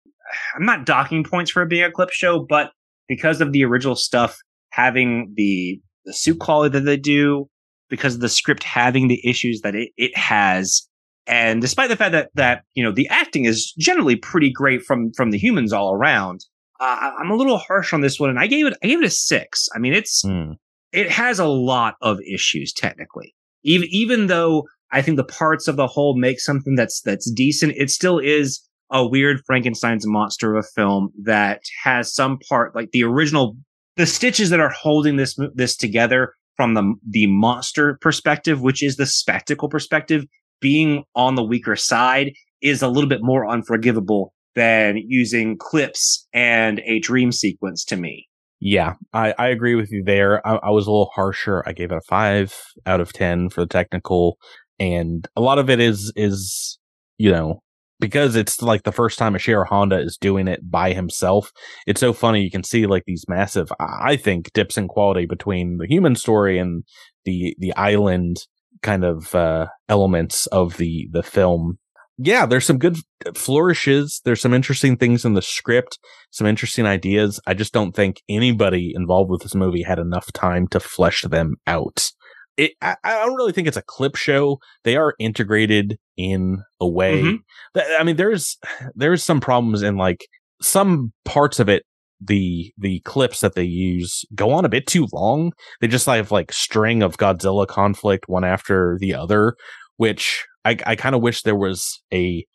I'm 0.55 0.65
not 0.65 0.85
docking 0.85 1.23
points 1.23 1.51
for 1.51 1.63
it 1.63 1.69
being 1.69 1.83
a 1.83 1.91
clip 1.91 2.11
show, 2.11 2.45
but 2.47 2.71
because 3.07 3.41
of 3.41 3.51
the 3.51 3.65
original 3.65 3.95
stuff 3.95 4.37
having 4.69 5.33
the 5.35 5.79
the 6.05 6.13
suit 6.13 6.39
quality 6.39 6.73
that 6.79 6.85
they 6.85 6.97
do, 6.97 7.47
because 7.89 8.15
of 8.15 8.21
the 8.21 8.29
script 8.29 8.63
having 8.63 9.07
the 9.07 9.21
issues 9.27 9.61
that 9.61 9.75
it, 9.75 9.89
it 9.97 10.15
has, 10.17 10.87
and 11.27 11.61
despite 11.61 11.89
the 11.89 11.95
fact 11.95 12.13
that 12.13 12.29
that 12.35 12.63
you 12.73 12.83
know 12.83 12.91
the 12.91 13.07
acting 13.09 13.45
is 13.45 13.73
generally 13.77 14.15
pretty 14.15 14.51
great 14.51 14.81
from 14.81 15.11
from 15.15 15.31
the 15.31 15.37
humans 15.37 15.73
all 15.73 15.93
around, 15.93 16.45
uh, 16.81 17.11
I'm 17.19 17.29
a 17.29 17.35
little 17.35 17.57
harsh 17.57 17.93
on 17.93 18.01
this 18.01 18.19
one, 18.19 18.31
and 18.31 18.39
I 18.39 18.47
gave 18.47 18.65
it 18.65 18.73
I 18.83 18.87
gave 18.87 18.99
it 18.99 19.05
a 19.05 19.09
six. 19.09 19.69
I 19.75 19.79
mean, 19.79 19.93
it's 19.93 20.25
mm. 20.25 20.55
it 20.91 21.09
has 21.09 21.39
a 21.39 21.47
lot 21.47 21.95
of 22.01 22.19
issues 22.21 22.73
technically. 22.73 23.35
Even 23.63 23.87
even 23.91 24.27
though 24.27 24.67
I 24.91 25.03
think 25.03 25.17
the 25.17 25.23
parts 25.23 25.67
of 25.67 25.75
the 25.75 25.87
whole 25.87 26.17
make 26.17 26.39
something 26.39 26.75
that's 26.75 27.01
that's 27.01 27.31
decent, 27.31 27.73
it 27.77 27.91
still 27.91 28.17
is 28.17 28.67
a 28.91 29.07
weird 29.07 29.41
Frankenstein's 29.45 30.07
monster 30.07 30.55
of 30.55 30.65
a 30.65 30.67
film 30.75 31.11
that 31.23 31.61
has 31.83 32.13
some 32.13 32.39
part 32.49 32.75
like 32.75 32.91
the 32.91 33.03
original 33.03 33.55
the 33.95 34.07
stitches 34.07 34.49
that 34.49 34.59
are 34.59 34.71
holding 34.71 35.17
this 35.17 35.37
this 35.53 35.77
together 35.77 36.33
from 36.57 36.73
the 36.73 36.95
the 37.07 37.27
monster 37.27 37.99
perspective, 38.01 38.61
which 38.61 38.81
is 38.81 38.95
the 38.95 39.05
spectacle 39.05 39.69
perspective, 39.69 40.25
being 40.59 41.03
on 41.15 41.35
the 41.35 41.43
weaker 41.43 41.75
side 41.75 42.33
is 42.59 42.81
a 42.81 42.87
little 42.87 43.09
bit 43.09 43.21
more 43.21 43.47
unforgivable 43.47 44.33
than 44.55 44.97
using 44.97 45.57
clips 45.57 46.27
and 46.33 46.79
a 46.85 46.99
dream 46.99 47.31
sequence 47.31 47.85
to 47.85 47.97
me. 47.97 48.27
Yeah, 48.59 48.93
I, 49.11 49.33
I 49.39 49.47
agree 49.47 49.75
with 49.75 49.91
you 49.91 50.03
there. 50.03 50.45
I, 50.45 50.57
I, 50.57 50.69
was 50.69 50.85
a 50.85 50.91
little 50.91 51.09
harsher. 51.15 51.63
I 51.65 51.73
gave 51.73 51.91
it 51.91 51.97
a 51.97 52.01
five 52.07 52.55
out 52.85 53.01
of 53.01 53.11
10 53.11 53.49
for 53.49 53.61
the 53.61 53.67
technical. 53.67 54.37
And 54.79 55.27
a 55.35 55.41
lot 55.41 55.57
of 55.57 55.69
it 55.69 55.79
is, 55.79 56.13
is, 56.15 56.77
you 57.17 57.31
know, 57.31 57.63
because 57.99 58.35
it's 58.35 58.61
like 58.61 58.83
the 58.83 58.91
first 58.91 59.17
time 59.17 59.33
Ishiro 59.33 59.65
Honda 59.65 59.99
is 59.99 60.15
doing 60.15 60.47
it 60.47 60.69
by 60.69 60.93
himself. 60.93 61.51
It's 61.87 61.99
so 61.99 62.13
funny. 62.13 62.41
You 62.41 62.51
can 62.51 62.63
see 62.63 62.85
like 62.85 63.03
these 63.07 63.25
massive, 63.27 63.71
I 63.79 64.15
think, 64.15 64.53
dips 64.53 64.77
in 64.77 64.87
quality 64.87 65.25
between 65.25 65.77
the 65.77 65.87
human 65.87 66.15
story 66.15 66.59
and 66.59 66.83
the, 67.25 67.55
the 67.57 67.73
island 67.75 68.45
kind 68.81 69.03
of 69.03 69.33
uh, 69.35 69.67
elements 69.89 70.47
of 70.47 70.77
the 70.77 71.07
the 71.11 71.23
film. 71.23 71.77
Yeah, 72.17 72.45
there's 72.45 72.65
some 72.65 72.77
good 72.77 72.97
flourishes. 73.35 74.21
There's 74.25 74.41
some 74.41 74.53
interesting 74.53 74.97
things 74.97 75.25
in 75.25 75.33
the 75.33 75.41
script, 75.41 75.97
some 76.29 76.45
interesting 76.45 76.85
ideas. 76.85 77.39
I 77.47 77.53
just 77.53 77.73
don't 77.73 77.95
think 77.95 78.21
anybody 78.29 78.93
involved 78.95 79.31
with 79.31 79.41
this 79.41 79.55
movie 79.55 79.83
had 79.83 79.99
enough 79.99 80.31
time 80.33 80.67
to 80.67 80.79
flesh 80.79 81.23
them 81.23 81.55
out. 81.65 82.11
It, 82.57 82.73
I, 82.81 82.95
I 83.03 83.25
don't 83.25 83.35
really 83.35 83.53
think 83.53 83.67
it's 83.67 83.77
a 83.77 83.83
clip 83.83 84.15
show. 84.15 84.59
They 84.83 84.97
are 84.97 85.15
integrated 85.19 85.97
in 86.17 86.61
a 86.79 86.87
way. 86.87 87.23
Mm-hmm. 87.23 87.79
I 87.99 88.03
mean, 88.03 88.17
there's 88.17 88.57
there's 88.93 89.23
some 89.23 89.39
problems 89.39 89.81
in 89.81 89.97
like 89.97 90.27
some 90.61 91.13
parts 91.25 91.59
of 91.59 91.69
it 91.69 91.83
the 92.23 92.71
the 92.77 92.99
clips 92.99 93.41
that 93.41 93.55
they 93.55 93.63
use 93.63 94.23
go 94.35 94.51
on 94.51 94.65
a 94.65 94.69
bit 94.69 94.85
too 94.85 95.07
long. 95.11 95.53
They 95.79 95.87
just 95.87 96.05
have 96.05 96.31
like 96.31 96.53
string 96.53 97.01
of 97.01 97.17
Godzilla 97.17 97.67
conflict 97.67 98.25
one 98.27 98.43
after 98.43 98.97
the 98.99 99.15
other, 99.15 99.55
which 99.97 100.45
I 100.65 100.77
I 100.85 100.95
kind 100.95 101.15
of 101.15 101.21
wish 101.21 101.41
there 101.43 101.55
was 101.55 102.01
a 102.13 102.45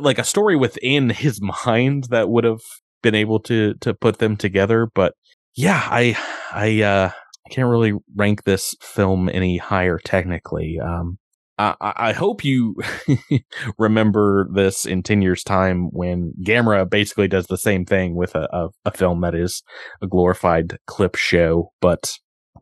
like 0.00 0.18
a 0.18 0.24
story 0.24 0.56
within 0.56 1.10
his 1.24 1.40
mind 1.64 2.04
that 2.10 2.28
would 2.28 2.44
have 2.44 2.62
been 3.02 3.14
able 3.14 3.40
to 3.40 3.74
to 3.80 3.94
put 3.94 4.18
them 4.18 4.36
together. 4.36 4.88
But 4.94 5.14
yeah, 5.54 5.82
I 5.90 6.16
I 6.52 6.82
uh 6.82 7.10
I 7.46 7.48
can't 7.50 7.68
really 7.68 7.92
rank 8.14 8.44
this 8.44 8.74
film 8.80 9.28
any 9.28 9.58
higher 9.58 9.98
technically. 9.98 10.78
Um, 10.80 11.18
I, 11.58 11.74
I 11.80 12.12
hope 12.12 12.44
you 12.44 12.76
remember 13.78 14.46
this 14.52 14.84
in 14.84 15.02
10 15.02 15.22
years 15.22 15.42
time 15.42 15.88
when 15.90 16.34
Gamera 16.44 16.88
basically 16.88 17.28
does 17.28 17.46
the 17.46 17.56
same 17.56 17.86
thing 17.86 18.14
with 18.14 18.34
a, 18.34 18.48
a, 18.52 18.68
a, 18.84 18.90
film 18.90 19.22
that 19.22 19.34
is 19.34 19.62
a 20.02 20.06
glorified 20.06 20.78
clip 20.86 21.14
show, 21.14 21.72
but 21.80 22.12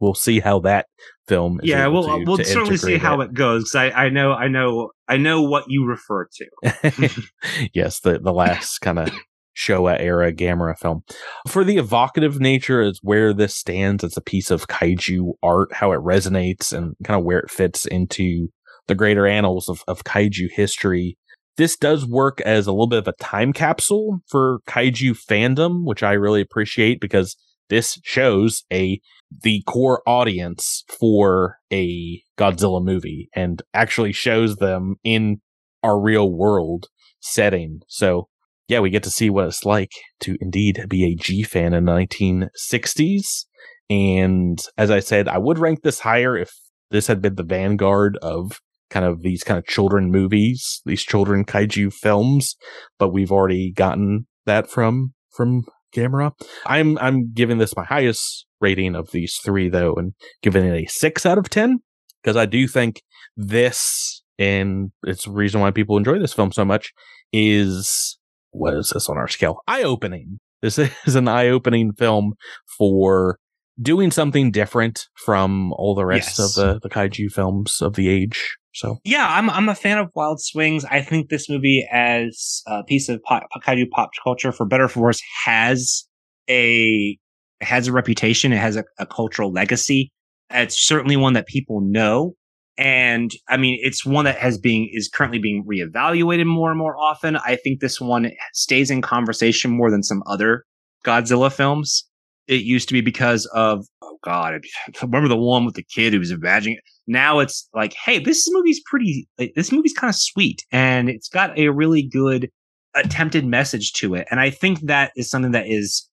we'll 0.01 0.14
see 0.14 0.39
how 0.39 0.61
that 0.61 0.87
film 1.26 1.60
yeah 1.62 1.86
we'll 1.86 2.04
to, 2.04 2.10
uh, 2.10 2.18
we'll 2.24 2.36
to 2.36 2.44
certainly 2.44 2.76
see 2.76 2.98
how 2.98 3.20
it, 3.20 3.26
it 3.26 3.34
goes 3.34 3.74
I, 3.74 3.90
I 3.90 4.08
know 4.10 4.32
i 4.32 4.48
know 4.48 4.90
i 5.08 5.16
know 5.16 5.42
what 5.42 5.64
you 5.68 5.86
refer 5.86 6.26
to 6.26 7.10
yes 7.74 8.00
the 8.00 8.18
the 8.18 8.32
last 8.32 8.80
kind 8.80 8.98
of 8.98 9.10
Showa 9.56 10.00
era 10.00 10.32
Gamera 10.32 10.76
film. 10.76 11.04
For 11.48 11.64
the 11.64 11.78
evocative 11.78 12.40
nature 12.40 12.82
is 12.82 12.98
where 13.02 13.32
this 13.32 13.54
stands 13.54 14.02
as 14.02 14.16
a 14.16 14.20
piece 14.20 14.50
of 14.50 14.66
kaiju 14.66 15.34
art, 15.42 15.72
how 15.72 15.92
it 15.92 16.00
resonates 16.00 16.72
and 16.72 16.94
kind 17.04 17.18
of 17.18 17.24
where 17.24 17.38
it 17.38 17.50
fits 17.50 17.86
into 17.86 18.48
the 18.86 18.94
greater 18.94 19.26
annals 19.26 19.68
of, 19.68 19.82
of 19.86 20.04
kaiju 20.04 20.50
history. 20.50 21.16
This 21.56 21.76
does 21.76 22.04
work 22.04 22.40
as 22.40 22.66
a 22.66 22.72
little 22.72 22.88
bit 22.88 22.98
of 22.98 23.08
a 23.08 23.24
time 23.24 23.52
capsule 23.52 24.18
for 24.28 24.58
kaiju 24.66 25.16
fandom, 25.16 25.84
which 25.84 26.02
I 26.02 26.12
really 26.12 26.40
appreciate 26.40 27.00
because 27.00 27.36
this 27.68 27.98
shows 28.02 28.64
a 28.72 29.00
the 29.43 29.62
core 29.66 30.03
audience 30.07 30.85
for 30.99 31.59
a 31.72 32.22
Godzilla 32.39 32.82
movie 32.82 33.28
and 33.35 33.62
actually 33.72 34.12
shows 34.12 34.57
them 34.57 34.97
in 35.05 35.41
our 35.82 36.01
real 36.01 36.30
world 36.30 36.87
setting. 37.20 37.80
So 37.89 38.28
yeah, 38.68 38.80
we 38.80 38.91
get 38.91 39.03
to 39.03 39.11
see 39.11 39.30
what 39.30 39.47
it's 39.47 39.64
like 39.64 39.93
to 40.20 40.37
indeed 40.41 40.87
be 40.89 41.05
a 41.05 41.14
G 41.14 41.43
fan 41.43 41.74
in 41.74 41.85
the 41.85 41.93
1960s. 41.93 43.45
And 43.91 44.59
as 44.78 44.91
I 44.91 45.01
said, 45.01 45.28
I 45.28 45.39
would 45.39 45.59
rank 45.59 45.82
this 45.82 46.01
higher 46.01 46.37
if 46.37 46.53
this 46.91 47.07
had 47.07 47.20
been 47.20 47.35
the 47.35 47.43
vanguard 47.43 48.16
of 48.22 48.61
kind 48.89 49.05
of 49.05 49.22
these 49.22 49.43
kind 49.43 49.59
of 49.59 49.66
children 49.66 50.11
movies, 50.11 50.80
these 50.87 51.03
children 51.03 51.45
kaiju 51.45 51.93
films, 51.93 52.57
but 52.99 53.11
we've 53.11 53.32
already 53.32 53.72
gotten 53.72 54.26
that 54.47 54.70
from 54.70 55.14
from 55.30 55.64
Gamera. 55.95 56.32
I'm 56.66 56.99
I'm 56.99 57.32
giving 57.32 57.59
this 57.59 57.76
my 57.76 57.84
highest 57.84 58.47
rating 58.61 58.95
of 58.95 59.11
these 59.12 59.36
three 59.36 59.68
though, 59.68 59.95
and 59.95 60.14
giving 60.42 60.64
it 60.64 60.84
a 60.84 60.86
six 60.86 61.24
out 61.24 61.38
of 61.38 61.49
ten 61.49 61.80
because 62.22 62.36
I 62.36 62.47
do 62.47 62.66
think 62.66 63.03
this, 63.36 64.22
and 64.38 64.90
it's 65.05 65.24
the 65.24 65.30
reason 65.30 65.61
why 65.61 65.70
people 65.70 65.97
enjoy 65.97 66.18
this 66.18 66.32
film 66.32 66.53
so 66.53 66.64
much, 66.64 66.92
is 67.32 68.18
what 68.51 68.74
is 68.74 68.90
this 68.90 69.09
on 69.09 69.18
our 69.18 69.28
scale? 69.28 69.59
Eye 69.66 69.82
opening. 69.82 70.38
This 70.62 70.78
is 71.07 71.14
an 71.14 71.28
eye 71.28 71.49
opening 71.49 71.92
film 71.92 72.34
for 72.78 73.38
doing 73.80 74.11
something 74.11 74.51
different 74.51 75.09
from 75.16 75.72
all 75.72 75.95
the 75.95 76.07
rest 76.07 76.38
yes. 76.38 76.57
of 76.57 76.64
the, 76.64 76.80
the 76.80 76.88
kaiju 76.88 77.30
films 77.30 77.82
of 77.82 77.95
the 77.95 78.09
age. 78.09 78.57
So 78.74 78.98
yeah, 79.04 79.26
I'm 79.30 79.48
I'm 79.50 79.68
a 79.68 79.74
fan 79.74 79.98
of 79.98 80.10
Wild 80.14 80.40
Swings. 80.40 80.84
I 80.84 81.00
think 81.00 81.28
this 81.28 81.48
movie, 81.48 81.86
as 81.90 82.62
a 82.66 82.82
piece 82.84 83.08
of 83.08 83.22
pop, 83.22 83.46
kaiju 83.64 83.90
pop 83.90 84.10
culture, 84.22 84.52
for 84.52 84.66
better 84.66 84.88
for 84.88 85.00
worse, 85.00 85.22
has 85.44 86.04
a 86.50 87.16
has 87.60 87.88
a 87.88 87.92
reputation. 87.92 88.52
It 88.52 88.58
has 88.58 88.76
a, 88.76 88.84
a 88.98 89.06
cultural 89.06 89.52
legacy. 89.52 90.10
It's 90.50 90.78
certainly 90.78 91.16
one 91.16 91.32
that 91.34 91.46
people 91.46 91.80
know. 91.80 92.34
And 92.76 93.30
I 93.48 93.56
mean, 93.56 93.78
it's 93.82 94.04
one 94.04 94.24
that 94.24 94.38
has 94.38 94.58
been, 94.58 94.88
is 94.92 95.08
currently 95.08 95.38
being 95.38 95.64
reevaluated 95.64 96.46
more 96.46 96.70
and 96.70 96.78
more 96.78 96.96
often. 96.98 97.36
I 97.36 97.56
think 97.56 97.80
this 97.80 98.00
one 98.00 98.32
stays 98.52 98.90
in 98.90 99.00
conversation 99.00 99.70
more 99.70 99.90
than 99.90 100.02
some 100.02 100.22
other 100.26 100.64
Godzilla 101.04 101.52
films. 101.52 102.08
It 102.47 102.62
used 102.62 102.88
to 102.88 102.95
be 102.95 103.01
because 103.01 103.47
of, 103.55 103.86
oh 104.03 104.18
God, 104.22 104.55
I 104.55 104.61
remember 105.03 105.28
the 105.28 105.36
one 105.36 105.64
with 105.64 105.74
the 105.74 105.84
kid 105.84 106.12
who 106.12 106.18
was 106.18 106.30
imagining 106.30 106.78
it. 106.78 106.84
Now 107.07 107.38
it's 107.38 107.68
like, 107.74 107.95
hey, 107.95 108.18
this 108.18 108.47
movie's 108.51 108.80
pretty, 108.86 109.28
this 109.55 109.72
movie's 109.72 109.92
kind 109.92 110.09
of 110.09 110.16
sweet 110.16 110.64
and 110.72 111.09
it's 111.09 111.28
got 111.28 111.59
a 111.59 111.68
really 111.68 112.03
good 112.03 112.51
attempted 112.95 113.45
message 113.45 113.92
to 113.95 114.14
it. 114.14 114.26
And 114.30 114.40
I 114.40 114.51
think 114.51 114.80
that 114.82 115.12
is 115.16 115.28
something 115.28 115.53
that 115.53 115.66
is, 115.66 116.09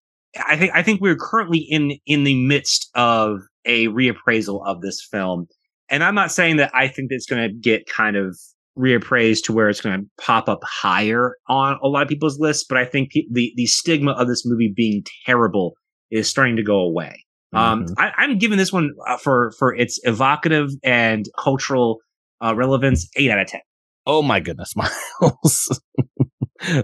I 0.48 0.58
think, 0.58 0.72
I 0.74 0.84
think 0.84 1.02
we're 1.02 1.16
currently 1.16 1.60
in, 1.60 1.94
in 2.06 2.24
the 2.24 2.36
midst 2.36 2.90
of 2.96 3.40
a 3.66 3.88
reappraisal 3.88 4.66
of 4.66 4.82
this 4.82 5.06
film 5.10 5.48
and 5.92 6.06
I'm 6.06 6.16
not 6.16 6.32
saying 6.32 6.56
that 6.56 6.72
I 6.74 6.88
think 6.88 7.10
that 7.10 7.16
it's 7.16 7.26
going 7.26 7.48
to 7.48 7.54
get 7.54 7.86
kind 7.86 8.16
of 8.16 8.40
reappraised 8.80 9.44
to 9.44 9.54
where 9.54 9.68
it's 9.68 9.82
going 9.82 10.00
to 10.00 10.26
pop 10.26 10.48
up 10.48 10.62
higher 10.64 11.36
on 11.50 11.78
a 11.84 11.88
lot 11.88 12.02
of 12.02 12.08
people's 12.08 12.40
lists, 12.40 12.66
but 12.68 12.78
I 12.78 12.86
think 12.86 13.12
the 13.12 13.52
the 13.58 13.66
stigma 13.66 14.14
of 14.14 14.30
this 14.30 14.44
movie 14.46 14.72
being 14.74 15.04
terrible 15.26 15.74
is 16.12 16.30
starting 16.30 16.58
to 16.58 16.64
go 16.64 16.80
away. 16.82 17.26
Um, 17.54 17.86
Mhm. 17.86 17.94
I, 17.98 18.12
I'm 18.18 18.38
giving 18.38 18.58
this 18.58 18.72
one 18.72 18.92
uh, 19.08 19.18
for 19.18 19.52
for 19.58 19.76
its 19.76 20.00
evocative 20.04 20.70
and 20.84 21.26
cultural 21.38 22.00
uh, 22.44 22.56
relevance 22.56 23.10
eight 23.16 23.30
out 23.32 23.40
of 23.40 23.48
ten. 23.48 23.62
Oh 24.06 24.22
my 24.22 24.40
goodness, 24.40 24.74
Miles. 25.22 25.80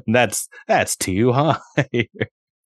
that's 0.08 0.48
that's 0.68 0.96
too 0.96 1.32
high. 1.34 1.58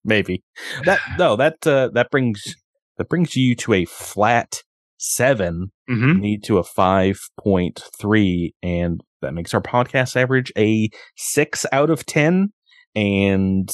Maybe. 0.03 0.43
That 0.85 0.99
no, 1.19 1.35
that 1.35 1.65
uh, 1.67 1.89
that 1.93 2.09
brings 2.11 2.55
that 2.97 3.07
brings 3.09 3.35
you 3.35 3.55
to 3.55 3.73
a 3.73 3.85
flat 3.85 4.61
7 4.97 5.71
Mm-hmm. 5.89 6.19
me 6.21 6.37
to 6.45 6.57
a 6.57 6.63
5.3 6.63 8.53
and 8.63 9.01
that 9.21 9.33
makes 9.33 9.53
our 9.53 9.61
podcast 9.61 10.15
average 10.15 10.51
a 10.57 10.89
6 11.17 11.65
out 11.71 11.89
of 11.89 12.05
10 12.05 12.53
and 12.95 13.69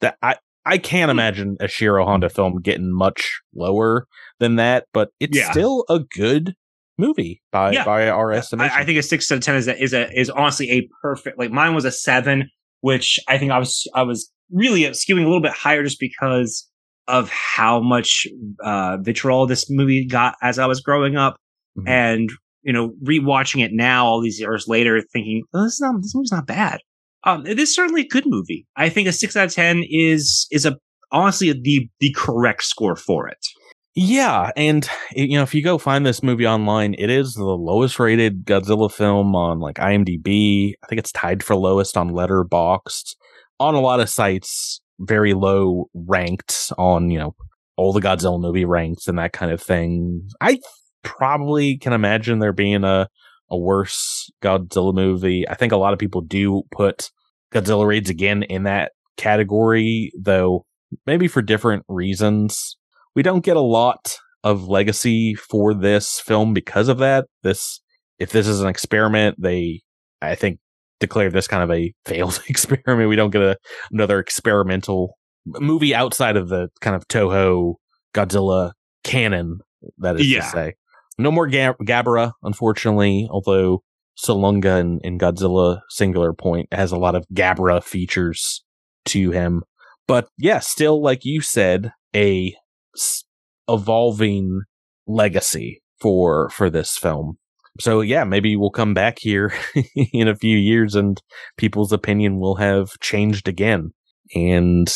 that 0.00 0.16
I 0.22 0.36
I 0.64 0.78
can't 0.78 1.10
imagine 1.10 1.56
Ishiro 1.60 2.04
Honda 2.04 2.28
film 2.28 2.60
getting 2.60 2.92
much 2.92 3.40
lower 3.54 4.06
than 4.38 4.56
that, 4.56 4.86
but 4.92 5.08
it's 5.20 5.36
Yeah. 5.36 5.50
still 5.50 5.84
a 5.88 6.00
good 6.00 6.54
movie 6.98 7.42
by 7.50 7.72
Yeah. 7.72 7.84
by 7.84 8.08
our 8.08 8.32
estimation. 8.32 8.72
I, 8.72 8.80
I 8.80 8.84
think 8.84 8.98
a 8.98 9.02
six 9.02 9.30
out 9.32 9.36
of 9.38 9.42
ten 9.44 9.56
is 9.56 9.66
a, 9.68 9.82
is 9.82 9.92
a 9.92 10.08
is 10.18 10.30
honestly 10.30 10.70
a 10.70 10.88
perfect. 11.02 11.38
Like 11.38 11.50
mine 11.50 11.74
was 11.74 11.84
a 11.84 11.90
seven, 11.90 12.48
which 12.80 13.18
I 13.28 13.38
think 13.38 13.50
I 13.50 13.58
was 13.58 13.86
I 13.94 14.02
was 14.02 14.30
really 14.50 14.82
skewing 14.90 15.22
a 15.22 15.26
little 15.26 15.40
bit 15.40 15.52
higher 15.52 15.82
just 15.82 15.98
because 15.98 16.68
of 17.08 17.30
how 17.30 17.80
much 17.80 18.26
uh, 18.62 18.98
vitriol 19.00 19.46
this 19.46 19.68
movie 19.68 20.06
got 20.06 20.36
as 20.42 20.58
I 20.58 20.66
was 20.66 20.80
growing 20.80 21.16
up, 21.16 21.36
Mhm. 21.76 21.88
and 21.88 22.30
you 22.62 22.72
know 22.72 22.92
rewatching 23.02 23.64
it 23.64 23.72
now 23.72 24.06
all 24.06 24.20
these 24.22 24.38
years 24.38 24.68
later, 24.68 25.02
thinking 25.12 25.42
oh, 25.54 25.64
this 25.64 25.72
is 25.74 25.80
not 25.80 26.00
this 26.02 26.14
movie's 26.14 26.30
not 26.30 26.46
bad. 26.46 26.78
Um, 27.24 27.46
it 27.46 27.58
is 27.58 27.74
certainly 27.74 28.02
a 28.02 28.08
good 28.08 28.24
movie. 28.26 28.66
I 28.76 28.88
think 28.88 29.08
a 29.08 29.12
six 29.12 29.36
out 29.36 29.46
of 29.46 29.54
ten 29.54 29.84
is 29.88 30.46
is 30.50 30.66
a 30.66 30.76
honestly 31.10 31.52
the 31.52 31.88
the 32.00 32.12
correct 32.16 32.64
score 32.64 32.96
for 32.96 33.28
it. 33.28 33.46
Yeah, 33.94 34.50
and 34.56 34.88
you 35.14 35.36
know, 35.36 35.42
if 35.42 35.54
you 35.54 35.62
go 35.62 35.76
find 35.76 36.06
this 36.06 36.22
movie 36.22 36.46
online, 36.46 36.94
it 36.98 37.10
is 37.10 37.34
the 37.34 37.44
lowest 37.44 37.98
rated 37.98 38.46
Godzilla 38.46 38.90
film 38.90 39.36
on 39.36 39.60
like 39.60 39.76
IMDb. 39.76 40.72
I 40.82 40.86
think 40.86 40.98
it's 40.98 41.12
tied 41.12 41.42
for 41.42 41.54
lowest 41.54 41.96
on 41.96 42.10
Letterboxd. 42.10 43.14
On 43.60 43.74
a 43.74 43.80
lot 43.80 44.00
of 44.00 44.08
sites, 44.08 44.80
very 44.98 45.34
low 45.34 45.90
ranked 45.94 46.72
on 46.78 47.10
you 47.10 47.18
know 47.18 47.34
all 47.76 47.92
the 47.92 48.00
Godzilla 48.00 48.40
movie 48.40 48.64
ranks 48.64 49.08
and 49.08 49.18
that 49.18 49.32
kind 49.32 49.52
of 49.52 49.60
thing. 49.60 50.26
I 50.40 50.58
probably 51.02 51.76
can 51.76 51.92
imagine 51.92 52.38
there 52.38 52.52
being 52.52 52.84
a 52.84 53.08
a 53.52 53.56
worse 53.58 54.28
Godzilla 54.42 54.92
movie. 54.92 55.48
I 55.48 55.54
think 55.54 55.72
a 55.72 55.76
lot 55.76 55.92
of 55.92 55.98
people 56.00 56.22
do 56.22 56.62
put 56.72 57.10
Godzilla 57.52 57.86
Raids 57.86 58.10
again 58.10 58.42
in 58.42 58.64
that 58.64 58.92
category, 59.16 60.10
though 60.18 60.64
maybe 61.06 61.28
for 61.28 61.40
different 61.42 61.84
reasons 61.88 62.76
we 63.14 63.22
don't 63.22 63.44
get 63.44 63.56
a 63.56 63.60
lot 63.60 64.16
of 64.42 64.68
legacy 64.68 65.34
for 65.34 65.74
this 65.74 66.18
film 66.18 66.54
because 66.54 66.88
of 66.88 66.98
that. 66.98 67.26
This, 67.42 67.80
if 68.18 68.30
this 68.32 68.48
is 68.48 68.60
an 68.60 68.68
experiment, 68.68 69.36
they, 69.38 69.82
I 70.20 70.34
think, 70.34 70.58
declare 70.98 71.30
this 71.30 71.46
kind 71.46 71.62
of 71.62 71.70
a 71.70 71.92
failed 72.06 72.42
experiment. 72.48 73.08
We 73.08 73.16
don't 73.16 73.30
get 73.30 73.42
a, 73.42 73.56
another 73.90 74.18
experimental 74.18 75.18
movie 75.46 75.94
outside 75.94 76.36
of 76.36 76.48
the 76.48 76.68
kind 76.80 76.96
of 76.96 77.06
Toho 77.08 77.74
Godzilla 78.14 78.72
canon. 79.04 79.58
That 79.98 80.18
is 80.18 80.30
Yeah. 80.30 80.40
to 80.40 80.48
say, 80.48 80.74
no 81.18 81.30
more 81.30 81.46
Gab- 81.46 81.78
Gabara, 81.78 82.32
unfortunately. 82.42 83.28
Although 83.30 83.82
Salunga 84.18 84.80
in, 84.80 85.00
in 85.02 85.18
Godzilla 85.18 85.80
Singular 85.88 86.32
Point 86.32 86.68
has 86.72 86.92
a 86.92 86.98
lot 86.98 87.14
of 87.14 87.24
Gabara 87.32 87.82
features 87.82 88.64
to 89.06 89.30
him. 89.30 89.62
But 90.06 90.28
yeah, 90.38 90.58
still, 90.58 91.02
like 91.02 91.24
you 91.24 91.40
said, 91.40 91.92
a 92.14 92.54
s- 92.96 93.24
evolving 93.68 94.62
legacy 95.06 95.82
for 96.00 96.50
for 96.50 96.68
this 96.68 96.96
film. 96.96 97.38
So 97.80 98.00
yeah, 98.00 98.24
maybe 98.24 98.56
we'll 98.56 98.70
come 98.70 98.92
back 98.92 99.18
here 99.18 99.52
in 100.12 100.28
a 100.28 100.36
few 100.36 100.56
years 100.56 100.94
and 100.94 101.20
people's 101.56 101.92
opinion 101.92 102.38
will 102.38 102.56
have 102.56 102.90
changed 103.00 103.48
again. 103.48 103.92
And 104.34 104.92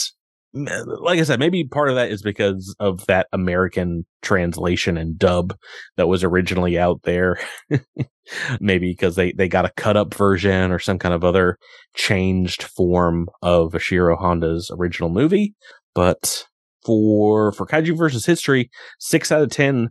like 0.57 1.19
I 1.19 1.23
said, 1.23 1.39
maybe 1.39 1.65
part 1.65 1.89
of 1.89 1.97
that 1.97 2.11
is 2.11 2.23
because 2.23 2.75
of 2.81 3.05
that 3.07 3.27
American 3.33 4.07
translation 4.23 4.97
and 4.97 5.19
dub 5.19 5.57
that 5.97 6.09
was 6.09 6.25
originally 6.25 6.79
out 6.79 7.03
there. 7.03 7.39
maybe 8.61 8.91
because 8.91 9.17
they, 9.17 9.33
they 9.33 9.49
got 9.49 9.65
a 9.65 9.73
cut 9.77 9.97
up 9.97 10.15
version 10.15 10.73
or 10.73 10.79
some 10.79 10.99
kind 10.99 11.15
of 11.15 11.25
other 11.25 11.59
changed 11.95 12.63
form 12.63 13.29
of 13.43 13.73
Ishiro 13.73 14.19
Honda's 14.19 14.71
original 14.77 15.11
movie. 15.11 15.55
But 15.95 16.47
for 16.85 17.53
for 17.53 17.67
Kaiju 17.67 17.97
versus 17.97 18.27
History, 18.27 18.71
six 18.99 19.31
out 19.31 19.43
of 19.43 19.51
ten 19.51 19.91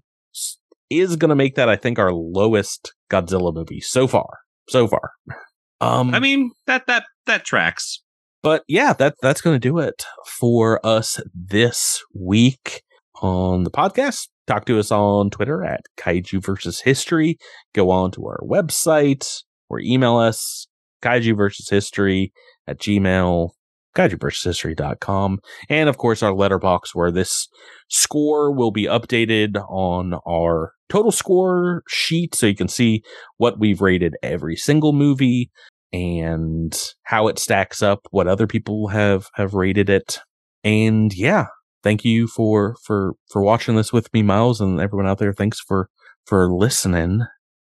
is 0.90 1.16
going 1.16 1.30
to 1.30 1.36
make 1.36 1.56
that 1.56 1.70
I 1.70 1.76
think 1.76 2.00
our 2.00 2.14
lowest 2.14 2.94
Godzilla 3.12 3.54
movie 3.54 3.82
so 3.82 4.08
far. 4.08 4.40
So 4.70 4.88
far. 4.88 5.12
Um, 5.82 6.16
I 6.16 6.20
mean 6.20 6.52
that 6.68 6.88
that 6.88 7.04
that 7.26 7.44
tracks. 7.44 8.02
But 8.46 8.64
yeah, 8.68 8.94
that 8.94 9.16
that's 9.24 9.42
going 9.42 9.56
to 9.56 9.60
do 9.60 9.80
it 9.80 10.06
for 10.28 10.80
us 10.86 11.20
this 11.34 12.04
week 12.14 12.84
on 13.16 13.64
the 13.64 13.72
podcast. 13.72 14.28
Talk 14.46 14.66
to 14.66 14.78
us 14.78 14.92
on 14.92 15.32
Twitter 15.32 15.64
at 15.64 15.82
Kaiju 15.98 16.46
versus 16.46 16.82
History. 16.82 17.40
Go 17.74 17.90
on 17.90 18.12
to 18.12 18.24
our 18.28 18.40
website 18.44 19.42
or 19.68 19.80
email 19.80 20.18
us 20.18 20.68
Kaiju 21.02 21.36
versus 21.36 21.70
History 21.70 22.32
at 22.68 22.80
Gmail, 22.80 23.50
Kaiju 23.96 24.22
versus 24.22 24.44
History.com. 24.44 25.40
And 25.68 25.90
of 25.90 25.98
course, 25.98 26.22
our 26.22 26.32
Letterboxd 26.32 26.94
where 26.94 27.12
this 27.12 27.48
score 27.88 28.52
will 28.52 28.70
be 28.70 28.84
updated 28.84 29.58
on 29.72 30.20
our 30.28 30.74
total 30.88 31.12
score 31.12 31.82
sheet 31.88 32.36
so 32.36 32.46
you 32.46 32.56
can 32.56 32.68
see 32.68 33.02
what 33.38 33.60
we've 33.60 33.82
rated 33.82 34.14
every 34.22 34.56
single 34.56 34.94
movie 34.94 35.50
and 35.96 36.78
how 37.04 37.30
it 37.30 37.40
stacks 37.40 37.82
up, 37.82 38.06
what 38.12 38.28
other 38.28 38.48
people 38.48 38.90
have 38.90 39.30
have 39.36 39.54
rated 39.54 39.90
it. 39.90 40.20
And 40.64 41.14
yeah, 41.14 41.48
thank 41.84 42.04
you 42.04 42.28
for 42.28 42.76
for 42.84 43.14
for 43.32 43.42
watching 43.42 43.78
this 43.78 43.94
with 43.94 44.14
me, 44.14 44.22
Miles, 44.22 44.60
and 44.60 44.82
everyone 44.82 45.08
out 45.08 45.20
there. 45.20 45.32
Thanks 45.32 45.60
for 45.60 45.90
for 46.26 46.52
listening. 46.52 47.22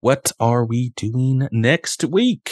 What 0.02 0.32
are 0.40 0.66
we 0.66 0.92
doing 0.96 1.48
next 1.52 2.04
week? 2.04 2.52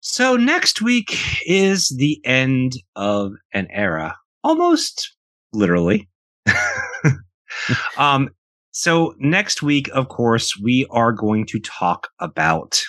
So 0.00 0.36
next 0.36 0.82
week 0.82 1.16
is 1.46 1.88
the 1.88 2.20
end 2.26 2.74
of 2.94 3.32
an 3.54 3.68
era, 3.70 4.16
almost 4.42 5.16
literally. 5.54 6.10
um, 7.96 8.28
so 8.72 9.14
next 9.18 9.62
week, 9.62 9.88
of 9.94 10.08
course, 10.08 10.52
we 10.62 10.86
are 10.90 11.12
going 11.12 11.46
to 11.46 11.60
talk 11.60 12.08
about, 12.20 12.82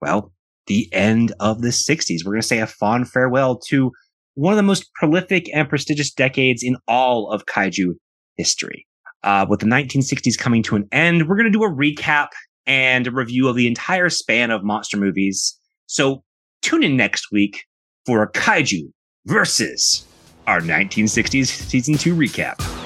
well, 0.00 0.32
the 0.72 0.88
end 0.92 1.34
of 1.38 1.60
the 1.60 1.68
60s. 1.68 2.24
We're 2.24 2.32
going 2.32 2.40
to 2.40 2.46
say 2.46 2.60
a 2.60 2.66
fond 2.66 3.10
farewell 3.10 3.58
to 3.68 3.90
one 4.34 4.54
of 4.54 4.56
the 4.56 4.62
most 4.62 4.90
prolific 4.94 5.54
and 5.54 5.68
prestigious 5.68 6.10
decades 6.10 6.62
in 6.62 6.76
all 6.88 7.30
of 7.30 7.44
kaiju 7.44 7.92
history. 8.36 8.86
Uh, 9.22 9.44
with 9.48 9.60
the 9.60 9.66
1960s 9.66 10.38
coming 10.38 10.62
to 10.62 10.74
an 10.74 10.88
end, 10.90 11.28
we're 11.28 11.36
going 11.36 11.52
to 11.52 11.58
do 11.58 11.62
a 11.62 11.70
recap 11.70 12.28
and 12.66 13.06
a 13.06 13.10
review 13.10 13.48
of 13.48 13.56
the 13.56 13.66
entire 13.66 14.08
span 14.08 14.50
of 14.50 14.64
monster 14.64 14.96
movies. 14.96 15.58
So 15.86 16.24
tune 16.62 16.82
in 16.82 16.96
next 16.96 17.30
week 17.30 17.64
for 18.06 18.22
a 18.22 18.32
kaiju 18.32 18.90
versus 19.26 20.06
our 20.46 20.60
1960s 20.60 21.46
season 21.46 21.98
2 21.98 22.14
recap. 22.14 22.81